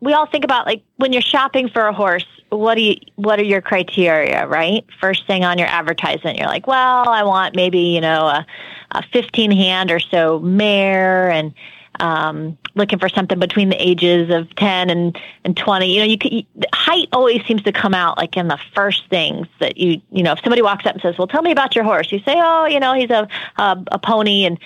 we 0.00 0.12
all 0.12 0.26
think 0.26 0.44
about 0.44 0.66
like 0.66 0.82
when 0.96 1.12
you're 1.12 1.22
shopping 1.22 1.68
for 1.68 1.86
a 1.86 1.92
horse, 1.92 2.26
what 2.50 2.74
do 2.74 2.82
you 2.82 2.96
what 3.16 3.38
are 3.38 3.44
your 3.44 3.62
criteria, 3.62 4.46
right? 4.46 4.84
First 5.00 5.26
thing 5.26 5.44
on 5.44 5.58
your 5.58 5.68
advertisement, 5.68 6.38
you're 6.38 6.48
like, 6.48 6.66
well, 6.66 7.08
I 7.08 7.22
want 7.22 7.56
maybe 7.56 7.78
you 7.78 8.00
know 8.00 8.26
a, 8.26 8.46
a 8.92 9.02
15 9.12 9.50
hand 9.50 9.90
or 9.90 9.98
so 9.98 10.40
mare 10.40 11.30
and 11.30 11.54
um, 12.00 12.58
looking 12.74 12.98
for 12.98 13.08
something 13.08 13.38
between 13.38 13.68
the 13.68 13.76
ages 13.76 14.30
of 14.30 14.54
10 14.56 14.90
and, 14.90 15.18
and 15.44 15.56
20. 15.56 15.92
You 15.92 16.00
know, 16.00 16.06
you, 16.06 16.18
could, 16.18 16.46
height 16.72 17.08
always 17.12 17.44
seems 17.46 17.62
to 17.62 17.72
come 17.72 17.94
out 17.94 18.16
like 18.16 18.36
in 18.36 18.48
the 18.48 18.58
first 18.74 19.08
things 19.08 19.46
that 19.60 19.76
you, 19.76 20.00
you 20.10 20.22
know, 20.22 20.32
if 20.32 20.40
somebody 20.40 20.62
walks 20.62 20.86
up 20.86 20.94
and 20.94 21.02
says, 21.02 21.16
well, 21.18 21.26
tell 21.26 21.42
me 21.42 21.52
about 21.52 21.74
your 21.74 21.84
horse, 21.84 22.10
you 22.10 22.18
say, 22.20 22.34
oh, 22.36 22.66
you 22.66 22.80
know, 22.80 22.94
he's 22.94 23.10
a, 23.10 23.28
a, 23.56 23.84
a 23.92 23.98
pony 23.98 24.44
and 24.44 24.58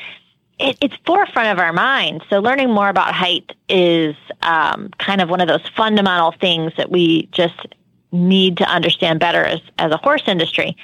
it, 0.58 0.76
it's 0.80 0.96
forefront 1.06 1.48
of 1.48 1.58
our 1.58 1.72
mind. 1.72 2.24
So 2.30 2.40
learning 2.40 2.70
more 2.70 2.88
about 2.88 3.14
height 3.14 3.54
is 3.68 4.16
um, 4.42 4.90
kind 4.98 5.20
of 5.20 5.28
one 5.28 5.40
of 5.40 5.48
those 5.48 5.66
fundamental 5.76 6.32
things 6.32 6.72
that 6.76 6.90
we 6.90 7.26
just 7.32 7.66
need 8.10 8.56
to 8.56 8.64
understand 8.64 9.20
better 9.20 9.44
as, 9.44 9.60
as 9.78 9.92
a 9.92 9.96
horse 9.96 10.22
industry. 10.26 10.76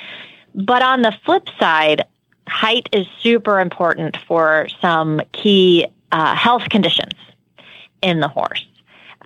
But 0.54 0.82
on 0.82 1.02
the 1.02 1.12
flip 1.24 1.48
side, 1.58 2.04
height 2.46 2.88
is 2.92 3.06
super 3.20 3.60
important 3.60 4.16
for 4.28 4.68
some 4.80 5.20
key 5.32 5.86
uh, 6.14 6.36
health 6.36 6.68
conditions 6.70 7.12
in 8.00 8.20
the 8.20 8.28
horse. 8.28 8.64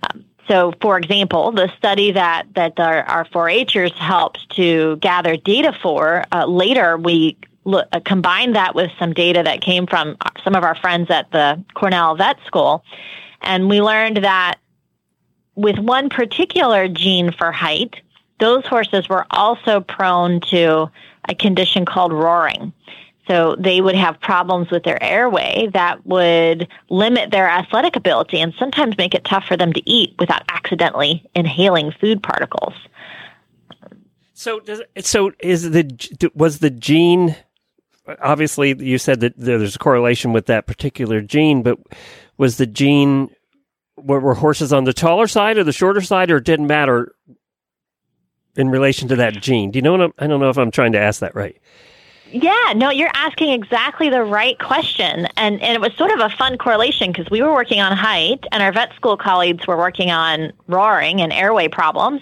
Um, 0.03 0.24
so, 0.49 0.72
for 0.80 0.97
example, 0.97 1.53
the 1.53 1.70
study 1.76 2.12
that 2.12 2.47
that 2.55 2.80
our, 2.80 3.03
our 3.03 3.24
4-Hers 3.26 3.93
helped 3.93 4.49
to 4.57 4.97
gather 4.97 5.36
data 5.36 5.76
for 5.82 6.24
uh, 6.32 6.47
later, 6.47 6.97
we 6.97 7.36
uh, 7.66 7.82
combined 8.07 8.57
that 8.57 8.74
with 8.74 8.91
some 8.99 9.12
data 9.12 9.43
that 9.43 9.61
came 9.61 9.86
from 9.86 10.16
some 10.43 10.55
of 10.55 10.64
our 10.64 10.74
friends 10.74 11.11
at 11.11 11.30
the 11.30 11.62
Cornell 11.74 12.16
Vet 12.16 12.39
School, 12.47 12.82
and 13.43 13.68
we 13.68 13.82
learned 13.82 14.24
that 14.24 14.59
with 15.57 15.78
one 15.78 16.09
particular 16.09 16.89
gene 16.89 17.32
for 17.32 17.53
height, 17.53 17.97
those 18.41 18.64
horses 18.64 19.11
were 19.11 19.26
also 19.30 19.80
prone 19.80 20.41
to 20.53 20.91
a 21.28 21.34
condition 21.34 21.84
called 21.84 22.14
roaring. 22.14 22.72
So 23.29 23.57
they 23.59 23.81
would 23.81 23.95
have 23.95 24.18
problems 24.20 24.70
with 24.70 24.85
their 24.85 25.03
airway 25.03 25.68
that 25.74 26.05
would 26.07 26.66
limit 26.89 27.31
their 27.31 27.49
athletic 27.49 27.95
ability 27.95 28.41
and 28.41 28.55
sometimes 28.59 28.97
make 28.97 29.14
it 29.14 29.24
tough 29.24 29.45
for 29.45 29.57
them 29.57 29.72
to 29.74 29.91
eat 29.91 30.14
without 30.18 30.43
accidentally 30.49 31.29
inhaling 31.35 31.93
food 32.01 32.22
particles. 32.22 32.74
So 34.33 34.61
does 34.61 34.83
so 35.01 35.33
is 35.41 35.70
the 35.70 36.31
was 36.35 36.61
the 36.61 36.70
gene 36.70 37.37
obviously 38.22 38.74
you 38.79 38.99
said 38.99 39.20
that 39.20 39.35
there's 39.37 39.76
a 39.76 39.79
correlation 39.79 40.33
with 40.33 40.47
that 40.47 40.66
particular 40.66 41.20
gene, 41.20 41.62
but 41.62 41.79
was 42.37 42.57
the 42.57 42.66
gene 42.66 43.31
were, 43.97 44.20
were 44.20 44.35
horses 44.35 44.72
on 44.72 44.85
the 44.85 44.93
taller 44.93 45.26
side 45.26 45.59
or 45.59 45.64
the 45.64 45.72
shorter 45.72 46.01
side, 46.01 46.31
or 46.31 46.39
it 46.39 46.45
didn't 46.45 46.66
matter 46.66 47.14
in 48.57 48.70
relation 48.70 49.09
to 49.09 49.16
that 49.16 49.35
gene? 49.41 49.70
Do 49.70 49.79
you 49.79 49.83
know 49.83 49.93
what 49.93 50.01
I'm, 50.01 50.12
I 50.18 50.26
don't 50.26 50.41
know 50.41 50.51
if 50.51 50.59
I'm 50.59 50.70
trying 50.70 50.93
to 50.93 51.01
ask 51.01 51.20
that 51.20 51.35
right. 51.35 51.61
Yeah, 52.31 52.74
no, 52.76 52.91
you're 52.91 53.11
asking 53.14 53.53
exactly 53.53 54.11
the 54.11 54.22
right 54.22 54.59
question. 54.59 55.26
And, 55.37 55.62
and 55.62 55.74
it 55.74 55.81
was 55.81 55.95
sort 55.95 56.11
of 56.11 56.20
a 56.20 56.29
fun 56.29 56.59
correlation 56.59 57.11
because 57.11 57.31
we 57.31 57.41
were 57.41 57.53
working 57.53 57.81
on 57.81 57.97
height 57.97 58.45
and 58.53 58.62
our 58.62 58.72
vet 58.72 58.95
school 58.95 59.16
colleagues 59.16 59.66
were 59.66 59.79
working 59.79 60.11
on 60.11 60.53
roaring 60.66 61.22
and 61.22 61.33
airway 61.33 61.68
problems. 61.68 62.20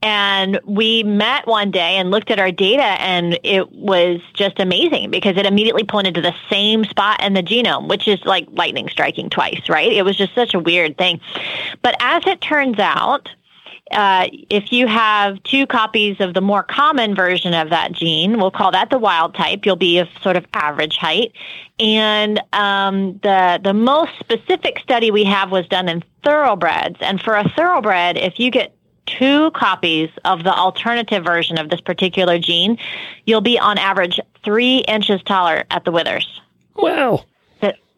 And 0.00 0.60
we 0.64 1.02
met 1.02 1.46
one 1.46 1.70
day 1.72 1.96
and 1.96 2.12
looked 2.12 2.30
at 2.30 2.38
our 2.38 2.52
data, 2.52 2.84
and 2.84 3.36
it 3.42 3.72
was 3.72 4.20
just 4.32 4.60
amazing 4.60 5.10
because 5.10 5.36
it 5.36 5.44
immediately 5.44 5.82
pointed 5.82 6.14
to 6.14 6.20
the 6.20 6.34
same 6.48 6.84
spot 6.84 7.20
in 7.20 7.32
the 7.32 7.42
genome, 7.42 7.88
which 7.88 8.06
is 8.06 8.24
like 8.24 8.46
lightning 8.52 8.88
striking 8.88 9.28
twice, 9.28 9.68
right? 9.68 9.90
It 9.90 10.04
was 10.04 10.16
just 10.16 10.36
such 10.36 10.54
a 10.54 10.60
weird 10.60 10.96
thing. 10.98 11.20
But 11.82 11.96
as 11.98 12.22
it 12.28 12.40
turns 12.40 12.78
out, 12.78 13.28
uh, 13.90 14.28
if 14.50 14.72
you 14.72 14.86
have 14.86 15.42
two 15.44 15.66
copies 15.66 16.20
of 16.20 16.34
the 16.34 16.40
more 16.40 16.62
common 16.62 17.14
version 17.14 17.54
of 17.54 17.70
that 17.70 17.92
gene, 17.92 18.38
we'll 18.38 18.50
call 18.50 18.70
that 18.72 18.90
the 18.90 18.98
wild 18.98 19.34
type. 19.34 19.64
You'll 19.64 19.76
be 19.76 19.98
of 19.98 20.08
sort 20.22 20.36
of 20.36 20.46
average 20.54 20.96
height, 20.96 21.32
and 21.78 22.40
um, 22.52 23.18
the 23.22 23.60
the 23.62 23.74
most 23.74 24.12
specific 24.18 24.78
study 24.80 25.10
we 25.10 25.24
have 25.24 25.50
was 25.50 25.66
done 25.68 25.88
in 25.88 26.02
thoroughbreds. 26.22 26.96
And 27.00 27.20
for 27.20 27.34
a 27.34 27.48
thoroughbred, 27.50 28.16
if 28.18 28.38
you 28.38 28.50
get 28.50 28.74
two 29.06 29.50
copies 29.52 30.10
of 30.24 30.44
the 30.44 30.54
alternative 30.54 31.24
version 31.24 31.58
of 31.58 31.70
this 31.70 31.80
particular 31.80 32.38
gene, 32.38 32.78
you'll 33.24 33.40
be 33.40 33.58
on 33.58 33.78
average 33.78 34.20
three 34.44 34.78
inches 34.80 35.22
taller 35.22 35.64
at 35.70 35.84
the 35.84 35.92
withers. 35.92 36.40
Wow. 36.74 37.24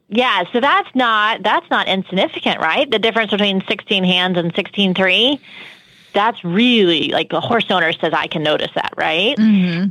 yeah, 0.09 0.45
so 0.53 0.61
that's 0.61 0.89
not 0.95 1.43
that's 1.43 1.69
not 1.71 1.89
insignificant, 1.89 2.61
right? 2.61 2.91
The 2.91 2.99
difference 2.99 3.31
between 3.31 3.63
16 3.69 4.05
hands 4.05 4.39
and 4.39 4.55
16.3 4.55 5.41
that's 6.15 6.43
really 6.45 7.09
like 7.09 7.33
a 7.33 7.41
horse 7.41 7.67
owner 7.71 7.93
says 7.93 8.13
I 8.13 8.27
can 8.27 8.43
notice 8.43 8.71
that, 8.75 8.93
right? 8.97 9.37
Mm-hmm. 9.37 9.91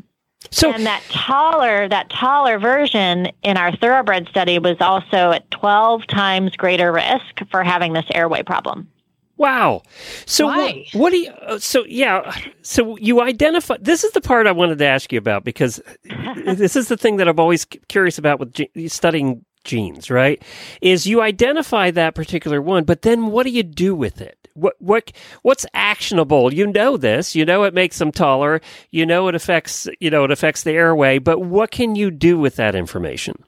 So 0.52 0.72
and 0.72 0.86
that 0.86 1.04
taller 1.10 1.90
that 1.90 2.10
taller 2.10 2.58
version 2.60 3.28
in 3.44 3.58
our 3.58 3.76
thoroughbred 3.76 4.28
study 4.30 4.58
was 4.58 4.78
also 4.80 5.32
at 5.32 5.50
12 5.52 6.08
times 6.08 6.56
greater 6.56 6.92
risk 6.92 7.42
for 7.52 7.64
having 7.64 7.94
this 7.94 8.06
airway 8.14 8.42
problem. 8.44 8.88
Wow. 9.36 9.84
So 10.26 10.48
Why? 10.48 10.86
what, 10.94 11.02
what 11.02 11.10
do 11.12 11.18
you? 11.18 11.30
uh, 11.32 11.60
So 11.60 11.86
yeah. 11.86 12.36
So 12.62 12.98
you 12.98 13.22
identify. 13.22 13.78
This 13.80 14.04
is 14.04 14.12
the 14.14 14.22
part 14.22 14.48
I 14.48 14.52
wanted 14.52 14.78
to 14.80 14.86
ask 14.86 15.12
you 15.12 15.18
about 15.18 15.44
because 15.44 15.82
this 16.46 16.76
is 16.76 16.88
the 16.88 16.98
thing 16.98 17.18
that 17.18 17.28
I'm 17.28 17.40
always 17.40 17.66
curious 17.66 18.18
about 18.18 18.40
with 18.40 18.54
ge- 18.54 18.92
studying 18.92 19.46
genes. 19.66 20.10
Right? 20.10 20.42
Is 20.82 21.06
you 21.06 21.22
identify 21.22 21.92
that 21.92 22.16
particular 22.16 22.62
one, 22.62 22.86
but 22.86 23.02
then 23.02 23.28
what 23.28 23.44
do 23.44 23.52
you 23.52 23.64
do 23.64 23.94
with 23.94 24.20
it? 24.22 24.39
What 24.60 24.76
what 24.80 25.12
what's 25.42 25.66
actionable? 25.74 26.54
You 26.54 26.68
know 26.68 26.98
this. 26.98 27.36
You 27.36 27.46
know 27.46 27.64
it 27.64 27.74
makes 27.74 27.98
them 27.98 28.12
taller. 28.12 28.62
You 28.92 29.06
know 29.06 29.28
it 29.28 29.36
affects. 29.36 29.88
You 30.00 30.10
know 30.10 30.24
it 30.24 30.32
affects 30.32 30.64
the 30.64 30.72
airway. 30.72 31.20
But 31.20 31.40
what 31.40 31.72
can 31.72 31.96
you 31.96 32.12
do 32.12 32.38
with 32.38 32.56
that 32.58 32.76
information? 32.76 33.44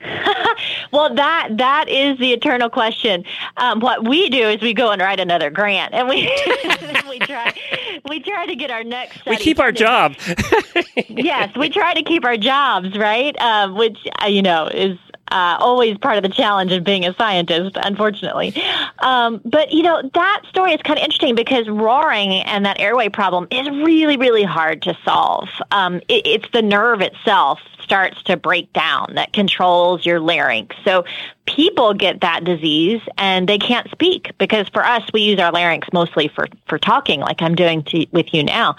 Well, 0.92 1.14
that 1.14 1.48
that 1.56 1.88
is 1.88 2.18
the 2.18 2.32
eternal 2.32 2.68
question. 2.68 3.24
Um, 3.56 3.80
what 3.80 4.06
we 4.06 4.28
do 4.28 4.50
is 4.50 4.60
we 4.60 4.74
go 4.74 4.90
and 4.90 5.00
write 5.00 5.20
another 5.20 5.48
grant, 5.48 5.94
and 5.94 6.06
we 6.06 6.16
we 7.08 7.18
try 7.20 7.54
we 8.10 8.20
try 8.20 8.44
to 8.44 8.54
get 8.54 8.70
our 8.70 8.84
next. 8.84 9.24
We 9.26 9.38
keep 9.38 9.58
our 9.58 9.72
job. 9.72 10.14
yes, 11.08 11.56
we 11.56 11.70
try 11.70 11.94
to 11.94 12.02
keep 12.02 12.26
our 12.26 12.36
jobs, 12.36 12.96
right? 12.98 13.34
Um, 13.40 13.74
which 13.76 13.98
uh, 14.22 14.26
you 14.26 14.42
know 14.42 14.66
is 14.66 14.98
uh, 15.32 15.56
always 15.58 15.96
part 15.96 16.18
of 16.18 16.22
the 16.22 16.28
challenge 16.28 16.72
of 16.72 16.84
being 16.84 17.06
a 17.06 17.14
scientist, 17.14 17.76
unfortunately. 17.82 18.54
Um, 18.98 19.40
but 19.44 19.72
you 19.72 19.82
know 19.82 20.02
that 20.14 20.42
story 20.48 20.72
is 20.72 20.82
kind 20.82 20.98
of 20.98 21.04
interesting 21.04 21.34
because 21.34 21.68
roaring 21.68 22.32
and 22.32 22.66
that 22.66 22.78
airway 22.78 23.08
problem 23.08 23.48
is 23.50 23.68
really, 23.70 24.16
really 24.16 24.44
hard 24.44 24.82
to 24.82 24.96
solve. 25.04 25.48
Um, 25.70 25.96
it, 26.08 26.26
it's 26.26 26.48
the 26.52 26.62
nerve 26.62 27.00
itself 27.00 27.58
starts 27.82 28.22
to 28.24 28.36
break 28.36 28.72
down 28.72 29.12
that 29.14 29.32
controls 29.32 30.06
your 30.06 30.20
larynx. 30.20 30.76
So 30.84 31.04
people 31.46 31.92
get 31.94 32.20
that 32.20 32.44
disease 32.44 33.00
and 33.18 33.48
they 33.48 33.58
can't 33.58 33.90
speak 33.90 34.32
because 34.38 34.68
for 34.68 34.84
us 34.84 35.02
we 35.12 35.22
use 35.22 35.40
our 35.40 35.52
larynx 35.52 35.88
mostly 35.92 36.28
for 36.28 36.46
for 36.68 36.78
talking 36.78 37.20
like 37.20 37.42
I'm 37.42 37.54
doing 37.54 37.82
to, 37.84 38.06
with 38.12 38.32
you 38.32 38.44
now. 38.44 38.76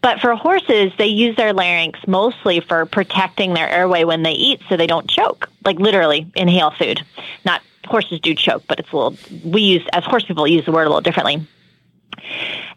But 0.00 0.20
for 0.20 0.34
horses 0.34 0.92
they 0.98 1.06
use 1.06 1.36
their 1.36 1.52
larynx 1.52 2.00
mostly 2.06 2.60
for 2.60 2.86
protecting 2.86 3.54
their 3.54 3.68
airway 3.68 4.04
when 4.04 4.22
they 4.22 4.32
eat 4.32 4.60
so 4.68 4.76
they 4.76 4.86
don't 4.86 5.08
choke. 5.08 5.48
Like 5.64 5.78
literally 5.78 6.30
inhale 6.34 6.70
food. 6.70 7.04
Not 7.44 7.62
horses 7.86 8.20
do 8.20 8.34
choke, 8.34 8.64
but 8.66 8.80
it's 8.80 8.92
a 8.92 8.96
little 8.96 9.16
we 9.44 9.62
use 9.62 9.86
as 9.92 10.04
horse 10.04 10.24
people 10.24 10.46
use 10.46 10.64
the 10.64 10.72
word 10.72 10.86
a 10.86 10.88
little 10.88 11.00
differently. 11.00 11.46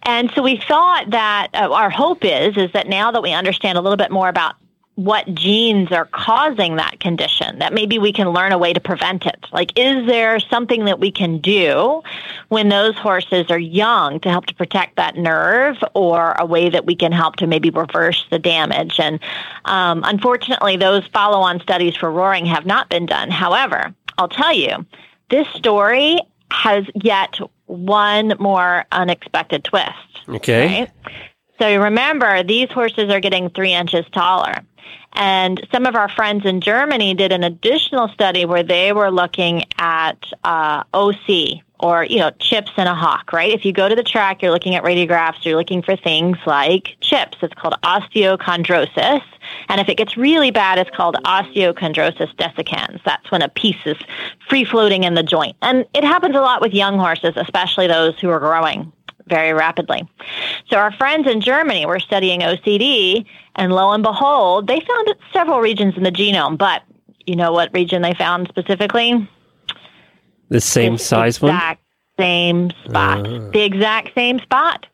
And 0.03 0.31
so 0.31 0.41
we 0.41 0.57
thought 0.57 1.11
that 1.11 1.49
uh, 1.53 1.71
our 1.71 1.89
hope 1.89 2.25
is 2.25 2.57
is 2.57 2.71
that 2.73 2.87
now 2.87 3.11
that 3.11 3.21
we 3.21 3.33
understand 3.33 3.77
a 3.77 3.81
little 3.81 3.97
bit 3.97 4.11
more 4.11 4.29
about 4.29 4.55
what 5.03 5.33
genes 5.33 5.91
are 5.91 6.05
causing 6.05 6.75
that 6.75 6.99
condition 6.99 7.59
that 7.59 7.73
maybe 7.73 7.97
we 7.97 8.11
can 8.13 8.29
learn 8.29 8.51
a 8.51 8.57
way 8.57 8.71
to 8.73 8.79
prevent 8.79 9.25
it 9.25 9.45
like 9.51 9.71
is 9.77 10.05
there 10.05 10.39
something 10.39 10.85
that 10.85 10.99
we 10.99 11.11
can 11.11 11.39
do 11.39 12.01
when 12.49 12.69
those 12.69 12.95
horses 12.97 13.45
are 13.49 13.57
young 13.59 14.19
to 14.19 14.29
help 14.29 14.45
to 14.45 14.53
protect 14.55 14.95
that 14.97 15.15
nerve 15.15 15.77
or 15.93 16.33
a 16.39 16.45
way 16.45 16.69
that 16.69 16.85
we 16.85 16.95
can 16.95 17.11
help 17.11 17.35
to 17.35 17.47
maybe 17.47 17.69
reverse 17.69 18.25
the 18.29 18.39
damage 18.39 18.99
and 18.99 19.19
um, 19.65 20.01
unfortunately 20.05 20.77
those 20.77 21.05
follow-on 21.07 21.59
studies 21.61 21.95
for 21.95 22.11
roaring 22.11 22.45
have 22.45 22.65
not 22.65 22.89
been 22.89 23.05
done 23.05 23.31
however 23.31 23.93
i'll 24.17 24.29
tell 24.29 24.53
you 24.53 24.85
this 25.29 25.47
story 25.55 26.19
has 26.51 26.85
yet 26.95 27.37
one 27.65 28.33
more 28.39 28.85
unexpected 28.91 29.63
twist 29.63 29.95
Okay. 30.29 30.81
right? 30.81 30.89
So 31.59 31.79
remember, 31.79 32.41
these 32.41 32.71
horses 32.71 33.11
are 33.11 33.19
getting 33.19 33.49
three 33.51 33.71
inches 33.73 34.03
taller. 34.11 34.55
And 35.13 35.65
some 35.71 35.85
of 35.85 35.95
our 35.95 36.09
friends 36.09 36.45
in 36.45 36.61
Germany 36.61 37.13
did 37.13 37.31
an 37.31 37.43
additional 37.43 38.07
study 38.09 38.45
where 38.45 38.63
they 38.63 38.93
were 38.93 39.11
looking 39.11 39.65
at 39.77 40.17
uh, 40.43 40.83
OC 40.93 41.61
or, 41.79 42.03
you 42.05 42.19
know, 42.19 42.29
chips 42.39 42.71
in 42.77 42.87
a 42.87 42.93
hock, 42.93 43.33
right? 43.33 43.51
If 43.51 43.65
you 43.65 43.73
go 43.73 43.89
to 43.89 43.95
the 43.95 44.03
track, 44.03 44.41
you're 44.41 44.51
looking 44.51 44.75
at 44.75 44.83
radiographs, 44.83 45.43
you're 45.43 45.57
looking 45.57 45.81
for 45.81 45.95
things 45.95 46.37
like 46.45 46.95
chips. 47.01 47.37
It's 47.41 47.53
called 47.55 47.75
osteochondrosis. 47.83 49.23
And 49.67 49.81
if 49.81 49.89
it 49.89 49.97
gets 49.97 50.15
really 50.15 50.51
bad, 50.51 50.77
it's 50.77 50.95
called 50.95 51.15
osteochondrosis 51.25 52.35
dissecans. 52.35 53.01
That's 53.03 53.31
when 53.31 53.41
a 53.41 53.49
piece 53.49 53.83
is 53.85 53.97
free 54.47 54.63
floating 54.63 55.03
in 55.03 55.15
the 55.15 55.23
joint. 55.23 55.55
And 55.61 55.85
it 55.93 56.03
happens 56.03 56.35
a 56.35 56.41
lot 56.41 56.61
with 56.61 56.73
young 56.73 56.99
horses, 56.99 57.33
especially 57.35 57.87
those 57.87 58.19
who 58.19 58.29
are 58.29 58.39
growing 58.39 58.91
very 59.31 59.53
rapidly. 59.53 60.07
So 60.69 60.77
our 60.77 60.91
friends 60.91 61.27
in 61.27 61.41
Germany 61.41 61.87
were 61.87 61.99
studying 61.99 62.41
OCD, 62.41 63.25
and 63.55 63.73
lo 63.73 63.91
and 63.93 64.03
behold, 64.03 64.67
they 64.67 64.79
found 64.81 65.15
several 65.33 65.61
regions 65.61 65.97
in 65.97 66.03
the 66.03 66.11
genome. 66.11 66.57
But 66.57 66.83
you 67.25 67.35
know 67.35 67.51
what 67.51 67.73
region 67.73 68.03
they 68.03 68.13
found 68.13 68.47
specifically? 68.49 69.27
The 70.49 70.61
same 70.61 70.93
This 70.93 71.05
size 71.07 71.41
one. 71.41 71.51
exact 71.55 71.81
same 72.19 72.69
spot. 72.85 73.25
Ah. 73.27 73.49
The 73.53 73.61
exact 73.63 74.13
same 74.13 74.37
spot. 74.39 74.85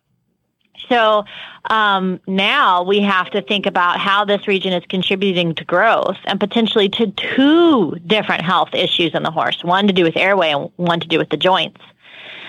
So 0.88 1.26
um, 1.70 2.22
now 2.28 2.84
we 2.84 3.02
have 3.02 3.30
to 3.32 3.42
think 3.42 3.66
about 3.66 4.00
how 4.00 4.24
this 4.24 4.48
region 4.48 4.72
is 4.72 4.84
contributing 4.88 5.54
to 5.56 5.66
growth 5.66 6.16
and 6.26 6.40
potentially 6.40 6.88
to 6.90 7.08
two 7.12 7.96
different 8.06 8.44
health 8.44 8.70
issues 8.74 9.14
in 9.14 9.24
the 9.24 9.32
horse 9.32 9.64
one 9.64 9.88
to 9.88 9.94
do 9.94 10.04
with 10.04 10.16
airway 10.16 10.52
and 10.52 10.70
one 10.78 11.00
to 11.00 11.08
do 11.08 11.18
with 11.18 11.30
the 11.30 11.38
joints. 11.38 11.82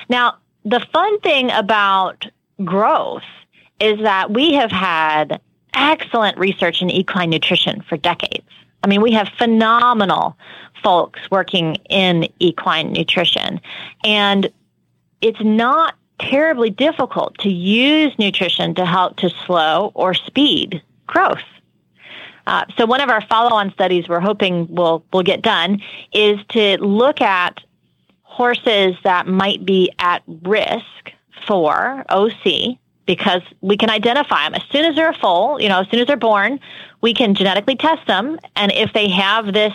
Now, 0.09 0.37
the 0.69 0.85
fun 0.93 1.21
thing 1.21 1.51
about 1.53 2.27
growth 2.65 3.23
is 3.81 3.99
that 4.01 4.33
we 4.33 4.53
have 4.55 4.71
had 4.71 5.41
excellent 5.75 6.37
research 6.37 6.83
in 6.83 6.91
equine 6.91 7.31
nutrition 7.31 7.83
for 7.89 7.97
decades. 7.97 8.49
I 8.83 8.89
mean, 8.89 9.01
we 9.01 9.13
have 9.13 9.29
phenomenal 9.39 10.37
folks 10.83 11.21
working 11.31 11.77
in 11.89 12.29
equine 12.39 12.93
nutrition. 12.93 13.61
And 14.05 14.51
it's 15.21 15.41
not 15.41 15.95
terribly 16.21 16.71
difficult 16.71 17.39
to 17.39 17.49
use 17.49 18.13
nutrition 18.19 18.75
to 18.75 18.85
help 18.85 19.17
to 19.19 19.31
slow 19.47 19.93
or 19.95 20.15
speed 20.15 20.83
growth. 21.07 21.39
Uh, 22.47 22.65
so 22.77 22.87
one 22.87 23.01
of 23.01 23.11
our 23.11 23.21
follow-on 23.23 23.73
studies 23.73 24.09
we're 24.09 24.21
hoping 24.21 24.67
will 24.75 25.05
will 25.13 25.23
get 25.23 25.43
done 25.43 25.83
is 26.13 26.39
to 26.49 26.79
look 26.79 27.21
at 27.21 27.61
horses 28.39 28.95
that 29.03 29.27
might 29.27 29.65
be 29.65 29.91
at 29.99 30.23
risk 30.45 31.13
for 31.45 32.05
OC 32.09 32.79
because 33.05 33.43
we 33.63 33.77
can 33.77 33.91
identify 33.91 34.45
them 34.45 34.55
as 34.55 34.63
soon 34.71 34.85
as 34.85 34.95
they're 34.95 35.11
a 35.11 35.19
foal. 35.19 35.61
You 35.61 35.69
know, 35.69 35.81
as 35.81 35.91
soon 35.91 35.99
as 35.99 36.07
they're 36.07 36.17
born, 36.17 36.61
we 37.01 37.13
can 37.13 37.35
genetically 37.35 37.75
test 37.75 38.07
them, 38.07 38.39
and 38.55 38.71
if 38.71 38.93
they 38.93 39.09
have 39.09 39.53
this 39.53 39.73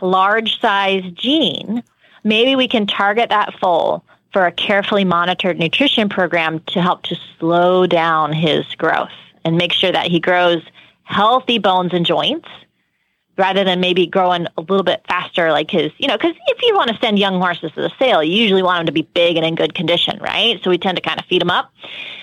large 0.00 0.58
size 0.58 1.02
gene, 1.12 1.82
maybe 2.24 2.56
we 2.56 2.66
can 2.66 2.86
target 2.86 3.28
that 3.28 3.52
foal 3.60 4.02
for 4.32 4.46
a 4.46 4.52
carefully 4.52 5.04
monitored 5.04 5.58
nutrition 5.58 6.08
program 6.08 6.60
to 6.68 6.80
help 6.80 7.02
to 7.02 7.16
slow 7.38 7.86
down 7.86 8.32
his 8.32 8.64
growth 8.76 9.12
and 9.44 9.58
make 9.58 9.72
sure 9.74 9.92
that 9.92 10.06
he 10.06 10.18
grows 10.18 10.62
healthy 11.02 11.58
bones 11.58 11.92
and 11.92 12.06
joints 12.06 12.48
rather 13.36 13.64
than 13.64 13.80
maybe 13.80 14.06
growing 14.06 14.46
a 14.56 14.60
little 14.60 14.82
bit 14.82 15.04
faster 15.08 15.50
like 15.50 15.70
his 15.70 15.92
you 15.98 16.06
know 16.06 16.16
because 16.16 16.34
if 16.46 16.62
you 16.62 16.74
want 16.74 16.90
to 16.90 16.98
send 16.98 17.18
young 17.18 17.40
horses 17.40 17.72
to 17.72 17.80
the 17.80 17.92
sale 17.98 18.22
you 18.22 18.34
usually 18.34 18.62
want 18.62 18.78
them 18.78 18.86
to 18.86 18.92
be 18.92 19.02
big 19.02 19.36
and 19.36 19.44
in 19.44 19.54
good 19.54 19.74
condition 19.74 20.18
right? 20.20 20.60
So 20.62 20.70
we 20.70 20.78
tend 20.78 20.96
to 20.96 21.02
kind 21.02 21.20
of 21.20 21.26
feed 21.26 21.40
them 21.40 21.50
up. 21.50 21.72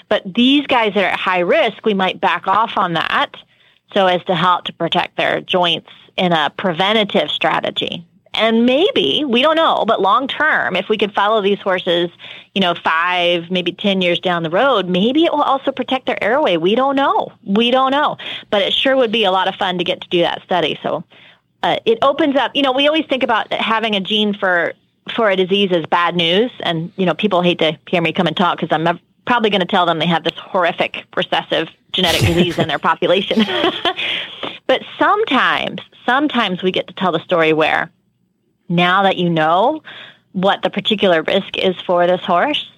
But 0.09 0.21
these 0.33 0.67
guys 0.67 0.93
that 0.93 1.03
are 1.03 1.07
at 1.07 1.19
high 1.19 1.39
risk 1.39 1.85
we 1.85 1.93
might 1.93 2.19
back 2.19 2.47
off 2.47 2.77
on 2.77 2.93
that 2.93 3.31
so 3.93 4.07
as 4.07 4.23
to 4.25 4.35
help 4.35 4.65
to 4.65 4.73
protect 4.73 5.17
their 5.17 5.41
joints 5.41 5.89
in 6.17 6.31
a 6.31 6.49
preventative 6.57 7.29
strategy 7.29 8.05
and 8.33 8.65
maybe 8.65 9.23
we 9.25 9.41
don't 9.41 9.55
know 9.55 9.83
but 9.87 10.01
long 10.01 10.27
term 10.27 10.75
if 10.75 10.87
we 10.89 10.97
could 10.97 11.13
follow 11.13 11.41
these 11.41 11.59
horses 11.59 12.09
you 12.55 12.61
know 12.61 12.73
five 12.73 13.49
maybe 13.51 13.71
ten 13.71 14.01
years 14.01 14.19
down 14.19 14.43
the 14.43 14.49
road 14.49 14.87
maybe 14.87 15.25
it 15.25 15.31
will 15.31 15.41
also 15.41 15.71
protect 15.71 16.05
their 16.05 16.21
airway. 16.23 16.57
We 16.57 16.75
don't 16.75 16.95
know. 16.95 17.31
We 17.45 17.71
don't 17.71 17.91
know. 17.91 18.17
But 18.49 18.61
it 18.61 18.73
sure 18.73 18.95
would 18.95 19.11
be 19.11 19.23
a 19.23 19.31
lot 19.31 19.47
of 19.47 19.55
fun 19.55 19.77
to 19.77 19.83
get 19.83 20.01
to 20.01 20.09
do 20.09 20.21
that 20.21 20.41
study. 20.43 20.79
So 20.81 21.03
uh, 21.63 21.77
it 21.85 21.99
opens 22.01 22.35
up 22.35 22.55
you 22.55 22.61
know 22.61 22.71
we 22.71 22.87
always 22.87 23.05
think 23.07 23.23
about 23.23 23.51
having 23.53 23.95
a 23.95 23.99
gene 23.99 24.33
for 24.33 24.73
for 25.15 25.29
a 25.29 25.35
disease 25.35 25.71
as 25.71 25.85
bad 25.85 26.15
news. 26.15 26.51
And 26.61 26.91
you 26.95 27.05
know 27.05 27.13
people 27.13 27.41
hate 27.41 27.59
to 27.59 27.77
hear 27.87 28.01
me 28.01 28.13
come 28.13 28.27
and 28.27 28.37
talk 28.37 28.59
because 28.59 28.73
i'm 28.73 28.99
probably 29.25 29.49
going 29.49 29.61
to 29.61 29.67
tell 29.67 29.85
them 29.85 29.99
they 29.99 30.07
have 30.07 30.23
this 30.23 30.33
horrific 30.35 31.05
recessive 31.15 31.69
genetic 31.93 32.21
disease 32.21 32.57
in 32.57 32.67
their 32.67 32.79
population. 32.79 33.45
But 34.71 34.83
sometimes 34.97 35.81
sometimes 36.05 36.63
we 36.63 36.71
get 36.71 36.87
to 36.87 36.93
tell 36.93 37.11
the 37.11 37.19
story 37.19 37.51
where 37.51 37.91
now 38.71 39.03
that 39.03 39.17
you 39.17 39.29
know 39.29 39.83
what 40.31 40.63
the 40.63 40.69
particular 40.69 41.21
risk 41.23 41.57
is 41.57 41.75
for 41.81 42.07
this 42.07 42.21
horse, 42.21 42.69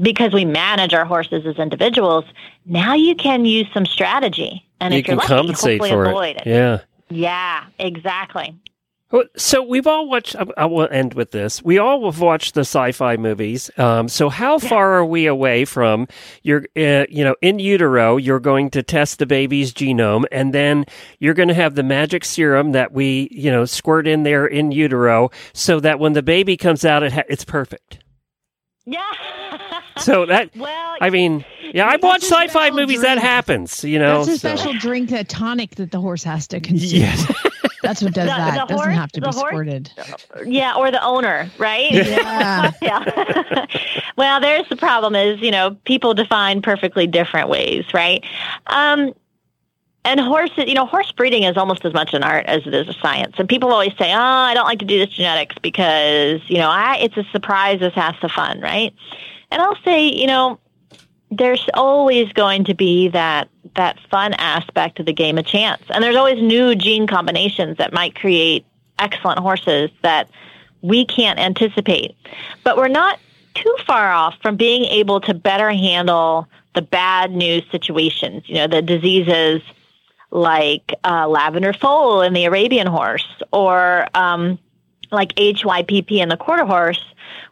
because 0.00 0.32
we 0.32 0.44
manage 0.44 0.94
our 0.94 1.04
horses 1.04 1.46
as 1.46 1.56
individuals, 1.56 2.24
now 2.66 2.94
you 2.94 3.14
can 3.14 3.44
use 3.44 3.66
some 3.72 3.86
strategy. 3.86 4.64
And 4.80 4.94
you 4.94 5.00
if 5.00 5.08
you're 5.08 5.16
can 5.16 5.18
lucky, 5.18 5.34
compensate 5.34 5.80
hopefully 5.80 5.90
for 5.90 6.04
avoid 6.04 6.36
it. 6.36 6.46
it. 6.46 6.50
Yeah. 6.50 6.78
Yeah, 7.10 7.64
exactly. 7.78 8.54
So 9.36 9.62
we've 9.62 9.86
all 9.86 10.06
watched. 10.08 10.36
I- 10.36 10.66
will 10.66 10.86
end 10.90 11.14
with 11.14 11.30
this. 11.30 11.62
We 11.62 11.78
all 11.78 12.04
have 12.10 12.20
watched 12.20 12.52
the 12.54 12.60
sci-fi 12.60 13.16
movies. 13.16 13.70
Um, 13.78 14.06
so 14.08 14.28
how 14.28 14.58
far 14.58 14.94
are 14.94 15.04
we 15.04 15.24
away 15.26 15.64
from 15.64 16.08
you're, 16.42 16.66
uh, 16.76 17.06
you 17.08 17.24
know, 17.24 17.34
in 17.40 17.58
utero? 17.58 18.18
You're 18.18 18.38
going 18.40 18.68
to 18.70 18.82
test 18.82 19.18
the 19.18 19.24
baby's 19.24 19.72
genome, 19.72 20.24
and 20.30 20.52
then 20.52 20.84
you're 21.20 21.32
going 21.32 21.48
to 21.48 21.54
have 21.54 21.74
the 21.74 21.82
magic 21.82 22.22
serum 22.24 22.72
that 22.72 22.92
we, 22.92 23.28
you 23.30 23.50
know, 23.50 23.64
squirt 23.64 24.06
in 24.06 24.24
there 24.24 24.46
in 24.46 24.72
utero, 24.72 25.30
so 25.54 25.80
that 25.80 25.98
when 25.98 26.12
the 26.12 26.22
baby 26.22 26.58
comes 26.58 26.84
out, 26.84 27.02
it 27.02 27.12
ha- 27.14 27.22
it's 27.30 27.44
perfect. 27.44 28.00
Yeah. 28.84 29.02
So 29.98 30.26
that, 30.26 30.54
well, 30.56 30.96
I 31.00 31.10
mean, 31.10 31.44
yeah, 31.74 31.88
I've 31.88 32.04
watched 32.04 32.22
sci-fi 32.22 32.70
movies. 32.70 33.00
That 33.00 33.18
happens, 33.18 33.82
you 33.82 33.98
know. 33.98 34.24
That's 34.24 34.36
a 34.36 34.38
so- 34.38 34.54
special 34.56 34.72
drink, 34.74 35.10
a 35.10 35.24
tonic 35.24 35.74
that 35.74 35.90
the 35.90 36.00
horse 36.00 36.22
has 36.22 36.46
to 36.48 36.60
consume. 36.60 37.00
Yes. 37.00 37.32
That's 37.88 38.02
what 38.02 38.12
does 38.12 38.24
The- 38.28 38.36
that. 38.36 38.52
the 38.52 38.74
Doesn't 38.74 38.76
horse- 38.76 38.94
have 38.94 39.12
to 39.12 39.20
be 39.22 39.24
horse- 39.24 39.36
squirted. 39.38 39.90
yeah, 40.44 40.74
or 40.74 40.90
the 40.90 41.02
owner, 41.02 41.50
right? 41.56 41.90
Yeah. 41.90 42.70
yeah. 42.82 43.66
well, 44.18 44.40
there's 44.40 44.68
the 44.68 44.76
problem 44.76 45.14
is, 45.14 45.40
you 45.40 45.50
know, 45.50 45.70
people 45.86 46.12
define 46.12 46.60
perfectly 46.60 47.06
different 47.06 47.48
ways, 47.48 47.86
right? 47.94 48.22
Um, 48.66 49.14
and 50.04 50.20
horses, 50.20 50.64
you 50.66 50.74
know, 50.74 50.84
horse 50.84 51.10
breeding 51.12 51.44
is 51.44 51.56
almost 51.56 51.82
as 51.86 51.94
much 51.94 52.12
an 52.12 52.22
art 52.22 52.44
as 52.44 52.66
it 52.66 52.74
is 52.74 52.88
a 52.88 52.92
science. 53.00 53.36
And 53.38 53.48
people 53.48 53.72
always 53.72 53.92
say, 53.98 54.12
"Oh, 54.12 54.18
I 54.20 54.52
don't 54.52 54.66
like 54.66 54.80
to 54.80 54.84
do 54.84 54.98
this 54.98 55.08
genetics 55.14 55.56
because, 55.62 56.42
you 56.46 56.58
know, 56.58 56.68
I 56.68 56.96
it's 57.00 57.16
a 57.16 57.24
surprise 57.32 57.80
as 57.80 57.94
half 57.94 58.20
the 58.20 58.28
fun, 58.28 58.60
right?" 58.60 58.92
And 59.50 59.62
I'll 59.62 59.78
say, 59.82 60.06
you 60.06 60.26
know, 60.26 60.58
there's 61.30 61.66
always 61.72 62.30
going 62.34 62.64
to 62.64 62.74
be 62.74 63.08
that 63.08 63.48
that 63.74 63.98
fun 64.10 64.34
aspect 64.34 65.00
of 65.00 65.06
the 65.06 65.12
game 65.12 65.38
of 65.38 65.46
chance. 65.46 65.82
And 65.90 66.02
there's 66.02 66.16
always 66.16 66.40
new 66.42 66.74
gene 66.74 67.06
combinations 67.06 67.78
that 67.78 67.92
might 67.92 68.14
create 68.14 68.64
excellent 68.98 69.38
horses 69.38 69.90
that 70.02 70.28
we 70.82 71.04
can't 71.04 71.38
anticipate. 71.38 72.16
But 72.64 72.76
we're 72.76 72.88
not 72.88 73.18
too 73.54 73.76
far 73.86 74.12
off 74.12 74.36
from 74.40 74.56
being 74.56 74.84
able 74.84 75.20
to 75.22 75.34
better 75.34 75.70
handle 75.70 76.48
the 76.74 76.82
bad 76.82 77.32
news 77.32 77.64
situations, 77.70 78.44
you 78.46 78.54
know, 78.54 78.66
the 78.66 78.82
diseases 78.82 79.62
like 80.30 80.94
uh, 81.04 81.26
lavender 81.26 81.72
foal 81.72 82.22
in 82.22 82.34
the 82.34 82.44
Arabian 82.44 82.86
horse 82.86 83.26
or 83.52 84.06
um, 84.14 84.58
like 85.10 85.34
HYPP 85.34 86.12
in 86.12 86.28
the 86.28 86.36
quarter 86.36 86.64
horse, 86.64 87.02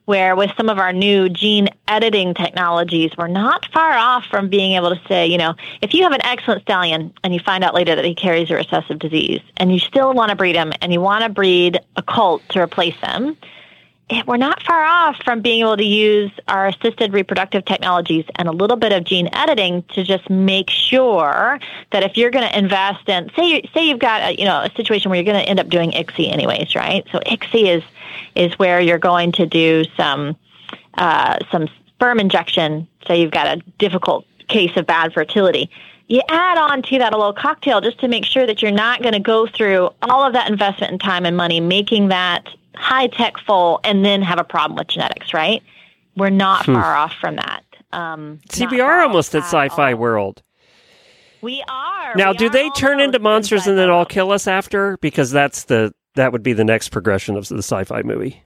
where 0.06 0.36
with 0.36 0.50
some 0.56 0.68
of 0.68 0.78
our 0.78 0.92
new 0.92 1.28
gene 1.28 1.68
editing 1.88 2.32
technologies, 2.34 3.10
we're 3.18 3.26
not 3.26 3.66
far 3.72 3.92
off 3.92 4.24
from 4.26 4.48
being 4.48 4.72
able 4.72 4.90
to 4.90 5.00
say, 5.08 5.26
you 5.26 5.36
know, 5.36 5.54
if 5.82 5.92
you 5.92 6.02
have 6.02 6.12
an 6.12 6.24
excellent 6.24 6.62
stallion 6.62 7.12
and 7.24 7.34
you 7.34 7.40
find 7.40 7.64
out 7.64 7.74
later 7.74 7.96
that 7.96 8.04
he 8.04 8.14
carries 8.14 8.50
a 8.50 8.54
recessive 8.54 8.98
disease 8.98 9.40
and 9.56 9.72
you 9.72 9.78
still 9.78 10.12
want 10.12 10.30
to 10.30 10.36
breed 10.36 10.56
him 10.56 10.72
and 10.80 10.92
you 10.92 11.00
want 11.00 11.24
to 11.24 11.28
breed 11.28 11.78
a 11.96 12.02
colt 12.02 12.42
to 12.50 12.60
replace 12.60 12.96
him, 12.96 13.36
we're 14.26 14.36
not 14.36 14.62
far 14.62 14.84
off 14.84 15.16
from 15.24 15.40
being 15.40 15.60
able 15.60 15.76
to 15.76 15.84
use 15.84 16.30
our 16.46 16.68
assisted 16.68 17.12
reproductive 17.12 17.64
technologies 17.64 18.24
and 18.36 18.46
a 18.46 18.52
little 18.52 18.76
bit 18.76 18.92
of 18.92 19.02
gene 19.02 19.28
editing 19.32 19.82
to 19.94 20.04
just 20.04 20.30
make 20.30 20.70
sure 20.70 21.58
that 21.90 22.04
if 22.04 22.16
you're 22.16 22.30
going 22.30 22.48
to 22.48 22.56
invest 22.56 23.08
in, 23.08 23.30
say, 23.34 23.48
you, 23.48 23.62
say 23.74 23.84
you've 23.88 23.98
got 23.98 24.22
a, 24.22 24.38
you 24.38 24.44
know 24.44 24.60
a 24.60 24.70
situation 24.76 25.10
where 25.10 25.20
you're 25.20 25.32
going 25.32 25.42
to 25.42 25.48
end 25.48 25.58
up 25.58 25.68
doing 25.68 25.90
ICSI 25.90 26.32
anyways, 26.32 26.74
right? 26.76 27.04
So 27.10 27.18
ICSI 27.20 27.78
is 27.78 27.82
is 28.36 28.58
where 28.58 28.80
you're 28.80 28.98
going 28.98 29.32
to 29.32 29.46
do 29.46 29.84
some 29.96 30.36
uh, 30.94 31.38
some 31.50 31.68
sperm 31.88 32.20
injection. 32.20 32.86
Say 33.08 33.20
you've 33.20 33.32
got 33.32 33.58
a 33.58 33.62
difficult 33.78 34.24
case 34.48 34.76
of 34.76 34.86
bad 34.86 35.12
fertility. 35.14 35.68
You 36.08 36.22
add 36.28 36.58
on 36.58 36.82
to 36.82 36.98
that 36.98 37.12
a 37.12 37.16
little 37.16 37.32
cocktail 37.32 37.80
just 37.80 37.98
to 38.00 38.08
make 38.08 38.24
sure 38.24 38.46
that 38.46 38.62
you're 38.62 38.70
not 38.70 39.02
going 39.02 39.14
to 39.14 39.20
go 39.20 39.48
through 39.48 39.90
all 40.02 40.24
of 40.24 40.34
that 40.34 40.48
investment 40.48 40.92
in 40.92 40.98
time 41.00 41.26
and 41.26 41.36
money 41.36 41.58
making 41.58 42.08
that 42.08 42.48
high 42.76 43.06
tech 43.08 43.38
full 43.38 43.80
and 43.84 44.04
then 44.04 44.22
have 44.22 44.38
a 44.38 44.44
problem 44.44 44.76
with 44.76 44.88
genetics, 44.88 45.32
right? 45.34 45.62
We're 46.16 46.30
not 46.30 46.64
far 46.66 46.94
off 46.96 47.14
from 47.20 47.36
that. 47.36 47.62
Um, 47.92 48.40
See, 48.50 48.66
we 48.66 48.80
are 48.80 49.02
almost 49.02 49.34
at 49.34 49.42
at 49.42 49.44
sci-fi 49.44 49.94
world. 49.94 50.42
We 51.42 51.62
are. 51.68 52.14
Now, 52.16 52.32
We 52.32 52.38
do 52.38 52.46
are 52.46 52.50
they 52.50 52.70
turn 52.70 53.00
into 53.00 53.18
monsters 53.18 53.66
and 53.66 53.76
then 53.78 53.90
all 53.90 54.04
kill 54.06 54.32
us 54.32 54.46
after? 54.46 54.96
Because 54.98 55.30
that's 55.30 55.64
the 55.64 55.92
that 56.14 56.32
would 56.32 56.42
be 56.42 56.54
the 56.54 56.64
next 56.64 56.88
progression 56.88 57.36
of 57.36 57.46
the 57.48 57.58
sci-fi 57.58 58.02
movie. 58.02 58.42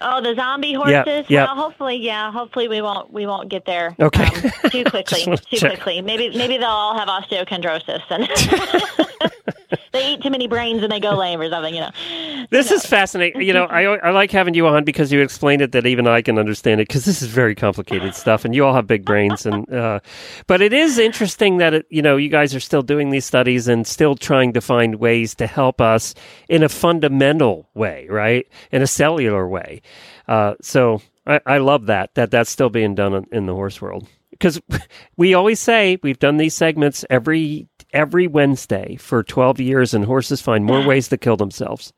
Oh, 0.00 0.20
the 0.20 0.34
zombie 0.34 0.74
horses. 0.74 1.24
yep. 1.30 1.48
Well, 1.48 1.54
hopefully, 1.54 1.96
yeah. 1.96 2.30
Hopefully, 2.30 2.68
we 2.68 2.82
won't 2.82 3.12
we 3.12 3.26
won't 3.26 3.48
get 3.48 3.64
there 3.64 3.94
Okay. 4.00 4.24
um, 4.24 4.70
too 4.70 4.84
quickly. 4.84 5.22
Too 5.50 5.56
check. 5.56 5.70
quickly. 5.74 6.02
Maybe 6.02 6.36
maybe 6.36 6.58
they'll 6.58 6.68
all 6.68 6.98
have 6.98 7.08
osteochondrosis, 7.08 8.02
and 8.10 8.28
they 9.92 10.14
eat 10.14 10.22
too 10.22 10.30
many 10.30 10.46
brains 10.46 10.82
and 10.82 10.90
they 10.90 11.00
go 11.00 11.16
lame 11.16 11.40
or 11.40 11.48
something. 11.50 11.74
You 11.74 11.80
know. 11.82 12.46
This 12.50 12.70
is 12.70 12.84
fascinating. 12.84 13.42
You 13.42 13.52
know, 13.52 13.64
I 13.64 13.82
I 13.82 14.10
like 14.10 14.30
having 14.30 14.54
you 14.54 14.66
on 14.66 14.84
because 14.84 15.12
you 15.12 15.20
explained 15.20 15.62
it 15.62 15.72
that 15.72 15.86
even 15.86 16.06
I 16.06 16.22
can 16.22 16.38
understand 16.38 16.80
it 16.80 16.88
because 16.88 17.04
this 17.04 17.22
is 17.22 17.28
very 17.28 17.54
complicated 17.54 18.14
stuff, 18.14 18.44
and 18.44 18.54
you 18.54 18.64
all 18.64 18.74
have 18.74 18.86
big 18.86 19.04
brains. 19.04 19.46
And 19.46 19.70
uh, 19.72 20.00
but 20.46 20.60
it 20.62 20.72
is 20.72 20.98
interesting 20.98 21.58
that 21.58 21.74
it, 21.74 21.86
you 21.90 22.02
know 22.02 22.16
you 22.16 22.28
guys 22.28 22.54
are 22.54 22.60
still 22.60 22.82
doing 22.82 23.10
these 23.10 23.24
studies 23.24 23.68
and 23.68 23.86
still 23.86 24.14
trying 24.14 24.52
to 24.54 24.60
find 24.60 24.96
ways 24.96 25.34
to 25.36 25.46
help 25.46 25.80
us 25.80 26.14
in 26.48 26.62
a 26.62 26.68
fundamental 26.68 27.68
way, 27.74 28.06
right? 28.08 28.46
In 28.72 28.82
a 28.82 28.86
cellular 28.86 29.48
way. 29.48 29.82
Uh, 30.28 30.54
so 30.60 31.02
I, 31.26 31.40
I 31.46 31.58
love 31.58 31.86
that 31.86 32.14
that 32.14 32.30
that's 32.30 32.50
still 32.50 32.70
being 32.70 32.94
done 32.94 33.14
in, 33.14 33.26
in 33.32 33.46
the 33.46 33.54
horse 33.54 33.80
world 33.80 34.06
because 34.30 34.60
we 35.16 35.34
always 35.34 35.60
say 35.60 35.98
we've 36.02 36.18
done 36.18 36.36
these 36.36 36.54
segments 36.54 37.04
every 37.08 37.68
every 37.94 38.26
Wednesday 38.26 38.96
for 38.96 39.22
12 39.22 39.60
years 39.60 39.94
and 39.94 40.04
horses 40.04 40.40
find 40.42 40.64
more 40.64 40.82
ways 40.86 41.08
to 41.08 41.16
kill 41.16 41.36
themselves. 41.36 41.92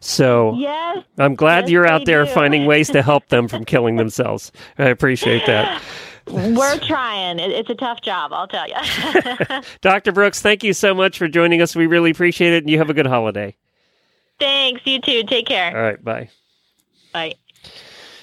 So 0.00 0.54
Yes. 0.56 0.98
I'm 1.18 1.34
glad 1.34 1.64
Yes, 1.64 1.70
you're 1.70 1.86
out 1.86 2.04
there 2.04 2.24
do. 2.24 2.30
finding 2.30 2.66
ways 2.66 2.88
to 2.90 3.02
help 3.02 3.28
them 3.28 3.48
from 3.48 3.64
killing 3.64 3.96
themselves. 3.96 4.52
I 4.78 4.84
appreciate 4.84 5.44
that. 5.46 5.82
We're 6.28 6.78
trying. 6.80 7.38
It's 7.38 7.70
a 7.70 7.74
tough 7.74 8.02
job, 8.02 8.32
I'll 8.34 8.46
tell 8.46 8.66
you. 8.68 9.62
Dr. 9.80 10.12
Brooks, 10.12 10.42
thank 10.42 10.62
you 10.62 10.74
so 10.74 10.92
much 10.94 11.16
for 11.18 11.26
joining 11.26 11.62
us. 11.62 11.74
We 11.74 11.86
really 11.86 12.10
appreciate 12.10 12.52
it 12.52 12.62
and 12.64 12.70
you 12.70 12.76
have 12.78 12.90
a 12.90 12.94
good 12.94 13.06
holiday. 13.06 13.56
Thanks. 14.38 14.82
You 14.84 15.00
too. 15.00 15.24
Take 15.24 15.46
care. 15.46 15.74
All 15.74 15.82
right, 15.82 16.04
bye. 16.04 16.28
Bye. 17.12 17.34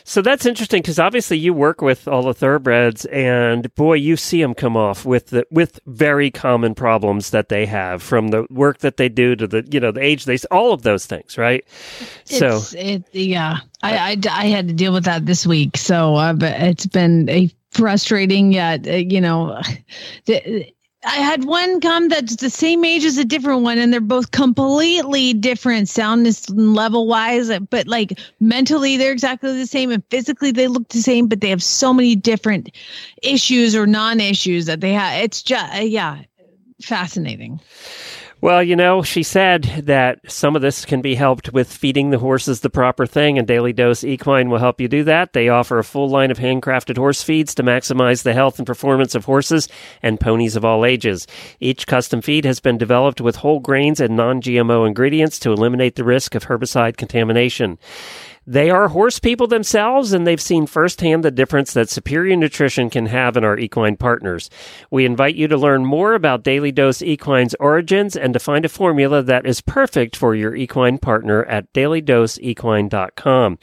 So 0.08 0.22
that's 0.22 0.45
interesting 0.45 0.82
because 0.82 0.99
obviously 0.99 1.38
you 1.38 1.53
work 1.53 1.82
with 1.82 2.08
all 2.08 2.24
the 2.24 2.34
thoroughbreds, 2.34 3.06
and 3.06 3.74
boy, 3.76 3.95
you 3.95 4.16
see 4.16 4.41
them 4.41 4.53
come 4.53 4.78
off 4.78 5.03
with 5.03 5.28
the 5.28 5.45
with 5.49 5.80
very 5.88 6.30
common 6.30 6.76
problems 6.76 7.32
that 7.32 7.49
they 7.49 7.66
have 7.66 8.03
from 8.03 8.30
the 8.30 8.45
work 8.49 8.80
that 8.80 8.97
they 8.97 9.10
do 9.10 9.36
to 9.36 9.47
the 9.47 9.68
you 9.72 9.80
know 9.80 9.91
the 9.91 10.01
age 10.01 10.26
they 10.26 10.38
all 10.51 10.74
of 10.74 10.84
those 10.84 11.08
things, 11.08 11.38
right? 11.38 11.66
So 12.24 12.62
it, 12.74 13.03
yeah, 13.14 13.58
I, 13.82 13.97
I, 13.97 14.18
I 14.30 14.45
had 14.45 14.68
to 14.68 14.74
deal 14.74 14.93
with 14.93 15.06
that 15.06 15.26
this 15.26 15.45
week. 15.45 15.76
So 15.76 16.16
uh, 16.16 16.34
but 16.34 16.53
it's 16.62 16.86
been 16.86 17.28
a 17.30 17.49
frustrating, 17.76 18.51
yet, 18.51 18.88
uh, 18.88 18.93
you 18.93 19.22
know, 19.22 19.60
the, 20.26 20.72
I 21.06 21.18
had 21.18 21.45
one 21.45 21.82
come 21.82 22.10
that's 22.10 22.38
the 22.38 22.49
same 22.49 22.84
age 22.84 23.06
as 23.06 23.18
a 23.18 23.26
different 23.26 23.62
one, 23.62 23.78
and 23.78 23.93
they're 23.93 24.01
both 24.01 24.32
completely 24.32 25.34
different 25.34 25.88
soundness 25.88 26.49
level 26.49 27.08
wise, 27.08 27.51
but 27.70 27.88
like 27.88 28.20
mentally 28.39 28.97
they're 28.97 29.12
exactly 29.12 29.56
the 29.56 29.68
same, 29.68 29.91
and 29.91 30.03
physically 30.10 30.51
they 30.51 30.68
look 30.68 30.89
the 30.89 31.01
same, 31.01 31.28
but 31.28 31.41
they 31.41 31.49
have 31.49 31.62
so 31.62 31.93
many 31.93 32.16
different 32.16 32.76
issues 33.22 33.76
or 33.76 33.86
non 33.86 34.20
issues 34.20 34.66
that 34.66 34.82
they 34.82 34.93
have. 34.93 35.24
It's 35.24 35.43
just, 35.43 35.84
yeah, 35.84 36.24
fascinating. 36.82 37.60
Well, 38.46 38.62
you 38.62 38.76
know, 38.76 39.02
she 39.02 39.24
said 39.24 39.64
that 39.86 40.20
some 40.32 40.56
of 40.56 40.62
this 40.62 40.86
can 40.86 41.02
be 41.02 41.16
helped 41.16 41.52
with 41.52 41.74
feeding 41.74 42.12
the 42.12 42.20
horses 42.20 42.60
the 42.60 42.70
proper 42.70 43.08
thing, 43.08 43.39
and 43.39 43.48
Daily 43.48 43.74
Dose 43.74 44.04
Equine 44.04 44.52
will 44.52 44.60
help 44.60 44.80
you 44.80 44.88
do 44.88 45.04
that. 45.06 45.34
They 45.34 45.50
offer 45.50 45.80
a 45.80 45.84
full 45.84 46.08
line 46.10 46.30
of 46.30 46.38
handcrafted 46.38 46.96
horse 46.96 47.24
feeds 47.24 47.56
to 47.56 47.64
maximize 47.64 48.22
the 48.22 48.36
health 48.36 48.60
and 48.60 48.68
performance 48.68 49.16
of 49.16 49.26
horses 49.26 49.68
and 50.04 50.20
ponies 50.20 50.56
of 50.56 50.64
all 50.64 50.86
ages. 50.86 51.26
Each 51.60 51.88
custom 51.88 52.22
feed 52.22 52.46
has 52.46 52.60
been 52.60 52.78
developed 52.78 53.20
with 53.20 53.38
whole 53.38 53.60
grains 53.60 54.00
and 54.00 54.16
non 54.16 54.43
GMO 54.43 54.86
ingredients 54.86 55.39
to 55.39 55.52
eliminate 55.52 55.96
the 55.96 56.04
risk 56.04 56.36
of 56.36 56.46
herbicide 56.46 56.98
contamination. 56.98 57.80
They 58.48 58.70
are 58.70 58.89
horse 58.89 59.18
people 59.18 59.48
themselves, 59.48 60.14
and 60.14 60.28
they've 60.28 60.39
seen 60.39 60.68
firsthand 60.68 61.24
the 61.24 61.32
difference 61.32 61.74
that 61.74 61.89
superior 61.89 62.36
nutrition 62.36 62.91
can 62.91 63.08
have 63.08 63.36
in 63.36 63.43
our 63.43 63.58
equine 63.58 63.98
partners. 63.98 64.52
We 64.91 65.04
invite 65.04 65.34
you 65.34 65.48
to 65.48 65.58
learn 65.58 65.84
more 65.84 66.14
about 66.14 66.43
Daily 66.43 66.72
Dose 66.72 67.02
Equine's 67.02 67.56
origins 67.60 68.16
and 68.16 68.34
to 68.34 68.39
find 68.39 68.64
a 68.64 68.70
formula 68.70 69.24
that 69.24 69.48
is 69.48 69.62
perfect 69.62 70.16
for 70.16 70.36
your 70.36 70.56
equine 70.56 71.00
partner 71.00 71.43
at 71.46 71.74
dailydoseequine.com. 71.74 73.58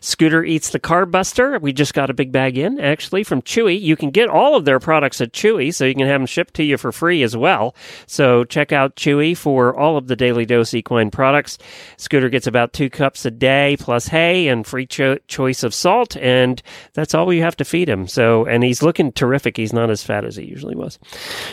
Scooter 0.00 0.44
Eats 0.44 0.68
the 0.68 0.80
Carb 0.80 1.10
Buster. 1.10 1.58
We 1.58 1.72
just 1.72 1.94
got 1.94 2.10
a 2.10 2.14
big 2.14 2.30
bag 2.30 2.58
in, 2.58 2.78
actually, 2.78 3.24
from 3.24 3.40
Chewy. 3.40 3.80
You 3.80 3.96
can 3.96 4.10
get 4.10 4.28
all 4.28 4.54
of 4.54 4.66
their 4.66 4.80
products 4.80 5.22
at 5.22 5.32
Chewy, 5.32 5.72
so 5.72 5.86
you 5.86 5.94
can 5.94 6.06
have 6.06 6.20
them 6.20 6.26
shipped 6.26 6.52
to 6.54 6.62
you 6.62 6.76
for 6.76 6.92
free 6.92 7.22
as 7.22 7.34
well. 7.34 7.74
So 8.06 8.44
check 8.44 8.70
out 8.70 8.96
Chewy 8.96 9.34
for 9.34 9.74
all 9.74 9.96
of 9.96 10.08
the 10.08 10.16
Daily 10.16 10.44
Dose 10.44 10.74
Equine 10.74 11.10
products. 11.10 11.56
Scooter 11.96 12.28
gets 12.28 12.46
about 12.46 12.74
two 12.74 12.90
cups 12.90 13.24
a 13.24 13.30
day 13.30 13.78
plus 13.80 14.08
hay 14.08 14.25
and 14.34 14.66
free 14.66 14.86
cho- 14.86 15.18
choice 15.28 15.62
of 15.62 15.74
salt, 15.74 16.16
and 16.16 16.62
that's 16.94 17.14
all 17.14 17.26
we 17.26 17.38
have 17.38 17.56
to 17.56 17.64
feed 17.64 17.88
him. 17.88 18.06
So, 18.06 18.44
and 18.46 18.62
he's 18.64 18.82
looking 18.82 19.12
terrific. 19.12 19.56
He's 19.56 19.72
not 19.72 19.90
as 19.90 20.02
fat 20.02 20.24
as 20.24 20.36
he 20.36 20.44
usually 20.44 20.76
was. 20.76 20.98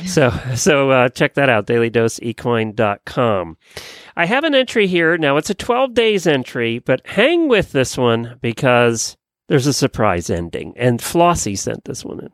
So, 0.05 0.31
so 0.55 0.91
uh, 0.91 1.09
check 1.09 1.33
that 1.35 1.49
out, 1.49 1.65
dailydoseequine.com. 1.65 3.57
I 4.15 4.25
have 4.25 4.43
an 4.43 4.53
entry 4.53 4.85
here. 4.87 5.17
Now, 5.17 5.37
it's 5.37 5.49
a 5.49 5.55
12 5.55 5.93
days 5.93 6.27
entry, 6.27 6.79
but 6.79 7.01
hang 7.05 7.47
with 7.47 7.71
this 7.71 7.97
one 7.97 8.37
because 8.41 9.17
there's 9.47 9.67
a 9.67 9.73
surprise 9.73 10.29
ending. 10.29 10.73
And 10.77 10.99
Flossie 10.99 11.57
sent 11.57 11.85
this 11.85 12.03
one 12.05 12.19
in. 12.19 12.29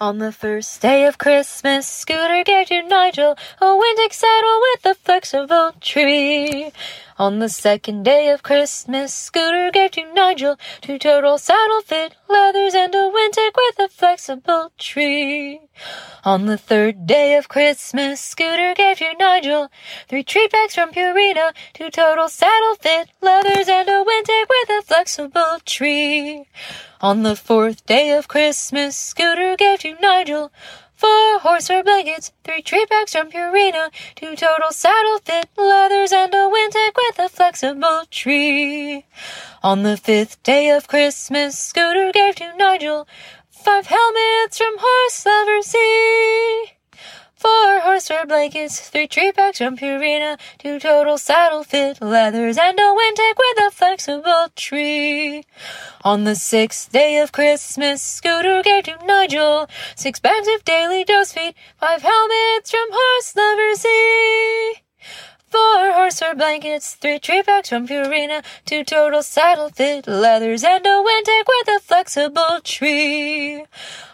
On 0.00 0.16
the 0.16 0.32
first 0.32 0.80
day 0.80 1.04
of 1.04 1.18
Christmas, 1.18 1.86
Scooter 1.86 2.42
gave 2.42 2.68
to 2.68 2.82
Nigel 2.82 3.36
a 3.60 3.64
Wintec 3.64 4.14
saddle 4.14 4.60
with 4.72 4.86
a 4.86 4.94
flexible 4.94 5.72
tree. 5.78 6.72
On 7.20 7.38
the 7.38 7.50
second 7.50 8.02
day 8.02 8.30
of 8.30 8.42
Christmas, 8.42 9.12
Scooter 9.12 9.70
gave 9.70 9.90
to 9.90 10.10
Nigel 10.14 10.56
two 10.80 10.98
total 10.98 11.36
saddle 11.36 11.82
fit 11.82 12.16
leathers 12.30 12.74
and 12.74 12.94
a 12.94 13.12
Wintec 13.14 13.50
with 13.54 13.78
a 13.78 13.88
flexible 13.90 14.72
tree. 14.78 15.60
On 16.24 16.46
the 16.46 16.56
third 16.56 17.06
day 17.06 17.36
of 17.36 17.46
Christmas, 17.46 18.22
Scooter 18.22 18.72
gave 18.74 19.00
to 19.00 19.12
Nigel 19.18 19.68
three 20.08 20.22
treat 20.22 20.50
bags 20.50 20.74
from 20.74 20.92
Purina, 20.92 21.52
two 21.74 21.90
total 21.90 22.30
saddle 22.30 22.76
fit 22.76 23.10
leathers 23.20 23.68
and 23.68 23.86
a 23.86 24.02
Wintec 24.02 24.46
with 24.48 24.70
a 24.78 24.82
flexible 24.86 25.58
tree. 25.66 26.46
On 27.02 27.22
the 27.22 27.36
fourth 27.36 27.84
day 27.84 28.12
of 28.12 28.28
Christmas, 28.28 28.96
Scooter 28.96 29.56
gave 29.56 29.80
to 29.80 29.94
Nigel 30.00 30.50
four 31.00 31.38
horsehair 31.40 31.82
blankets, 31.82 32.30
three 32.44 32.60
treat 32.60 32.88
bags 32.90 33.12
from 33.12 33.30
Purina, 33.30 33.90
two 34.14 34.36
total 34.36 34.70
saddle 34.70 35.18
fit 35.24 35.48
leathers, 35.56 36.12
and 36.12 36.34
a 36.34 36.48
Wintec 36.54 36.92
with 36.94 37.18
a 37.18 37.28
flexible 37.28 38.02
tree. 38.10 39.06
On 39.62 39.82
the 39.82 39.96
fifth 39.96 40.42
day 40.42 40.68
of 40.70 40.88
Christmas, 40.88 41.58
Scooter 41.58 42.12
gave 42.12 42.34
to 42.36 42.54
Nigel 42.56 43.08
five 43.50 43.86
helmets 43.86 44.58
from 44.58 44.76
Horse 44.78 45.24
Lover 45.24 45.62
Z. 45.62 46.79
Four 47.40 47.80
horsehair 47.80 48.26
blankets, 48.26 48.90
three 48.90 49.06
treat 49.06 49.34
bags 49.34 49.56
from 49.56 49.78
Purina, 49.78 50.38
two 50.58 50.78
total 50.78 51.16
saddle 51.16 51.64
fit 51.64 52.02
leathers, 52.02 52.58
and 52.58 52.78
a 52.78 52.82
Wintec 52.82 53.34
with 53.38 53.66
a 53.66 53.70
flexible 53.70 54.48
tree. 54.56 55.44
On 56.04 56.24
the 56.24 56.34
sixth 56.34 56.92
day 56.92 57.16
of 57.16 57.32
Christmas, 57.32 58.02
Scooter 58.02 58.62
gave 58.62 58.84
to 58.84 58.98
Nigel 59.06 59.70
six 59.96 60.20
bags 60.20 60.48
of 60.54 60.66
daily 60.66 61.02
dose 61.02 61.32
feed, 61.32 61.54
five 61.78 62.02
helmets 62.02 62.70
from 62.70 62.88
Horse 62.92 63.34
Lover 63.34 63.74
Z. 63.74 64.74
Four 65.48 65.92
horsehair 65.92 66.34
blankets, 66.34 66.92
three 66.96 67.18
treat 67.18 67.46
bags 67.46 67.70
from 67.70 67.88
Purina, 67.88 68.44
two 68.66 68.84
total 68.84 69.22
saddle 69.22 69.70
fit 69.70 70.06
leathers, 70.06 70.62
and 70.62 70.84
a 70.84 70.90
Wintec 70.90 71.44
with 71.48 71.68
a 71.68 71.80
flexible 71.80 72.60
tree. 72.62 73.64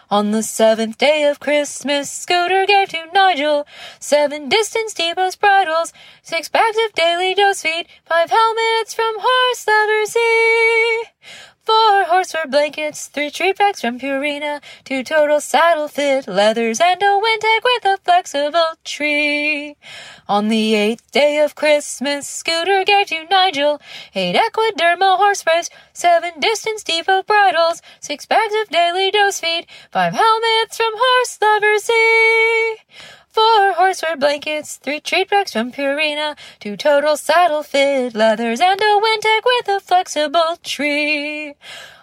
On 0.09 0.31
the 0.31 0.41
seventh 0.41 0.97
day 0.97 1.25
of 1.25 1.41
Christmas, 1.41 2.09
Scooter 2.09 2.65
gave 2.65 2.87
to 2.89 3.07
Nigel 3.13 3.67
seven 3.99 4.47
distance 4.47 4.93
depots 4.93 5.35
bridles, 5.35 5.91
six 6.23 6.47
bags 6.47 6.77
of 6.85 6.93
daily 6.93 7.35
dose 7.35 7.61
feed, 7.61 7.87
five 8.05 8.29
helmets 8.29 8.93
from 8.93 9.15
Horse 9.19 9.67
Lover 9.67 10.05
Z. 10.05 11.09
Four 11.67 12.05
horsehair 12.05 12.47
blankets, 12.47 13.07
three 13.07 13.29
treat 13.29 13.57
bags 13.57 13.81
from 13.81 13.99
Purina, 13.99 14.61
two 14.85 15.03
total 15.03 15.41
saddle 15.41 15.89
fit 15.89 16.25
leathers, 16.25 16.79
and 16.79 17.03
a 17.03 17.19
Wintec 17.19 17.59
with 17.61 17.85
a 17.85 17.97
flexible 18.05 18.71
tree. 18.85 19.75
On 20.29 20.47
the 20.47 20.75
eighth 20.75 21.11
day 21.11 21.39
of 21.39 21.55
Christmas, 21.55 22.25
Scooter 22.25 22.85
gave 22.85 23.07
to 23.07 23.25
Nigel 23.25 23.81
eight 24.15 24.37
Equidermal 24.37 25.17
horse 25.17 25.39
sprays, 25.39 25.69
seven 25.91 26.39
distance 26.39 26.83
depot 26.83 27.21
bridles, 27.23 27.81
six 27.99 28.25
bags 28.25 28.53
of 28.61 28.69
daily 28.69 29.11
dose 29.11 29.41
feed, 29.41 29.67
five 29.91 30.13
helmets 30.13 30.77
from 30.77 30.93
Horse 30.95 31.37
Lover 31.41 31.79
Z. 31.79 31.93
Four 33.37 33.73
horsehair 33.73 34.17
blankets, 34.17 34.77
three 34.77 34.99
treat 34.99 35.29
bags 35.29 35.53
from 35.53 35.71
Purina, 35.71 36.35
two 36.59 36.75
total 36.75 37.15
saddle 37.15 37.61
fit 37.61 38.15
leathers, 38.15 38.59
and 38.59 38.81
a 38.81 38.83
Wintec 38.83 39.41
with 39.45 39.67
a 39.67 39.79
flexible 39.79 40.57
tree. 40.63 41.53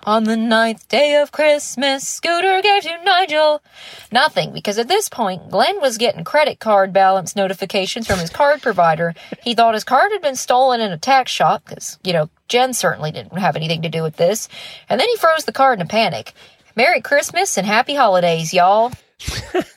On 0.05 0.23
the 0.23 0.37
ninth 0.37 0.87
day 0.87 1.21
of 1.21 1.33
Christmas, 1.33 2.09
Scooter 2.09 2.63
gave 2.63 2.85
to 2.85 3.03
Nigel 3.03 3.65
nothing 4.13 4.53
because 4.53 4.79
at 4.79 4.87
this 4.87 5.09
point, 5.09 5.51
Glenn 5.51 5.81
was 5.81 5.99
getting 5.99 6.23
credit 6.23 6.61
card 6.61 6.93
balance 6.93 7.35
notifications 7.35 8.07
from 8.07 8.21
his 8.21 8.31
card 8.31 8.63
provider. 8.63 9.13
He 9.43 9.57
thought 9.57 9.75
his 9.75 9.83
card 9.83 10.13
had 10.13 10.23
been 10.23 10.37
stolen 10.37 10.81
in 10.81 10.93
a 10.93 10.99
tax 10.99 11.33
shop 11.33 11.65
because, 11.67 11.99
you 12.05 12.13
know, 12.13 12.31
Jen 12.47 12.75
certainly 12.75 13.11
didn't 13.11 13.37
have 13.37 13.57
anything 13.57 13.83
to 13.83 13.89
do 13.89 14.05
with 14.05 14.15
this. 14.19 14.49
And 14.89 15.01
then 15.01 15.09
he 15.09 15.17
froze 15.17 15.47
the 15.47 15.53
card 15.53 15.81
in 15.81 15.87
a 15.87 15.89
panic. 15.89 16.33
Merry 16.77 17.01
Christmas 17.01 17.59
and 17.59 17.67
happy 17.67 17.97
holidays, 17.97 18.55
y'all. 18.55 18.93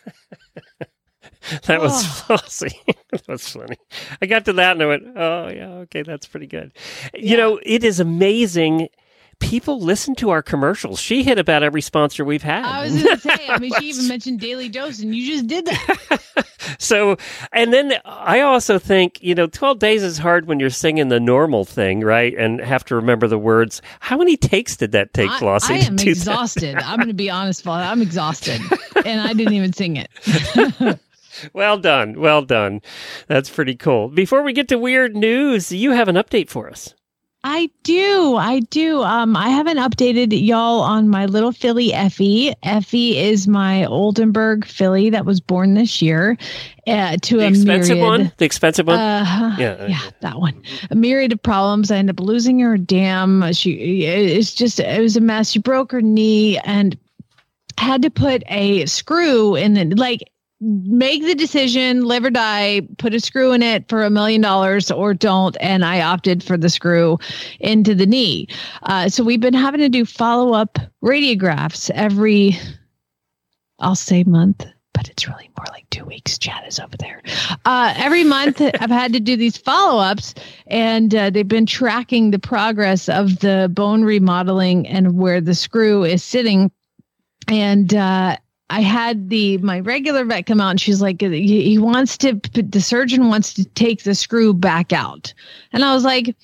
That 1.63 1.81
was 1.81 2.03
Flossie. 2.03 2.73
that 3.11 3.27
was 3.27 3.47
funny. 3.47 3.77
I 4.21 4.25
got 4.25 4.45
to 4.45 4.53
that 4.53 4.73
and 4.73 4.83
I 4.83 4.85
went, 4.85 5.03
oh, 5.15 5.49
yeah, 5.49 5.67
okay, 5.83 6.01
that's 6.01 6.27
pretty 6.27 6.47
good. 6.47 6.71
You 7.13 7.37
know, 7.37 7.59
it 7.63 7.83
is 7.83 7.99
amazing. 7.99 8.89
People 9.39 9.79
listen 9.79 10.15
to 10.15 10.29
our 10.29 10.41
commercials. 10.41 10.99
She 10.99 11.23
hit 11.23 11.37
about 11.37 11.63
every 11.63 11.81
sponsor 11.81 12.25
we've 12.25 12.43
had. 12.43 12.65
I 12.65 12.83
was 12.83 13.03
going 13.03 13.15
to 13.15 13.21
say, 13.21 13.47
I 13.47 13.59
mean, 13.59 13.71
she 13.79 13.89
even 13.89 14.07
mentioned 14.07 14.39
Daily 14.39 14.67
Dose, 14.67 14.99
and 14.99 15.13
you 15.15 15.27
just 15.27 15.47
did 15.47 15.65
that. 15.65 16.45
so, 16.79 17.17
and 17.53 17.71
then 17.71 17.93
I 18.03 18.41
also 18.41 18.79
think, 18.79 19.21
you 19.21 19.35
know, 19.35 19.47
12 19.47 19.79
days 19.79 20.03
is 20.03 20.17
hard 20.17 20.47
when 20.47 20.59
you're 20.59 20.69
singing 20.69 21.09
the 21.09 21.19
normal 21.19 21.65
thing, 21.65 22.01
right? 22.01 22.33
And 22.35 22.59
have 22.61 22.83
to 22.85 22.95
remember 22.95 23.27
the 23.27 23.37
words. 23.37 23.81
How 23.99 24.17
many 24.17 24.37
takes 24.37 24.75
did 24.75 24.91
that 24.93 25.13
take, 25.13 25.29
I, 25.29 25.39
Flossie? 25.39 25.71
I 25.71 25.77
am 25.85 25.95
exhausted. 25.99 26.75
I'm 26.77 26.97
going 26.97 27.09
to 27.09 27.13
be 27.13 27.29
honest, 27.29 27.63
Paul. 27.63 27.75
I'm 27.75 28.01
exhausted, 28.01 28.59
and 29.05 29.21
I 29.21 29.33
didn't 29.33 29.53
even 29.53 29.71
sing 29.71 29.97
it. 29.97 30.09
Well 31.53 31.77
done. 31.77 32.19
Well 32.19 32.41
done. 32.43 32.81
That's 33.27 33.49
pretty 33.49 33.75
cool. 33.75 34.09
Before 34.09 34.43
we 34.43 34.53
get 34.53 34.67
to 34.69 34.77
weird 34.77 35.15
news, 35.15 35.71
you 35.71 35.91
have 35.91 36.07
an 36.07 36.15
update 36.15 36.49
for 36.49 36.69
us. 36.69 36.93
I 37.43 37.69
do. 37.83 38.35
I 38.35 38.59
do. 38.61 39.01
Um, 39.03 39.37
I 39.37 39.49
haven't 39.49 39.77
updated 39.77 40.29
y'all 40.45 40.81
on 40.81 41.07
my 41.07 41.27
little 41.27 41.53
filly 41.53 41.93
Effie. 41.93 42.53
Effie 42.63 43.17
is 43.17 43.47
my 43.47 43.85
Oldenburg 43.85 44.65
filly 44.65 45.09
that 45.11 45.23
was 45.25 45.39
born 45.39 45.75
this 45.75 46.01
year 46.01 46.35
uh, 46.87 47.15
to 47.21 47.37
The 47.37 47.45
a 47.45 47.47
expensive 47.49 47.97
myriad. 47.99 48.09
one? 48.21 48.31
The 48.37 48.45
expensive 48.45 48.87
one? 48.87 48.99
Uh, 48.99 49.55
Yeah, 49.59 49.85
yeah, 49.87 50.01
that 50.21 50.39
one. 50.39 50.61
A 50.89 50.95
myriad 50.95 51.31
of 51.31 51.41
problems. 51.41 51.89
I 51.89 51.97
ended 51.97 52.19
up 52.19 52.25
losing 52.25 52.59
her. 52.59 52.75
Damn, 52.77 53.53
she. 53.53 54.03
It's 54.03 54.53
just 54.53 54.79
it 54.79 54.99
was 55.01 55.15
a 55.15 55.21
mess. 55.21 55.51
She 55.51 55.59
broke 55.59 55.91
her 55.93 56.01
knee 56.01 56.57
and 56.65 56.97
had 57.77 58.01
to 58.01 58.09
put 58.09 58.43
a 58.47 58.85
screw 58.87 59.55
in 59.55 59.77
it. 59.77 59.97
Like 59.97 60.23
make 60.59 61.23
the 61.23 61.35
decision, 61.35 62.05
live 62.05 62.25
or 62.25 62.29
die. 62.29 62.81
Put 62.97 63.13
a 63.13 63.19
screw 63.19 63.51
in 63.51 63.61
it 63.61 63.87
for 63.89 64.03
a 64.03 64.09
million 64.09 64.41
dollars 64.41 64.91
or 64.91 65.13
don't. 65.13 65.55
And 65.59 65.85
I 65.85 66.01
opted 66.01 66.43
for 66.43 66.57
the 66.57 66.69
screw 66.69 67.19
into 67.59 67.93
the 67.93 68.05
knee. 68.05 68.47
Uh, 68.83 69.09
so 69.09 69.23
we've 69.23 69.41
been 69.41 69.53
having 69.53 69.81
to 69.81 69.89
do 69.89 70.05
follow 70.05 70.53
up 70.53 70.79
radiographs 71.03 71.89
every. 71.91 72.57
I'll 73.79 73.95
say 73.95 74.23
month 74.23 74.65
but 74.97 75.09
it's 75.09 75.27
really 75.27 75.47
more 75.55 75.67
like 75.71 75.87
two 75.91 76.03
weeks. 76.03 76.39
Chad 76.39 76.63
is 76.67 76.79
over 76.79 76.97
there. 76.97 77.21
Uh, 77.65 77.93
every 77.97 78.23
month, 78.23 78.59
I've 78.79 78.89
had 78.89 79.13
to 79.13 79.19
do 79.19 79.37
these 79.37 79.55
follow 79.55 80.01
ups, 80.01 80.33
and 80.65 81.13
uh, 81.13 81.29
they've 81.29 81.47
been 81.47 81.67
tracking 81.67 82.31
the 82.31 82.39
progress 82.39 83.07
of 83.07 83.39
the 83.39 83.69
bone 83.71 84.03
remodeling 84.03 84.87
and 84.87 85.15
where 85.15 85.39
the 85.39 85.53
screw 85.53 86.03
is 86.03 86.23
sitting. 86.23 86.71
And 87.47 87.93
uh, 87.93 88.37
I 88.69 88.81
had 88.81 89.29
the 89.29 89.57
my 89.59 89.79
regular 89.79 90.25
vet 90.25 90.45
come 90.45 90.59
out, 90.59 90.71
and 90.71 90.81
she's 90.81 91.01
like, 91.01 91.21
he, 91.21 91.77
wants 91.77 92.17
to. 92.19 92.33
The 92.53 92.81
surgeon 92.81 93.29
wants 93.29 93.53
to 93.53 93.65
take 93.65 94.03
the 94.03 94.13
screw 94.13 94.53
back 94.53 94.91
out, 94.91 95.33
and 95.71 95.85
I 95.85 95.93
was 95.93 96.03
like, 96.03 96.35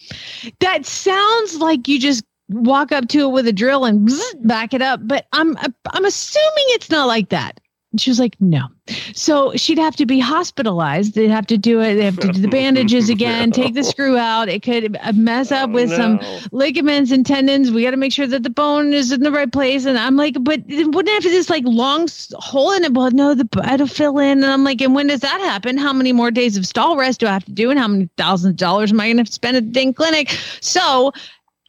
that 0.59 0.86
sounds 0.86 1.57
like 1.57 1.88
you 1.88 1.99
just 1.99 2.24
walk 2.49 2.91
up 2.91 3.07
to 3.09 3.21
it 3.21 3.32
with 3.32 3.47
a 3.47 3.53
drill 3.53 3.84
and 3.86 4.09
back 4.41 4.74
it 4.74 4.82
up. 4.82 5.01
But 5.03 5.28
I'm 5.34 5.57
I'm 5.91 6.05
assuming 6.05 6.65
it's 6.69 6.89
not 6.89 7.07
like 7.07 7.30
that. 7.30 7.59
And 7.93 8.01
she 8.01 8.09
was 8.09 8.19
like, 8.19 8.35
no. 8.39 8.67
So 9.13 9.55
she'd 9.55 9.77
have 9.77 9.95
to 9.97 10.07
be 10.07 10.19
hospitalized. 10.19 11.13
They'd 11.13 11.29
have 11.29 11.45
to 11.45 11.59
do 11.59 11.79
it. 11.79 11.93
They 11.93 12.05
have 12.05 12.17
to 12.17 12.31
do 12.31 12.41
the 12.41 12.47
bandages 12.47 13.07
again, 13.09 13.51
take 13.51 13.75
the 13.75 13.83
screw 13.83 14.17
out. 14.17 14.49
It 14.49 14.63
could 14.63 14.97
mess 15.13 15.51
up 15.51 15.69
oh, 15.69 15.73
with 15.73 15.91
some 15.91 16.19
ligaments 16.51 17.11
and 17.11 17.23
tendons. 17.23 17.71
We 17.71 17.83
got 17.83 17.91
to 17.91 17.97
make 17.97 18.11
sure 18.11 18.25
that 18.25 18.41
the 18.41 18.49
bone 18.49 18.93
is 18.93 19.11
in 19.11 19.21
the 19.21 19.31
right 19.31 19.51
place. 19.51 19.85
And 19.85 19.95
I'm 19.99 20.17
like, 20.17 20.35
but 20.41 20.61
wouldn't 20.67 21.07
it 21.07 21.23
have 21.23 21.31
this 21.31 21.51
like 21.51 21.63
long 21.67 22.07
hole 22.39 22.71
in 22.71 22.83
it? 22.83 22.93
Well, 22.95 23.11
no, 23.11 23.35
the 23.35 23.47
it'll 23.71 23.85
fill 23.85 24.17
in. 24.17 24.43
And 24.43 24.51
I'm 24.51 24.63
like, 24.63 24.81
and 24.81 24.95
when 24.95 25.05
does 25.05 25.19
that 25.19 25.39
happen? 25.41 25.77
How 25.77 25.93
many 25.93 26.11
more 26.11 26.31
days 26.31 26.57
of 26.57 26.65
stall 26.65 26.97
rest 26.97 27.19
do 27.19 27.27
I 27.27 27.33
have 27.33 27.45
to 27.45 27.51
do? 27.51 27.69
And 27.69 27.79
how 27.79 27.87
many 27.87 28.09
thousands 28.17 28.53
of 28.53 28.57
dollars 28.57 28.91
am 28.91 28.99
I 28.99 29.13
going 29.13 29.23
to 29.23 29.31
spend 29.31 29.55
at 29.55 29.65
the 29.65 29.71
dang 29.71 29.93
clinic? 29.93 30.35
So 30.61 31.11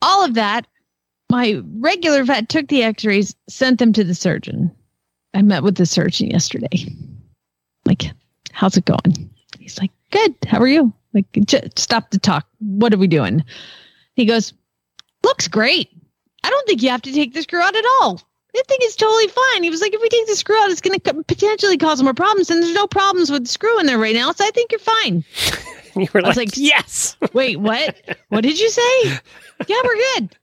all 0.00 0.24
of 0.24 0.32
that, 0.34 0.66
my 1.30 1.60
regular 1.78 2.24
vet 2.24 2.48
took 2.48 2.68
the 2.68 2.82
x-rays, 2.82 3.36
sent 3.46 3.78
them 3.78 3.92
to 3.92 4.04
the 4.04 4.14
surgeon. 4.14 4.74
I 5.34 5.42
met 5.42 5.62
with 5.62 5.76
the 5.76 5.86
surgeon 5.86 6.30
yesterday. 6.30 6.86
Like, 7.84 8.04
how's 8.52 8.76
it 8.76 8.84
going? 8.84 9.30
He's 9.58 9.78
like, 9.78 9.90
good. 10.10 10.34
How 10.46 10.58
are 10.60 10.68
you? 10.68 10.92
Like, 11.12 11.26
j- 11.44 11.68
stop 11.76 12.10
the 12.10 12.18
talk. 12.18 12.46
What 12.60 12.94
are 12.94 12.98
we 12.98 13.08
doing? 13.08 13.44
He 14.14 14.24
goes, 14.24 14.52
looks 15.22 15.48
great. 15.48 15.90
I 16.44 16.50
don't 16.50 16.66
think 16.66 16.82
you 16.82 16.90
have 16.90 17.02
to 17.02 17.12
take 17.12 17.34
the 17.34 17.42
screw 17.42 17.60
out 17.60 17.76
at 17.76 17.84
all. 18.00 18.20
I 18.56 18.62
think 18.68 18.82
it's 18.84 18.94
totally 18.94 19.26
fine. 19.26 19.64
He 19.64 19.70
was 19.70 19.80
like, 19.80 19.92
if 19.94 20.00
we 20.00 20.08
take 20.08 20.26
the 20.28 20.36
screw 20.36 20.56
out, 20.62 20.70
it's 20.70 20.80
going 20.80 20.98
to 21.00 21.24
potentially 21.24 21.76
cause 21.76 22.00
more 22.02 22.14
problems. 22.14 22.50
And 22.50 22.62
there's 22.62 22.74
no 22.74 22.86
problems 22.86 23.30
with 23.30 23.42
the 23.44 23.48
screw 23.48 23.80
in 23.80 23.86
there 23.86 23.98
right 23.98 24.14
now. 24.14 24.30
So 24.30 24.44
I 24.44 24.50
think 24.50 24.70
you're 24.70 24.78
fine. 24.78 25.24
You 25.96 26.08
were 26.12 26.24
I 26.24 26.28
was 26.28 26.36
like, 26.36 26.48
like, 26.48 26.56
yes. 26.56 27.16
Wait, 27.34 27.60
what? 27.60 27.94
What 28.28 28.40
did 28.40 28.58
you 28.58 28.68
say? 28.68 29.02
Yeah, 29.68 29.76
we're 29.84 29.94
good. 29.94 30.36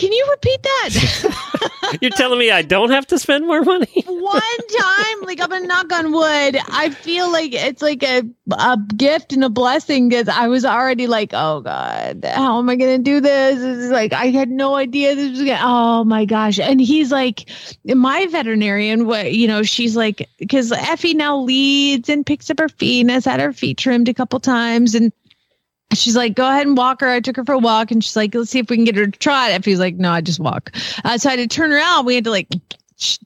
Can 0.00 0.12
you 0.12 0.26
repeat 0.30 0.62
that? 0.62 1.98
You're 2.00 2.10
telling 2.12 2.38
me 2.38 2.50
I 2.50 2.62
don't 2.62 2.88
have 2.88 3.06
to 3.08 3.18
spend 3.18 3.46
more 3.46 3.60
money? 3.60 4.02
one 4.06 4.40
time, 4.40 5.20
like 5.24 5.42
I'm 5.42 5.50
gonna 5.50 5.66
knock 5.66 5.92
on 5.92 6.10
wood. 6.10 6.58
I 6.70 6.88
feel 6.88 7.30
like 7.30 7.52
it's 7.52 7.82
like 7.82 8.02
a 8.02 8.22
a 8.50 8.78
gift 8.96 9.34
and 9.34 9.44
a 9.44 9.50
blessing 9.50 10.08
because 10.08 10.26
I 10.26 10.48
was 10.48 10.64
already 10.64 11.06
like, 11.06 11.32
oh 11.34 11.60
god, 11.60 12.24
how 12.24 12.58
am 12.58 12.70
I 12.70 12.76
gonna 12.76 12.96
do 12.96 13.20
this? 13.20 13.58
Is 13.58 13.90
like 13.90 14.14
I 14.14 14.28
had 14.28 14.48
no 14.48 14.74
idea 14.74 15.14
this 15.14 15.32
was 15.32 15.40
gonna. 15.40 15.60
Oh 15.60 16.04
my 16.04 16.24
gosh! 16.24 16.58
And 16.58 16.80
he's 16.80 17.12
like, 17.12 17.50
my 17.84 18.26
veterinarian. 18.26 19.04
What 19.04 19.34
you 19.34 19.48
know? 19.48 19.62
She's 19.62 19.96
like, 19.96 20.30
because 20.38 20.72
Effie 20.72 21.12
now 21.12 21.36
leads 21.36 22.08
and 22.08 22.24
picks 22.24 22.48
up 22.48 22.58
her 22.58 22.70
feet 22.70 23.02
and 23.02 23.10
has 23.10 23.26
had 23.26 23.40
her 23.40 23.52
feet 23.52 23.76
trimmed 23.76 24.08
a 24.08 24.14
couple 24.14 24.40
times 24.40 24.94
and. 24.94 25.12
She's 25.92 26.16
like, 26.16 26.34
go 26.34 26.48
ahead 26.48 26.66
and 26.66 26.76
walk 26.76 27.00
her. 27.00 27.08
I 27.08 27.20
took 27.20 27.36
her 27.36 27.44
for 27.44 27.54
a 27.54 27.58
walk, 27.58 27.90
and 27.90 28.02
she's 28.02 28.16
like, 28.16 28.34
let's 28.34 28.50
see 28.50 28.60
if 28.60 28.70
we 28.70 28.76
can 28.76 28.84
get 28.84 28.96
her 28.96 29.06
to 29.06 29.18
trot. 29.18 29.50
Effie's 29.50 29.80
like, 29.80 29.96
no, 29.96 30.10
I 30.10 30.20
just 30.20 30.40
walk. 30.40 30.72
Uh, 31.04 31.18
so 31.18 31.28
I 31.28 31.36
had 31.36 31.50
to 31.50 31.54
turn 31.54 31.70
her 31.70 31.78
out. 31.78 32.04
We 32.04 32.14
had 32.14 32.24
to 32.24 32.30
like 32.30 32.48
sh- 32.96 33.18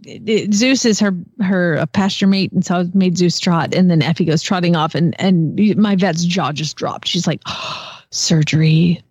Zeus 0.52 0.84
is 0.84 0.98
her 1.00 1.14
her 1.40 1.86
pasture 1.92 2.26
mate, 2.26 2.52
and 2.52 2.64
so 2.64 2.76
I 2.76 2.84
made 2.94 3.18
Zeus 3.18 3.38
trot, 3.38 3.74
and 3.74 3.90
then 3.90 4.02
Effie 4.02 4.24
goes 4.24 4.42
trotting 4.42 4.76
off, 4.76 4.94
and 4.94 5.14
and 5.20 5.76
my 5.76 5.96
vet's 5.96 6.24
jaw 6.24 6.52
just 6.52 6.76
dropped. 6.76 7.08
She's 7.08 7.26
like, 7.26 7.42
surgery 8.10 9.02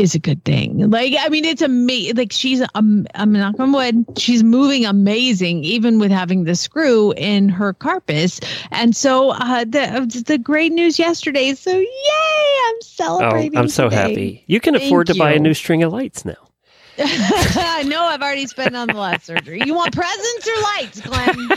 is 0.00 0.14
a 0.14 0.18
good 0.18 0.44
thing. 0.44 0.90
Like, 0.90 1.14
I 1.18 1.28
mean, 1.28 1.44
it's 1.44 1.62
amazing. 1.62 2.16
Like, 2.16 2.32
she's 2.32 2.62
um, 2.74 3.06
I'm 3.14 3.32
not 3.32 3.58
on 3.60 3.72
wood. 3.72 4.04
She's 4.16 4.42
moving 4.42 4.86
amazing, 4.86 5.62
even 5.64 5.98
with 5.98 6.10
having 6.10 6.44
the 6.44 6.54
screw 6.54 7.12
in 7.16 7.48
her 7.48 7.72
carpus. 7.74 8.40
And 8.70 8.96
so, 8.96 9.30
uh, 9.30 9.64
the 9.64 10.24
the 10.26 10.38
great 10.38 10.72
news 10.72 10.98
yesterday. 10.98 11.54
So, 11.54 11.70
yay! 11.70 12.58
I'm 12.68 12.82
celebrating. 12.82 13.56
Oh. 13.56 13.60
I'm 13.60 13.68
so 13.68 13.84
today. 13.84 13.96
happy. 13.96 14.44
You 14.46 14.60
can 14.60 14.74
Thank 14.74 14.86
afford 14.86 15.06
to 15.08 15.14
buy 15.14 15.32
a 15.32 15.38
new 15.38 15.54
string 15.54 15.82
of 15.82 15.92
lights 15.92 16.24
now. 16.24 16.34
I 16.98 17.84
know 17.86 18.04
I've 18.04 18.20
already 18.20 18.46
spent 18.46 18.76
on 18.76 18.88
the 18.88 18.94
last 18.94 19.24
surgery. 19.24 19.62
You 19.64 19.74
want 19.74 19.94
presents 19.94 20.48
or 20.48 20.62
lights, 20.62 21.00
Glenn? 21.00 21.48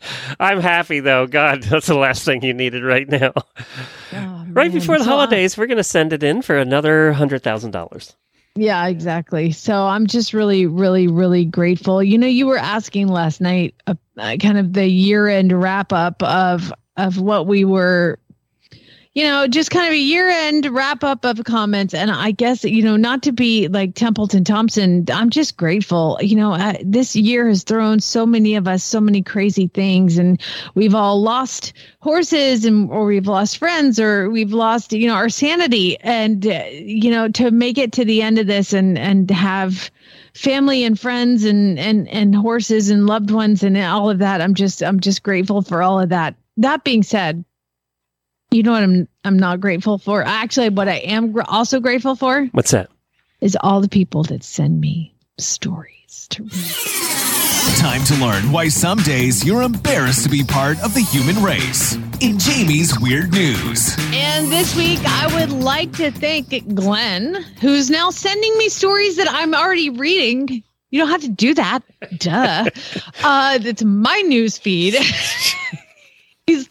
I'm 0.40 0.60
happy 0.60 1.00
though. 1.00 1.26
God, 1.26 1.62
that's 1.64 1.86
the 1.86 1.96
last 1.96 2.24
thing 2.24 2.42
you 2.42 2.54
needed 2.54 2.84
right 2.84 3.08
now. 3.08 3.32
Right 4.52 4.72
before 4.72 4.98
the 4.98 5.04
So, 5.04 5.10
holidays, 5.10 5.56
we're 5.56 5.66
going 5.66 5.76
to 5.78 5.84
send 5.84 6.12
it 6.12 6.22
in 6.22 6.42
for 6.42 6.56
another 6.56 7.12
hundred 7.12 7.42
thousand 7.42 7.70
dollars. 7.72 8.16
Yeah, 8.56 8.88
exactly. 8.88 9.52
So 9.52 9.74
I'm 9.86 10.06
just 10.06 10.32
really, 10.34 10.66
really, 10.66 11.06
really 11.06 11.44
grateful. 11.44 12.02
You 12.02 12.18
know, 12.18 12.26
you 12.26 12.46
were 12.46 12.58
asking 12.58 13.06
last 13.08 13.40
night, 13.40 13.74
uh, 13.86 13.94
uh, 14.18 14.36
kind 14.42 14.58
of 14.58 14.72
the 14.72 14.86
year-end 14.86 15.52
wrap-up 15.52 16.22
of 16.22 16.72
of 16.96 17.18
what 17.18 17.46
we 17.46 17.64
were, 17.64 18.18
you 19.14 19.24
know, 19.24 19.48
just 19.48 19.72
kind 19.72 19.88
of 19.88 19.92
a 19.92 19.98
year-end 19.98 20.66
wrap-up 20.66 21.24
of 21.24 21.42
comments. 21.44 21.94
And 21.94 22.12
I 22.12 22.30
guess 22.30 22.62
you 22.62 22.82
know, 22.82 22.96
not 22.96 23.22
to 23.24 23.32
be 23.32 23.66
like 23.66 23.94
Templeton 23.96 24.44
Thompson, 24.44 25.04
I'm 25.12 25.30
just 25.30 25.56
grateful. 25.56 26.18
You 26.20 26.36
know, 26.36 26.52
uh, 26.52 26.74
this 26.84 27.16
year 27.16 27.48
has 27.48 27.64
thrown 27.64 27.98
so 27.98 28.24
many 28.24 28.54
of 28.54 28.68
us 28.68 28.84
so 28.84 29.00
many 29.00 29.22
crazy 29.22 29.66
things, 29.68 30.16
and 30.16 30.40
we've 30.74 30.94
all 30.94 31.20
lost 31.20 31.72
horses 32.00 32.64
and 32.64 32.90
or 32.90 33.04
we've 33.04 33.26
lost 33.26 33.58
friends 33.58 33.98
or 33.98 34.30
we've 34.30 34.52
lost 34.52 34.92
you 34.92 35.08
know 35.08 35.14
our 35.14 35.28
sanity 35.28 35.98
and 36.00 36.46
uh, 36.46 36.64
you 36.70 37.10
know 37.10 37.28
to 37.28 37.50
make 37.50 37.78
it 37.78 37.92
to 37.92 38.04
the 38.04 38.22
end 38.22 38.38
of 38.38 38.46
this 38.46 38.72
and 38.72 38.96
and 38.96 39.30
have 39.30 39.90
family 40.34 40.84
and 40.84 40.98
friends 40.98 41.44
and 41.44 41.78
and 41.78 42.08
and 42.08 42.34
horses 42.34 42.88
and 42.90 43.06
loved 43.06 43.30
ones 43.30 43.62
and 43.62 43.76
all 43.76 44.08
of 44.08 44.18
that 44.18 44.40
i'm 44.40 44.54
just 44.54 44.82
i'm 44.82 45.00
just 45.00 45.22
grateful 45.22 45.60
for 45.60 45.82
all 45.82 46.00
of 46.00 46.08
that 46.08 46.34
that 46.56 46.84
being 46.84 47.02
said 47.02 47.44
you 48.50 48.62
know 48.62 48.72
what 48.72 48.82
i'm 48.82 49.08
i'm 49.24 49.38
not 49.38 49.60
grateful 49.60 49.98
for 49.98 50.22
actually 50.22 50.68
what 50.68 50.88
i 50.88 50.96
am 50.96 51.32
gr- 51.32 51.42
also 51.46 51.80
grateful 51.80 52.16
for 52.16 52.46
What's 52.52 52.70
that? 52.72 52.90
is 53.40 53.56
all 53.60 53.80
the 53.80 53.88
people 53.88 54.22
that 54.24 54.42
send 54.44 54.80
me 54.80 55.14
stories 55.38 56.26
to 56.30 56.42
read 56.42 56.76
Time 57.76 58.02
to 58.04 58.14
learn 58.16 58.52
why 58.52 58.68
some 58.68 58.98
days 58.98 59.44
you're 59.44 59.62
embarrassed 59.62 60.24
to 60.24 60.28
be 60.28 60.42
part 60.42 60.78
of 60.82 60.92
the 60.92 61.00
human 61.00 61.40
race. 61.42 61.94
In 62.20 62.38
Jamie's 62.38 62.98
Weird 62.98 63.32
News. 63.32 63.96
And 64.12 64.50
this 64.50 64.74
week, 64.74 64.98
I 65.04 65.32
would 65.38 65.50
like 65.52 65.92
to 65.96 66.10
thank 66.10 66.48
Glenn, 66.74 67.36
who's 67.60 67.88
now 67.88 68.10
sending 68.10 68.56
me 68.58 68.68
stories 68.68 69.16
that 69.16 69.28
I'm 69.30 69.54
already 69.54 69.88
reading. 69.88 70.62
You 70.90 71.00
don't 71.00 71.10
have 71.10 71.20
to 71.22 71.28
do 71.28 71.54
that. 71.54 71.82
Duh. 72.18 72.68
Uh, 73.22 73.58
it's 73.62 73.84
my 73.84 74.20
news 74.22 74.58
feed. 74.58 74.96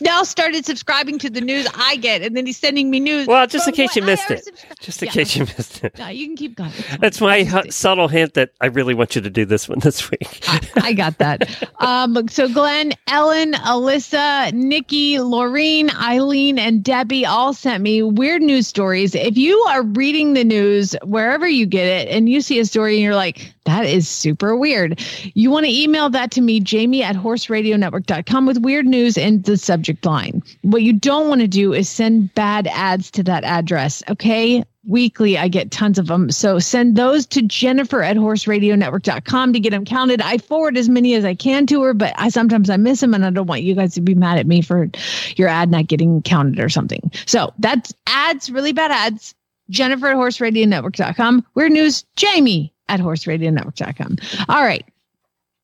now 0.02 0.24
started 0.24 0.66
subscribing 0.66 1.18
to 1.20 1.30
the 1.30 1.42
news 1.42 1.68
I 1.76 1.96
get, 1.98 2.22
and 2.22 2.36
then 2.36 2.46
he's 2.46 2.58
sending 2.58 2.90
me 2.90 3.00
news. 3.00 3.28
Well, 3.28 3.46
just 3.48 3.68
in 3.68 3.74
case 3.74 3.96
you 3.96 4.02
missed 4.04 4.30
it. 4.32 4.46
subscri- 4.46 4.80
Just 4.82 5.02
in 5.04 5.08
Yeah. 5.08 5.12
case 5.14 5.36
you 5.36 5.46
missed 5.46 5.84
it. 5.84 5.98
No, 5.98 6.08
you 6.08 6.26
can 6.28 6.36
keep 6.36 6.56
going. 6.56 6.72
That's 7.00 7.20
my 7.22 7.36
I 7.36 7.44
just- 7.44 7.66
hu- 7.66 7.72
subtle 7.72 8.08
hint 8.08 8.34
that 8.36 8.52
I 8.62 8.68
really 8.68 8.94
want 8.94 9.16
you 9.16 9.22
to 9.22 9.30
do 9.30 9.46
this 9.46 9.68
one 9.70 9.80
this 9.84 10.10
week. 10.12 10.40
I 10.82 10.94
got 10.94 11.18
that. 11.20 11.48
Um, 11.80 12.28
so 12.30 12.48
Glenn, 12.48 12.94
Ellen, 13.08 13.54
Alyssa, 13.54 14.52
Nikki, 14.54 15.16
Laureen, 15.16 15.94
Eileen, 15.96 16.60
and 16.60 16.84
Debbie 16.84 17.26
all 17.26 17.54
sent 17.54 17.82
me 17.84 18.02
weird 18.04 18.42
news 18.42 18.68
stories. 18.68 19.16
If 19.16 19.38
you 19.38 19.58
are 19.70 19.84
reading 19.84 20.34
the 20.34 20.44
news 20.44 20.96
wherever 21.04 21.48
you 21.48 21.66
get 21.66 21.86
it 21.88 22.08
and 22.10 22.30
you 22.30 22.42
see 22.42 22.60
a 22.60 22.66
story 22.66 22.96
and 22.96 23.04
you're 23.04 23.16
like, 23.16 23.54
that 23.66 23.86
is 23.86 24.08
super 24.08 24.56
weird, 24.56 25.00
you 25.36 25.52
want 25.52 25.66
to 25.66 25.72
email 25.72 26.10
that 26.10 26.32
to 26.32 26.42
me, 26.42 26.60
Jamie 26.60 27.04
at 27.04 27.16
horseradionetwork.com 27.16 28.46
with 28.46 28.58
weird 28.60 28.86
news 28.86 29.18
in 29.18 29.42
the 29.44 29.58
subject 29.58 29.79
line. 30.04 30.44
What 30.62 30.84
you 30.84 30.94
don't 30.94 31.30
want 31.30 31.42
to 31.42 31.48
do 31.48 31.74
is 31.74 31.90
send 31.90 32.34
bad 32.36 32.68
ads 32.68 33.12
to 33.12 33.24
that 33.24 33.44
address. 33.44 34.04
Okay 34.10 34.64
weekly. 34.90 35.38
I 35.38 35.48
get 35.48 35.72
tons 35.72 36.00
of 36.00 36.08
them. 36.08 36.32
So 36.32 36.60
send 36.60 36.96
those 36.96 37.26
to 37.28 37.42
Jennifer 37.42 38.02
at 38.02 38.18
horseradionetwork.com 38.18 39.54
to 39.54 39.60
get 39.60 39.70
them 39.72 39.86
counted. 39.86 40.22
I 40.22 40.38
forward 40.38 40.78
as 40.78 40.90
many 40.90 41.14
as 41.16 41.26
I 41.26 41.36
can 41.36 41.66
to 41.68 41.82
her, 41.84 41.94
but 41.94 42.14
I 42.18 42.30
sometimes 42.30 42.70
I 42.70 42.78
miss 42.78 43.00
them 43.00 43.14
and 43.14 43.26
I 43.26 43.30
don't 43.30 43.48
want 43.48 43.62
you 43.62 43.76
guys 43.76 43.94
to 43.96 44.02
be 44.02 44.16
mad 44.16 44.40
at 44.40 44.48
me 44.48 44.62
for 44.62 44.90
your 45.36 45.48
ad 45.48 45.70
not 45.70 45.88
getting 45.88 46.22
counted 46.22 46.60
or 46.60 46.70
something. 46.70 47.12
So 47.26 47.54
that's 47.60 47.94
ads, 48.08 48.50
really 48.50 48.74
bad 48.74 48.92
ads. 48.92 49.36
Jennifer 49.70 50.08
at 50.08 50.18
horseradionetwork.com. 50.18 51.46
Weird 51.54 51.72
news, 51.72 52.04
Jamie 52.16 52.74
at 52.88 53.00
horseradionetwork.com. 53.00 54.18
All 54.50 54.64
right. 54.64 54.86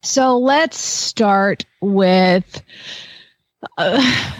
So 0.04 0.38
let's 0.38 0.78
start 0.78 1.66
with 1.82 2.62
uh, 3.78 4.32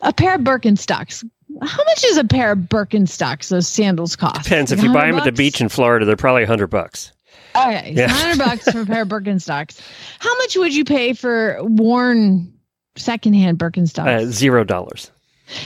a 0.00 0.12
pair 0.12 0.34
of 0.34 0.40
Birkenstocks. 0.42 1.24
How 1.62 1.84
much 1.84 2.04
is 2.04 2.16
a 2.16 2.24
pair 2.24 2.52
of 2.52 2.58
Birkenstocks? 2.60 3.48
Those 3.48 3.66
sandals 3.68 4.16
cost. 4.16 4.44
Depends. 4.44 4.72
If 4.72 4.82
you 4.82 4.92
buy 4.92 5.06
them 5.06 5.16
at 5.16 5.24
the 5.24 5.32
beach 5.32 5.60
in 5.60 5.68
Florida, 5.68 6.06
they're 6.06 6.16
probably 6.16 6.42
100 6.42 6.68
bucks. 6.68 7.12
Okay, 7.56 7.92
Yeah. 7.96 8.06
hundred 8.08 8.38
bucks 8.38 8.70
for 8.70 8.82
a 8.82 8.86
pair 8.86 9.02
of 9.02 9.08
Birkenstocks. 9.10 9.80
How 10.20 10.34
much 10.38 10.56
would 10.56 10.74
you 10.74 10.84
pay 10.84 11.12
for 11.14 11.58
worn 11.62 12.52
secondhand 12.96 13.58
Birkenstocks? 13.58 14.22
Uh, 14.22 14.26
Zero 14.26 14.62
dollars. 14.62 15.10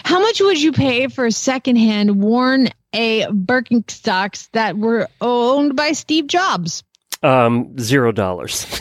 How 0.02 0.18
much 0.18 0.40
would 0.40 0.60
you 0.62 0.72
pay 0.72 1.08
for 1.08 1.30
secondhand 1.30 2.22
worn 2.22 2.68
a 2.94 3.26
Birkenstocks 3.26 4.48
that 4.52 4.78
were 4.78 5.08
owned 5.20 5.76
by 5.76 5.92
Steve 5.92 6.26
Jobs? 6.26 6.82
Um, 7.22 7.78
zero 7.78 8.10
dollars. 8.12 8.66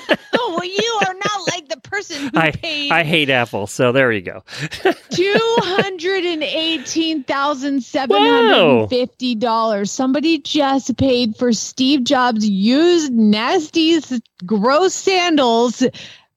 Oh, 0.46 0.54
well, 0.58 0.64
you 0.64 1.00
are 1.06 1.14
not 1.14 1.46
like 1.48 1.68
the 1.68 1.80
person 1.88 2.28
who 2.28 2.38
I 2.38 2.50
paid 2.50 2.92
I 2.92 3.02
hate 3.02 3.30
Apple, 3.30 3.66
so 3.66 3.92
there 3.92 4.12
you 4.12 4.20
go. 4.20 4.42
two 5.10 5.56
hundred 5.58 6.24
and 6.24 6.42
eighteen 6.42 7.24
thousand 7.24 7.82
seven 7.82 8.16
hundred 8.16 8.80
and 8.80 8.90
fifty 8.90 9.34
dollars. 9.34 9.90
Somebody 9.90 10.38
just 10.38 10.96
paid 10.96 11.36
for 11.36 11.52
Steve 11.52 12.04
Jobs' 12.04 12.48
used, 12.48 13.12
nasty, 13.12 13.98
gross 14.44 14.94
sandals, 14.94 15.82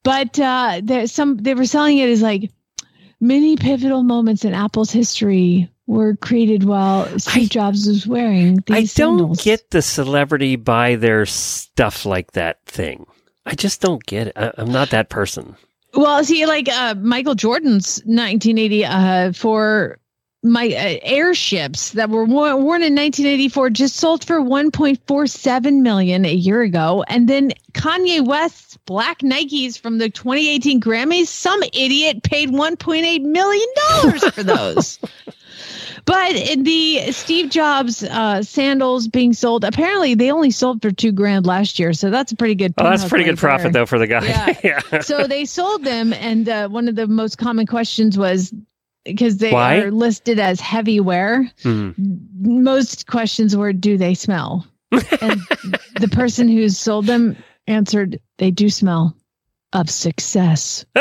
but 0.03 0.39
uh, 0.39 0.81
there's 0.83 1.11
some 1.11 1.37
they 1.37 1.53
were 1.53 1.65
selling 1.65 1.97
it 1.97 2.09
as 2.09 2.21
like 2.21 2.51
many 3.19 3.57
pivotal 3.57 4.03
moments 4.03 4.45
in 4.45 4.53
Apple's 4.53 4.91
history 4.91 5.69
were 5.87 6.15
created 6.17 6.65
while 6.65 7.05
Steve 7.19 7.43
I- 7.43 7.47
Jobs 7.47 7.87
was 7.87 8.05
wearing 8.05 8.63
these 8.65 8.97
I 8.97 9.01
don't 9.01 9.39
get 9.39 9.71
the 9.71 9.81
celebrity 9.81 10.55
buy 10.55 10.95
their 10.95 11.25
stuff 11.25 12.05
like 12.05 12.33
that 12.33 12.65
thing. 12.65 13.05
I 13.47 13.55
just 13.55 13.81
don't 13.81 14.05
get 14.05 14.27
it. 14.27 14.33
I, 14.35 14.51
I'm 14.57 14.71
not 14.71 14.89
that 14.89 15.09
person. 15.09 15.55
Well, 15.93 16.23
see, 16.23 16.45
like 16.45 16.67
uh, 16.69 16.95
Michael 16.95 17.33
Jordan's 17.33 17.99
1980 18.05 18.85
uh, 18.85 19.31
for 19.31 19.97
my 20.43 20.67
uh, 20.67 20.99
airships 21.01 21.91
that 21.93 22.09
were 22.09 22.25
worn, 22.25 22.63
worn 22.63 22.83
in 22.83 22.93
1984 22.93 23.69
just 23.71 23.95
sold 23.95 24.23
for 24.23 24.39
1.47 24.41 25.81
million 25.81 26.25
a 26.25 26.33
year 26.33 26.61
ago, 26.61 27.03
and 27.07 27.27
then 27.27 27.51
Kanye 27.71 28.25
West's 28.25 28.77
black 28.85 29.19
Nikes 29.19 29.79
from 29.79 29.97
the 29.97 30.09
2018 30.09 30.81
Grammys, 30.81 31.27
some 31.27 31.61
idiot 31.73 32.23
paid 32.23 32.49
1.8 32.49 33.21
million 33.21 33.67
dollars 33.89 34.23
for 34.29 34.43
those. 34.43 34.99
But 36.05 36.35
in 36.35 36.63
the 36.63 37.11
Steve 37.11 37.49
Jobs 37.49 38.03
uh, 38.03 38.41
sandals 38.43 39.07
being 39.07 39.33
sold, 39.33 39.63
apparently 39.63 40.15
they 40.15 40.31
only 40.31 40.51
sold 40.51 40.81
for 40.81 40.91
two 40.91 41.11
grand 41.11 41.45
last 41.45 41.79
year, 41.79 41.93
so 41.93 42.09
that's 42.09 42.31
a 42.31 42.35
pretty 42.35 42.55
good. 42.55 42.73
Oh, 42.77 42.83
that's 42.83 43.07
pretty 43.07 43.25
good 43.25 43.37
profit 43.37 43.73
there. 43.73 43.81
though 43.81 43.85
for 43.85 43.99
the 43.99 44.07
guy. 44.07 44.25
Yeah. 44.25 44.53
yeah. 44.91 44.99
so 45.01 45.27
they 45.27 45.45
sold 45.45 45.83
them, 45.83 46.13
and 46.13 46.47
uh, 46.49 46.67
one 46.69 46.87
of 46.87 46.95
the 46.95 47.07
most 47.07 47.37
common 47.37 47.65
questions 47.65 48.17
was 48.17 48.53
because 49.05 49.37
they 49.37 49.51
Why? 49.51 49.77
are 49.77 49.91
listed 49.91 50.39
as 50.39 50.59
heavy 50.59 50.99
wear. 50.99 51.51
Hmm. 51.63 51.91
Most 52.39 53.07
questions 53.07 53.55
were, 53.55 53.73
"Do 53.73 53.97
they 53.97 54.13
smell?" 54.13 54.67
and 54.91 55.01
the 55.99 56.09
person 56.11 56.47
who 56.47 56.69
sold 56.69 57.05
them 57.05 57.35
answered, 57.67 58.19
"They 58.37 58.51
do 58.51 58.69
smell 58.69 59.15
of 59.73 59.89
success." 59.89 60.85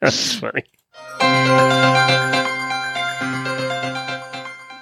That's 0.00 0.34
funny. 0.34 0.64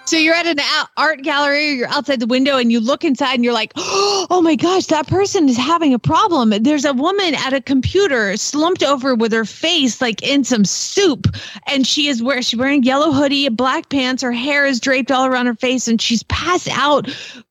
So 0.09 0.17
you're 0.17 0.35
at 0.35 0.47
an 0.47 0.59
art 0.97 1.21
gallery, 1.21 1.73
you're 1.73 1.89
outside 1.89 2.19
the 2.19 2.27
window, 2.27 2.57
and 2.57 2.73
you 2.73 2.81
look 2.81 3.05
inside, 3.05 3.35
and 3.35 3.45
you're 3.45 3.53
like, 3.53 3.73
"Oh 3.77 4.41
my 4.43 4.57
gosh, 4.57 4.87
that 4.87 5.07
person 5.07 5.51
is 5.51 5.59
having 5.59 5.93
a 5.93 5.99
problem." 5.99 6.51
There's 6.63 6.87
a 6.87 6.95
woman 6.95 7.35
at 7.35 7.53
a 7.53 7.61
computer, 7.61 8.35
slumped 8.39 8.83
over 8.83 9.15
with 9.15 9.33
her 9.33 9.45
face 9.45 10.01
like 10.01 10.23
in 10.23 10.45
some 10.45 10.65
soup, 10.65 11.27
and 11.67 11.87
she 11.87 12.09
is 12.09 12.23
where 12.23 12.41
she's 12.41 12.59
wearing 12.59 12.83
a 12.83 12.87
yellow 12.87 13.13
hoodie, 13.13 13.51
black 13.51 13.91
pants. 13.91 14.23
Her 14.23 14.33
hair 14.33 14.65
is 14.65 14.81
draped 14.81 15.11
all 15.11 15.27
around 15.27 15.45
her 15.45 15.55
face, 15.55 15.87
and 15.89 16.01
she's 16.01 16.23
passed 16.23 16.71
out. 16.71 17.07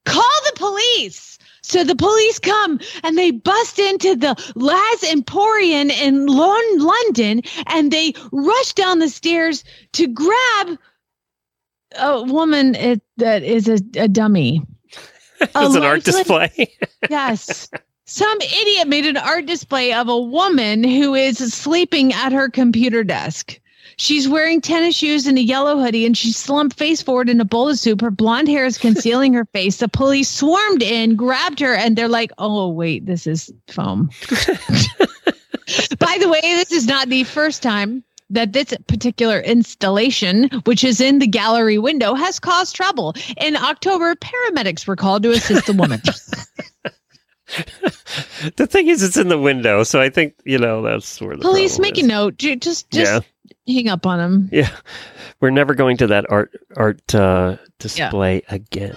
Call 0.05 0.41
the 0.45 0.53
police. 0.55 1.36
So 1.67 1.83
the 1.83 1.97
police 1.97 2.39
come 2.39 2.79
and 3.03 3.17
they 3.17 3.31
bust 3.31 3.77
into 3.77 4.15
the 4.15 4.35
Laz 4.55 5.03
Emporium 5.03 5.89
in 5.89 6.25
London, 6.25 7.41
and 7.67 7.91
they 7.91 8.13
rush 8.31 8.71
down 8.71 8.99
the 8.99 9.09
stairs 9.09 9.65
to 9.91 10.07
grab 10.07 10.77
a 11.99 12.23
woman 12.23 12.73
it, 12.75 13.01
that 13.17 13.43
is 13.43 13.67
a, 13.67 13.79
a 13.97 14.07
dummy. 14.07 14.61
It's 15.41 15.75
an 15.75 15.83
art 15.83 16.03
display. 16.03 16.73
Yes. 17.09 17.69
Some 18.05 18.41
idiot 18.41 18.87
made 18.87 19.05
an 19.05 19.17
art 19.17 19.45
display 19.45 19.93
of 19.93 20.07
a 20.07 20.19
woman 20.19 20.83
who 20.83 21.13
is 21.13 21.37
sleeping 21.53 22.13
at 22.13 22.31
her 22.31 22.49
computer 22.49 23.03
desk. 23.03 23.59
She's 23.97 24.29
wearing 24.29 24.61
tennis 24.61 24.95
shoes 24.95 25.25
and 25.25 25.37
a 25.37 25.41
yellow 25.41 25.79
hoodie, 25.79 26.05
and 26.05 26.15
she's 26.15 26.37
slumped 26.37 26.77
face 26.77 27.01
forward 27.01 27.29
in 27.29 27.41
a 27.41 27.45
bowl 27.45 27.67
of 27.67 27.79
soup. 27.79 28.01
Her 28.01 28.11
blonde 28.11 28.47
hair 28.47 28.65
is 28.65 28.77
concealing 28.77 29.33
her 29.33 29.45
face. 29.45 29.77
The 29.77 29.89
police 29.89 30.29
swarmed 30.29 30.83
in, 30.83 31.15
grabbed 31.15 31.59
her, 31.59 31.73
and 31.73 31.95
they're 31.95 32.07
like, 32.07 32.31
oh, 32.37 32.69
wait, 32.69 33.07
this 33.07 33.25
is 33.25 33.51
foam. 33.67 34.09
By 35.99 36.17
the 36.19 36.29
way, 36.29 36.41
this 36.41 36.71
is 36.71 36.85
not 36.85 37.09
the 37.09 37.23
first 37.23 37.63
time 37.63 38.03
that 38.29 38.53
this 38.53 38.73
particular 38.87 39.39
installation, 39.39 40.49
which 40.65 40.83
is 40.83 41.01
in 41.01 41.17
the 41.17 41.27
gallery 41.27 41.79
window, 41.79 42.13
has 42.13 42.39
caused 42.39 42.75
trouble. 42.75 43.15
In 43.37 43.55
October, 43.55 44.15
paramedics 44.15 44.85
were 44.85 44.95
called 44.95 45.23
to 45.23 45.31
assist 45.31 45.65
the 45.65 45.73
woman. 45.73 46.01
the 48.57 48.67
thing 48.67 48.87
is, 48.87 49.01
it's 49.01 49.15
in 49.15 49.29
the 49.29 49.39
window, 49.39 49.83
so 49.83 50.01
I 50.01 50.09
think 50.09 50.33
you 50.43 50.57
know 50.57 50.81
that's 50.81 51.21
where 51.21 51.35
the 51.35 51.41
Police, 51.41 51.77
problem 51.77 51.93
make 51.93 52.03
a 52.03 52.05
note. 52.05 52.37
Just, 52.37 52.89
just 52.91 52.93
Yeah. 52.93 53.19
Hang 53.67 53.89
up 53.89 54.05
on 54.05 54.19
him. 54.19 54.49
Yeah, 54.51 54.69
we're 55.39 55.49
never 55.51 55.73
going 55.73 55.97
to 55.97 56.07
that 56.07 56.25
art 56.29 56.51
art 56.75 57.13
uh, 57.13 57.57
display 57.79 58.43
again. 58.49 58.95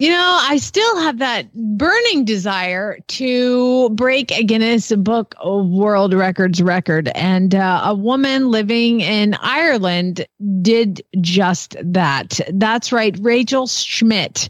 You 0.00 0.10
know, 0.10 0.38
I 0.42 0.56
still 0.56 1.00
have 1.00 1.18
that 1.18 1.54
burning 1.54 2.24
desire 2.24 2.98
to 3.06 3.90
break 3.90 4.32
a 4.32 4.42
Guinness 4.42 4.92
Book 4.96 5.36
of 5.38 5.68
World 5.68 6.12
Records 6.12 6.60
record. 6.60 7.08
And 7.14 7.54
uh, 7.54 7.80
a 7.84 7.94
woman 7.94 8.50
living 8.50 9.00
in 9.00 9.34
Ireland 9.40 10.26
did 10.60 11.00
just 11.20 11.76
that. 11.80 12.40
That's 12.52 12.92
right. 12.92 13.16
Rachel 13.20 13.68
Schmidt 13.68 14.48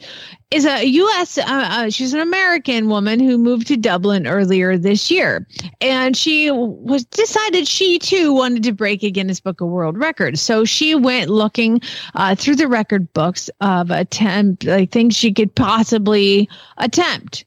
is 0.51 0.64
a 0.66 0.84
U.S., 0.84 1.38
uh, 1.38 1.45
uh, 1.47 1.90
she's 1.90 2.14
an 2.14 2.20
American 2.20 2.88
woman 2.88 3.20
who 3.20 3.38
moved 3.38 3.66
to 3.68 3.76
Dublin 3.76 4.26
earlier 4.26 4.78
this 4.78 5.11
year. 5.11 5.47
And 5.80 6.16
she 6.16 6.51
was 6.51 7.05
decided 7.05 7.66
she 7.66 7.99
too 7.99 8.32
wanted 8.32 8.62
to 8.64 8.72
break 8.72 9.03
a 9.03 9.11
Guinness 9.11 9.40
Book 9.40 9.61
of 9.61 9.68
World 9.68 9.99
Records. 9.99 10.40
So 10.40 10.64
she 10.64 10.95
went 10.95 11.30
looking 11.30 11.80
uh, 12.14 12.34
through 12.34 12.57
the 12.57 12.68
record 12.68 13.12
books 13.12 13.51
of 13.61 13.90
attempt, 13.90 14.64
like 14.64 14.90
things 14.90 15.16
she 15.16 15.32
could 15.32 15.55
possibly 15.55 16.49
attempt. 16.78 17.45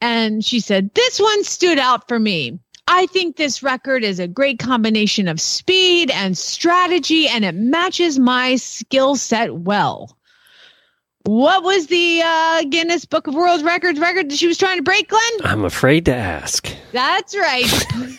And 0.00 0.44
she 0.44 0.60
said, 0.60 0.94
This 0.94 1.20
one 1.20 1.44
stood 1.44 1.78
out 1.78 2.08
for 2.08 2.18
me. 2.18 2.58
I 2.92 3.06
think 3.06 3.36
this 3.36 3.62
record 3.62 4.02
is 4.02 4.18
a 4.18 4.26
great 4.26 4.58
combination 4.58 5.28
of 5.28 5.40
speed 5.40 6.10
and 6.10 6.36
strategy, 6.36 7.28
and 7.28 7.44
it 7.44 7.54
matches 7.54 8.18
my 8.18 8.56
skill 8.56 9.14
set 9.14 9.54
well. 9.58 10.16
What 11.24 11.62
was 11.62 11.88
the 11.88 12.22
uh, 12.24 12.64
Guinness 12.64 13.04
Book 13.04 13.26
of 13.26 13.34
World 13.34 13.62
Records 13.62 14.00
record 14.00 14.30
that 14.30 14.38
she 14.38 14.46
was 14.46 14.56
trying 14.56 14.78
to 14.78 14.82
break, 14.82 15.08
Glenn? 15.08 15.32
I'm 15.44 15.64
afraid 15.64 16.06
to 16.06 16.14
ask. 16.14 16.74
That's 16.92 17.36
right. 17.36 17.66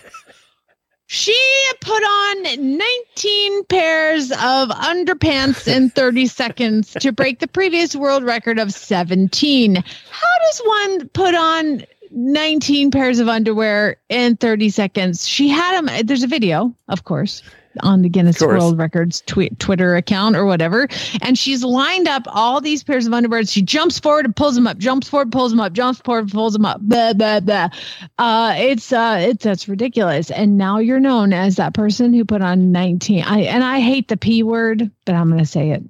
she 1.07 1.37
put 1.81 2.03
on 2.03 2.77
19 2.77 3.65
pairs 3.65 4.31
of 4.31 4.69
underpants 4.69 5.67
in 5.67 5.89
30 5.89 6.25
seconds 6.27 6.95
to 6.99 7.11
break 7.11 7.39
the 7.39 7.47
previous 7.47 7.95
world 7.95 8.23
record 8.23 8.59
of 8.59 8.71
17. 8.71 9.75
How 9.75 10.37
does 10.45 10.61
one 10.63 11.09
put 11.09 11.33
on 11.33 11.83
19 12.11 12.91
pairs 12.91 13.19
of 13.19 13.27
underwear 13.27 13.97
in 14.09 14.37
30 14.37 14.69
seconds? 14.69 15.27
She 15.27 15.49
had 15.49 15.81
them. 15.81 16.05
There's 16.05 16.23
a 16.23 16.27
video, 16.27 16.75
of 16.87 17.03
course. 17.03 17.41
On 17.81 18.01
the 18.01 18.09
Guinness 18.09 18.41
World 18.41 18.77
Records 18.77 19.21
tweet, 19.25 19.57
Twitter 19.59 19.95
account 19.95 20.35
or 20.35 20.45
whatever, 20.45 20.87
and 21.21 21.37
she's 21.37 21.63
lined 21.63 22.07
up 22.07 22.23
all 22.27 22.59
these 22.59 22.83
pairs 22.83 23.07
of 23.07 23.13
underwear. 23.13 23.45
She 23.45 23.61
jumps 23.61 23.97
forward 23.97 24.25
and 24.25 24.35
pulls 24.35 24.55
them 24.55 24.67
up, 24.67 24.77
jumps 24.77 25.07
forward, 25.07 25.31
pulls 25.31 25.51
them 25.51 25.59
up, 25.59 25.71
jumps 25.73 26.01
forward, 26.01 26.31
pulls 26.31 26.53
them 26.53 26.65
up. 26.65 26.81
Blah, 26.81 27.13
blah, 27.13 27.39
blah. 27.39 27.69
Uh, 28.17 28.53
it's 28.57 28.91
uh, 28.91 29.17
it's 29.21 29.43
that's 29.43 29.69
ridiculous. 29.69 30.31
And 30.31 30.57
now 30.57 30.79
you're 30.79 30.99
known 30.99 31.33
as 31.33 31.55
that 31.55 31.73
person 31.73 32.13
who 32.13 32.25
put 32.25 32.41
on 32.41 32.71
19. 32.71 33.23
I 33.23 33.41
and 33.41 33.63
I 33.63 33.79
hate 33.79 34.09
the 34.09 34.17
p 34.17 34.43
word, 34.43 34.91
but 35.05 35.15
I'm 35.15 35.27
going 35.29 35.39
to 35.39 35.45
say 35.45 35.71
it. 35.71 35.83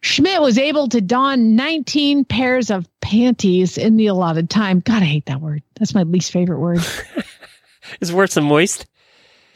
Schmidt 0.00 0.40
was 0.40 0.58
able 0.58 0.88
to 0.88 1.00
don 1.00 1.56
19 1.56 2.24
pairs 2.24 2.70
of 2.70 2.88
panties 3.00 3.76
in 3.76 3.96
the 3.96 4.06
allotted 4.06 4.48
time. 4.48 4.80
God, 4.80 5.02
I 5.02 5.06
hate 5.06 5.26
that 5.26 5.40
word. 5.40 5.62
That's 5.78 5.94
my 5.94 6.04
least 6.04 6.30
favorite 6.30 6.60
word. 6.60 6.80
Is 8.00 8.12
worse 8.12 8.34
than 8.34 8.44
moist? 8.44 8.86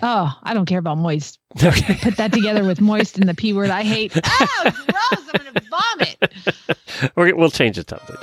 Oh, 0.02 0.36
I 0.42 0.52
don't 0.54 0.66
care 0.66 0.78
about 0.80 0.98
moist. 0.98 1.38
Okay. 1.62 1.94
Put 2.00 2.16
that 2.16 2.32
together 2.32 2.64
with 2.64 2.80
moist 2.80 3.18
and 3.18 3.28
the 3.28 3.34
p 3.34 3.52
word. 3.52 3.70
I 3.70 3.82
hate. 3.82 4.12
Oh, 4.24 4.62
gross! 4.88 5.30
I'm 5.34 5.42
going 5.44 5.54
to 5.54 5.62
vomit. 5.70 7.12
We're, 7.16 7.34
we'll 7.36 7.50
change 7.50 7.76
the 7.76 7.84
topic. 7.84 8.16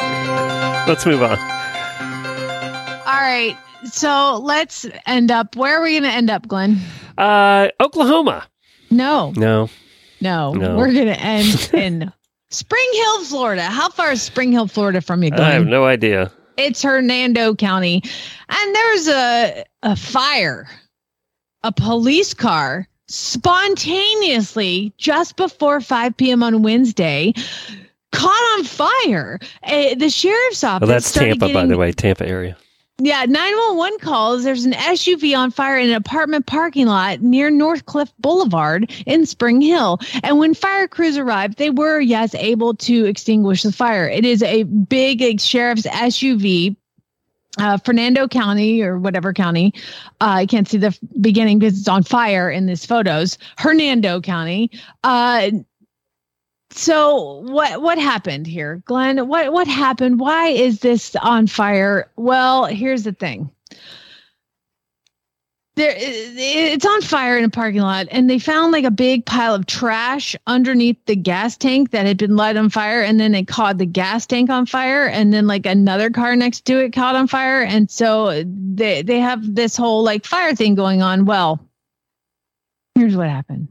Let's 0.88 1.06
move 1.06 1.22
on. 1.22 1.38
All 1.40 3.22
right. 3.22 3.56
So 3.86 4.40
let's 4.44 4.86
end 5.06 5.32
up. 5.32 5.56
Where 5.56 5.80
are 5.80 5.84
we 5.84 5.92
going 5.92 6.04
to 6.04 6.10
end 6.10 6.30
up, 6.30 6.48
Glenn? 6.48 6.80
Uh, 7.18 7.70
Oklahoma. 7.80 8.48
No, 8.92 9.32
No. 9.38 9.70
no, 10.22 10.54
No. 10.54 10.76
we're 10.76 10.92
going 10.92 11.06
to 11.08 11.20
end 11.20 11.70
in 11.74 12.12
Spring 12.50 12.90
Hill, 12.94 13.24
Florida. 13.26 13.62
How 13.64 13.90
far 13.90 14.12
is 14.12 14.22
Spring 14.22 14.52
Hill, 14.52 14.68
Florida 14.68 15.02
from 15.02 15.24
you, 15.24 15.30
Glenn? 15.30 15.42
I 15.42 15.52
have 15.52 15.68
no 15.68 15.86
idea. 15.86 16.32
it's 16.58 16.82
Hernando 16.82 17.54
County, 17.56 18.02
and 18.50 18.76
there's 18.76 19.08
a 19.08 19.64
a 19.84 19.96
fire. 19.96 20.68
A 21.64 21.72
police 21.72 22.34
car 22.34 22.88
spontaneously 23.08 24.94
just 24.98 25.36
before 25.36 25.82
5 25.82 26.16
p.m. 26.16 26.44
on 26.44 26.62
Wednesday 26.62 27.34
caught 28.12 28.58
on 28.58 28.64
fire. 28.64 29.40
Uh, 29.64 29.96
the 29.96 30.10
sheriff's 30.10 30.64
office. 30.64 30.88
Well, 30.88 30.96
that's 30.96 31.12
Tampa, 31.12 31.50
by 31.52 31.66
the 31.66 31.78
way. 31.78 31.92
Tampa 31.92 32.28
area. 32.28 32.58
yeah, 33.00 33.26
911 33.26 34.00
calls. 34.00 34.44
There's 34.44 34.66
an 34.66 34.74
SUV 34.74 35.38
on 35.38 35.52
fire 35.52 35.78
in 35.78 35.90
an 35.90 35.96
apartment 35.96 36.46
parking 36.46 36.88
lot 36.88 37.22
near 37.22 37.50
Northcliffe 37.52 38.12
Boulevard 38.20 38.92
in 39.06 39.26
Spring 39.26 39.62
Hill. 39.62 40.00
And 40.24 40.40
when 40.40 40.54
fire 40.54 40.88
crews 40.88 41.18
arrived, 41.18 41.58
they 41.58 41.70
were, 41.70 42.00
yes, 42.00 42.34
able 42.36 42.74
to 42.76 43.06
extinguish 43.06 43.64
the 43.64 43.72
fire. 43.72 44.08
It 44.08 44.26
is 44.26 44.44
a 44.44 44.64
big 44.64 45.40
sheriff's 45.40 45.84
SUV. 45.88 46.76
Uh, 47.60 47.78
Fernando 47.78 48.28
County 48.28 48.82
or 48.82 48.98
whatever 48.98 49.34
county. 49.34 49.74
Uh, 50.22 50.40
I 50.42 50.46
can't 50.46 50.68
see 50.68 50.78
the 50.78 50.88
f- 50.88 51.00
beginning 51.20 51.60
because 51.60 51.78
it's 51.78 51.88
on 51.90 52.04
fire 52.04 52.50
in 52.50 52.68
these 52.68 52.86
photos. 52.86 53.38
Hernando 53.58 54.22
County. 54.22 54.72
Uh, 55.04 55.52
so 56.72 57.42
what 57.48 57.82
what 57.82 57.98
happened 57.98 58.48
here, 58.48 58.82
Glenn? 58.86 59.28
What 59.28 59.52
what 59.52 59.68
happened? 59.68 60.20
Why 60.20 60.48
is 60.50 60.80
this 60.80 61.16
on 61.18 61.48
fire? 61.48 62.12
Well, 62.16 62.66
here's 62.66 63.04
the 63.04 63.12
thing. 63.12 63.50
There, 65.80 65.96
it's 65.98 66.86
on 66.86 67.02
fire 67.04 67.38
in 67.38 67.46
a 67.46 67.50
parking 67.50 67.80
lot, 67.80 68.08
and 68.12 68.30
they 68.30 68.38
found 68.38 68.74
like 68.74 68.84
a 68.84 68.92
big 68.92 69.26
pile 69.26 69.56
of 69.56 69.66
trash 69.66 70.36
underneath 70.46 70.98
the 71.06 71.16
gas 71.16 71.56
tank 71.56 71.92
that 71.92 72.06
had 72.06 72.18
been 72.18 72.36
light 72.36 72.58
on 72.58 72.70
fire, 72.70 73.02
and 73.02 73.18
then 73.18 73.32
they 73.32 73.46
caught 73.46 73.78
the 73.78 73.86
gas 73.86 74.26
tank 74.26 74.50
on 74.50 74.66
fire, 74.66 75.08
and 75.08 75.34
then 75.34 75.48
like 75.48 75.66
another 75.66 76.10
car 76.10 76.36
next 76.36 76.66
to 76.66 76.84
it 76.84 76.92
caught 76.92 77.16
on 77.16 77.28
fire, 77.28 77.62
and 77.62 77.90
so 77.90 78.44
they 78.44 79.04
they 79.04 79.22
have 79.22 79.56
this 79.56 79.78
whole 79.78 80.04
like 80.04 80.26
fire 80.26 80.54
thing 80.54 80.76
going 80.76 81.02
on. 81.02 81.24
Well, 81.24 81.66
here's 82.96 83.16
what 83.16 83.30
happened. 83.30 83.70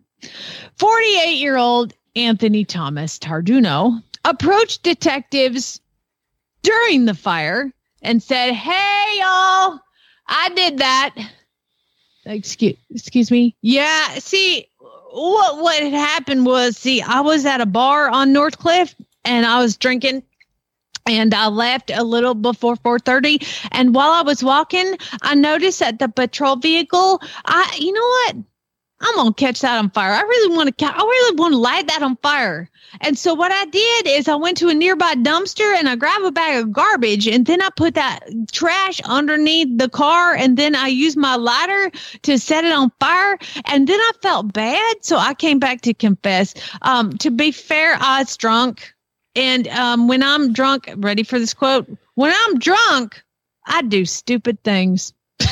48 0.77 1.37
year 1.37 1.59
old 1.59 1.93
Anthony 2.17 2.65
Thomas 2.65 3.19
Tarduno 3.19 4.03
approached 4.25 4.83
detectives 4.83 5.79
during 6.63 7.05
the 7.05 7.13
fire 7.13 7.71
and 8.01 8.23
said, 8.23 8.55
Hey, 8.55 9.19
y'all, 9.19 9.79
I 10.27 10.51
did 10.55 10.79
that. 10.79 11.15
Excuse, 12.29 12.76
excuse 12.91 13.31
me. 13.31 13.57
Yeah, 13.62 14.18
see, 14.18 14.68
what, 14.79 15.62
what 15.62 15.83
had 15.83 15.95
happened 15.95 16.45
was, 16.45 16.76
see, 16.76 17.01
I 17.01 17.20
was 17.22 17.47
at 17.47 17.62
a 17.62 17.66
bar 17.66 18.11
on 18.11 18.35
Northcliffe 18.35 18.95
and 19.24 19.47
I 19.47 19.61
was 19.61 19.79
drinking 19.79 20.22
and 21.07 21.33
I 21.33 21.49
left 21.49 21.91
a 21.91 22.05
little 22.05 22.35
before 22.35 22.76
4:30 22.76 23.68
and 23.72 23.95
while 23.95 24.11
I 24.11 24.22
was 24.22 24.45
walking 24.45 24.99
I 25.22 25.35
noticed 25.35 25.81
that 25.81 25.99
the 25.99 26.09
patrol 26.09 26.57
vehicle 26.57 27.22
I 27.47 27.76
you 27.79 27.93
know 27.93 28.01
what 28.03 28.37
I'm 29.01 29.15
gonna 29.15 29.33
catch 29.33 29.61
that 29.61 29.79
on 29.79 29.91
fire. 29.91 30.13
I 30.13 30.23
really 30.23 30.57
want 30.57 30.67
to. 30.69 30.85
Ca- 30.85 30.95
I 30.95 31.01
really 31.01 31.37
want 31.37 31.53
to 31.53 31.59
light 31.59 31.87
that 31.87 32.03
on 32.03 32.17
fire. 32.17 32.69
And 33.01 33.17
so 33.17 33.33
what 33.35 33.53
I 33.53 33.65
did 33.67 34.09
is 34.09 34.29
I 34.29 34.35
went 34.35 34.57
to 34.59 34.69
a 34.69 34.75
nearby 34.75 35.15
dumpster 35.15 35.77
and 35.77 35.89
I 35.89 35.95
grabbed 35.95 36.25
a 36.25 36.33
bag 36.33 36.61
of 36.61 36.73
garbage 36.73 37.29
and 37.29 37.47
then 37.47 37.63
I 37.63 37.69
put 37.77 37.95
that 37.95 38.21
trash 38.51 39.01
underneath 39.03 39.69
the 39.77 39.89
car 39.89 40.35
and 40.35 40.57
then 40.57 40.75
I 40.75 40.89
used 40.89 41.17
my 41.17 41.37
lighter 41.37 41.93
to 42.23 42.39
set 42.39 42.65
it 42.65 42.73
on 42.73 42.91
fire. 42.99 43.39
And 43.67 43.87
then 43.87 44.01
I 44.01 44.13
felt 44.21 44.53
bad, 44.53 44.97
so 45.05 45.17
I 45.17 45.35
came 45.35 45.59
back 45.61 45.83
to 45.83 45.95
confess. 45.95 46.55
Um, 46.83 47.13
to 47.19 47.31
be 47.31 47.53
fair, 47.53 47.97
I 48.01 48.21
was 48.21 48.37
drunk, 48.37 48.93
and 49.37 49.69
um, 49.69 50.09
when 50.09 50.23
I'm 50.23 50.53
drunk, 50.53 50.91
ready 50.97 51.23
for 51.23 51.39
this 51.39 51.55
quote? 51.55 51.89
When 52.15 52.35
I'm 52.35 52.59
drunk, 52.59 53.23
I 53.67 53.83
do 53.83 54.05
stupid 54.05 54.65
things. 54.65 55.13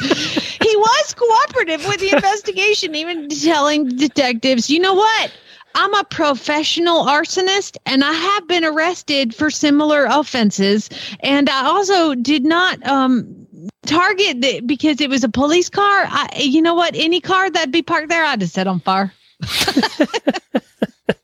was 0.80 1.14
cooperative 1.14 1.86
with 1.86 2.00
the 2.00 2.10
investigation, 2.16 2.94
even 2.94 3.28
telling 3.28 3.88
detectives, 3.88 4.70
you 4.70 4.80
know 4.80 4.94
what? 4.94 5.32
I'm 5.74 5.94
a 5.94 6.04
professional 6.04 7.04
arsonist 7.04 7.76
and 7.86 8.02
I 8.02 8.12
have 8.12 8.48
been 8.48 8.64
arrested 8.64 9.34
for 9.34 9.50
similar 9.50 10.06
offenses. 10.06 10.90
And 11.20 11.48
I 11.48 11.66
also 11.66 12.14
did 12.14 12.44
not 12.44 12.84
um, 12.86 13.46
target 13.86 14.40
the, 14.40 14.60
because 14.60 15.00
it 15.00 15.08
was 15.10 15.22
a 15.22 15.28
police 15.28 15.68
car. 15.68 16.06
I, 16.08 16.28
you 16.40 16.60
know 16.60 16.74
what? 16.74 16.94
Any 16.96 17.20
car 17.20 17.50
that'd 17.50 17.72
be 17.72 17.82
parked 17.82 18.08
there, 18.08 18.24
I'd 18.24 18.40
have 18.40 18.50
set 18.50 18.66
on 18.66 18.80
fire. 18.80 19.12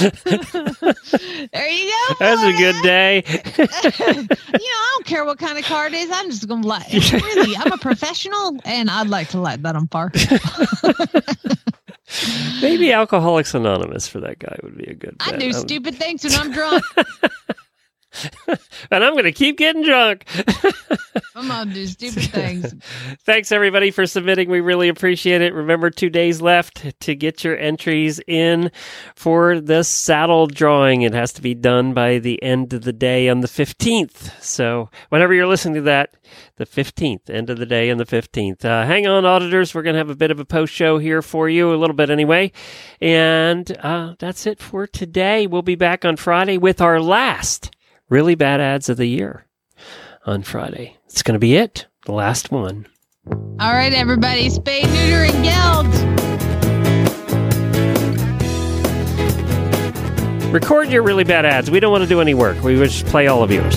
there 0.00 1.68
you 1.68 1.90
go. 1.90 2.14
That's 2.20 2.42
a 2.42 2.52
good 2.58 2.82
day. 2.82 3.22
you 3.26 3.32
know, 3.34 4.26
I 4.58 4.90
don't 4.94 5.06
care 5.06 5.24
what 5.24 5.38
kind 5.38 5.58
of 5.58 5.64
car 5.64 5.86
it 5.86 5.94
is. 5.94 6.10
I'm 6.12 6.30
just 6.30 6.48
gonna 6.48 6.66
light. 6.66 6.88
Really, 7.12 7.56
I'm 7.56 7.72
a 7.72 7.78
professional, 7.78 8.58
and 8.64 8.90
I'd 8.90 9.08
like 9.08 9.28
to 9.30 9.40
light 9.40 9.62
that 9.62 9.76
on 9.76 9.88
fire. 9.88 10.10
Maybe 12.62 12.92
Alcoholics 12.92 13.54
Anonymous 13.54 14.08
for 14.08 14.20
that 14.20 14.38
guy 14.38 14.56
would 14.62 14.76
be 14.76 14.84
a 14.84 14.94
good. 14.94 15.16
I 15.20 15.32
bet. 15.32 15.40
do 15.40 15.46
Um, 15.48 15.52
stupid 15.52 15.94
things 15.94 16.24
when 16.24 16.34
I'm 16.34 16.50
drunk. 16.52 16.84
and 18.90 19.04
I'm 19.04 19.12
going 19.12 19.24
to 19.24 19.32
keep 19.32 19.56
getting 19.58 19.82
drunk. 19.82 20.24
I'm 21.34 21.48
gonna 21.48 21.72
do 21.72 21.86
stupid 21.86 22.24
things. 22.24 22.74
Thanks 23.24 23.50
everybody 23.50 23.90
for 23.90 24.06
submitting. 24.06 24.50
We 24.50 24.60
really 24.60 24.88
appreciate 24.88 25.40
it. 25.40 25.54
Remember, 25.54 25.88
two 25.88 26.10
days 26.10 26.42
left 26.42 27.00
to 27.00 27.14
get 27.14 27.44
your 27.44 27.56
entries 27.56 28.20
in 28.26 28.70
for 29.14 29.60
the 29.60 29.82
saddle 29.82 30.46
drawing. 30.46 31.02
It 31.02 31.14
has 31.14 31.32
to 31.34 31.42
be 31.42 31.54
done 31.54 31.94
by 31.94 32.18
the 32.18 32.42
end 32.42 32.72
of 32.72 32.82
the 32.82 32.92
day 32.92 33.28
on 33.28 33.40
the 33.40 33.48
15th. 33.48 34.42
So, 34.42 34.90
whenever 35.08 35.32
you're 35.32 35.46
listening 35.46 35.74
to 35.76 35.82
that, 35.82 36.14
the 36.56 36.66
15th, 36.66 37.30
end 37.30 37.48
of 37.48 37.58
the 37.58 37.66
day 37.66 37.90
on 37.90 37.98
the 37.98 38.04
15th. 38.04 38.64
Uh, 38.64 38.84
hang 38.84 39.06
on, 39.06 39.24
auditors. 39.24 39.74
We're 39.74 39.82
going 39.82 39.94
to 39.94 39.98
have 39.98 40.10
a 40.10 40.16
bit 40.16 40.30
of 40.30 40.40
a 40.40 40.44
post 40.44 40.74
show 40.74 40.98
here 40.98 41.22
for 41.22 41.48
you, 41.48 41.72
a 41.72 41.76
little 41.76 41.96
bit 41.96 42.10
anyway. 42.10 42.52
And 43.00 43.70
uh, 43.78 44.14
that's 44.18 44.46
it 44.46 44.60
for 44.60 44.86
today. 44.86 45.46
We'll 45.46 45.62
be 45.62 45.74
back 45.74 46.04
on 46.04 46.16
Friday 46.16 46.58
with 46.58 46.80
our 46.80 47.00
last 47.00 47.70
really 48.10 48.34
bad 48.34 48.60
ads 48.60 48.90
of 48.90 48.98
the 48.98 49.06
year 49.06 49.46
on 50.26 50.42
Friday. 50.42 50.98
It's 51.06 51.22
going 51.22 51.34
to 51.34 51.38
be 51.38 51.56
it, 51.56 51.86
the 52.04 52.12
last 52.12 52.50
one. 52.50 52.86
All 53.30 53.72
right, 53.72 53.92
everybody, 53.92 54.48
spay, 54.48 54.82
neuter, 54.82 55.24
and 55.32 55.44
geld. 55.44 55.86
Record 60.52 60.88
your 60.88 61.02
really 61.04 61.24
bad 61.24 61.46
ads. 61.46 61.70
We 61.70 61.78
don't 61.78 61.92
want 61.92 62.02
to 62.02 62.08
do 62.08 62.20
any 62.20 62.34
work. 62.34 62.60
We 62.62 62.76
would 62.76 62.90
just 62.90 63.06
play 63.06 63.28
all 63.28 63.44
of 63.44 63.52
yours. 63.52 63.76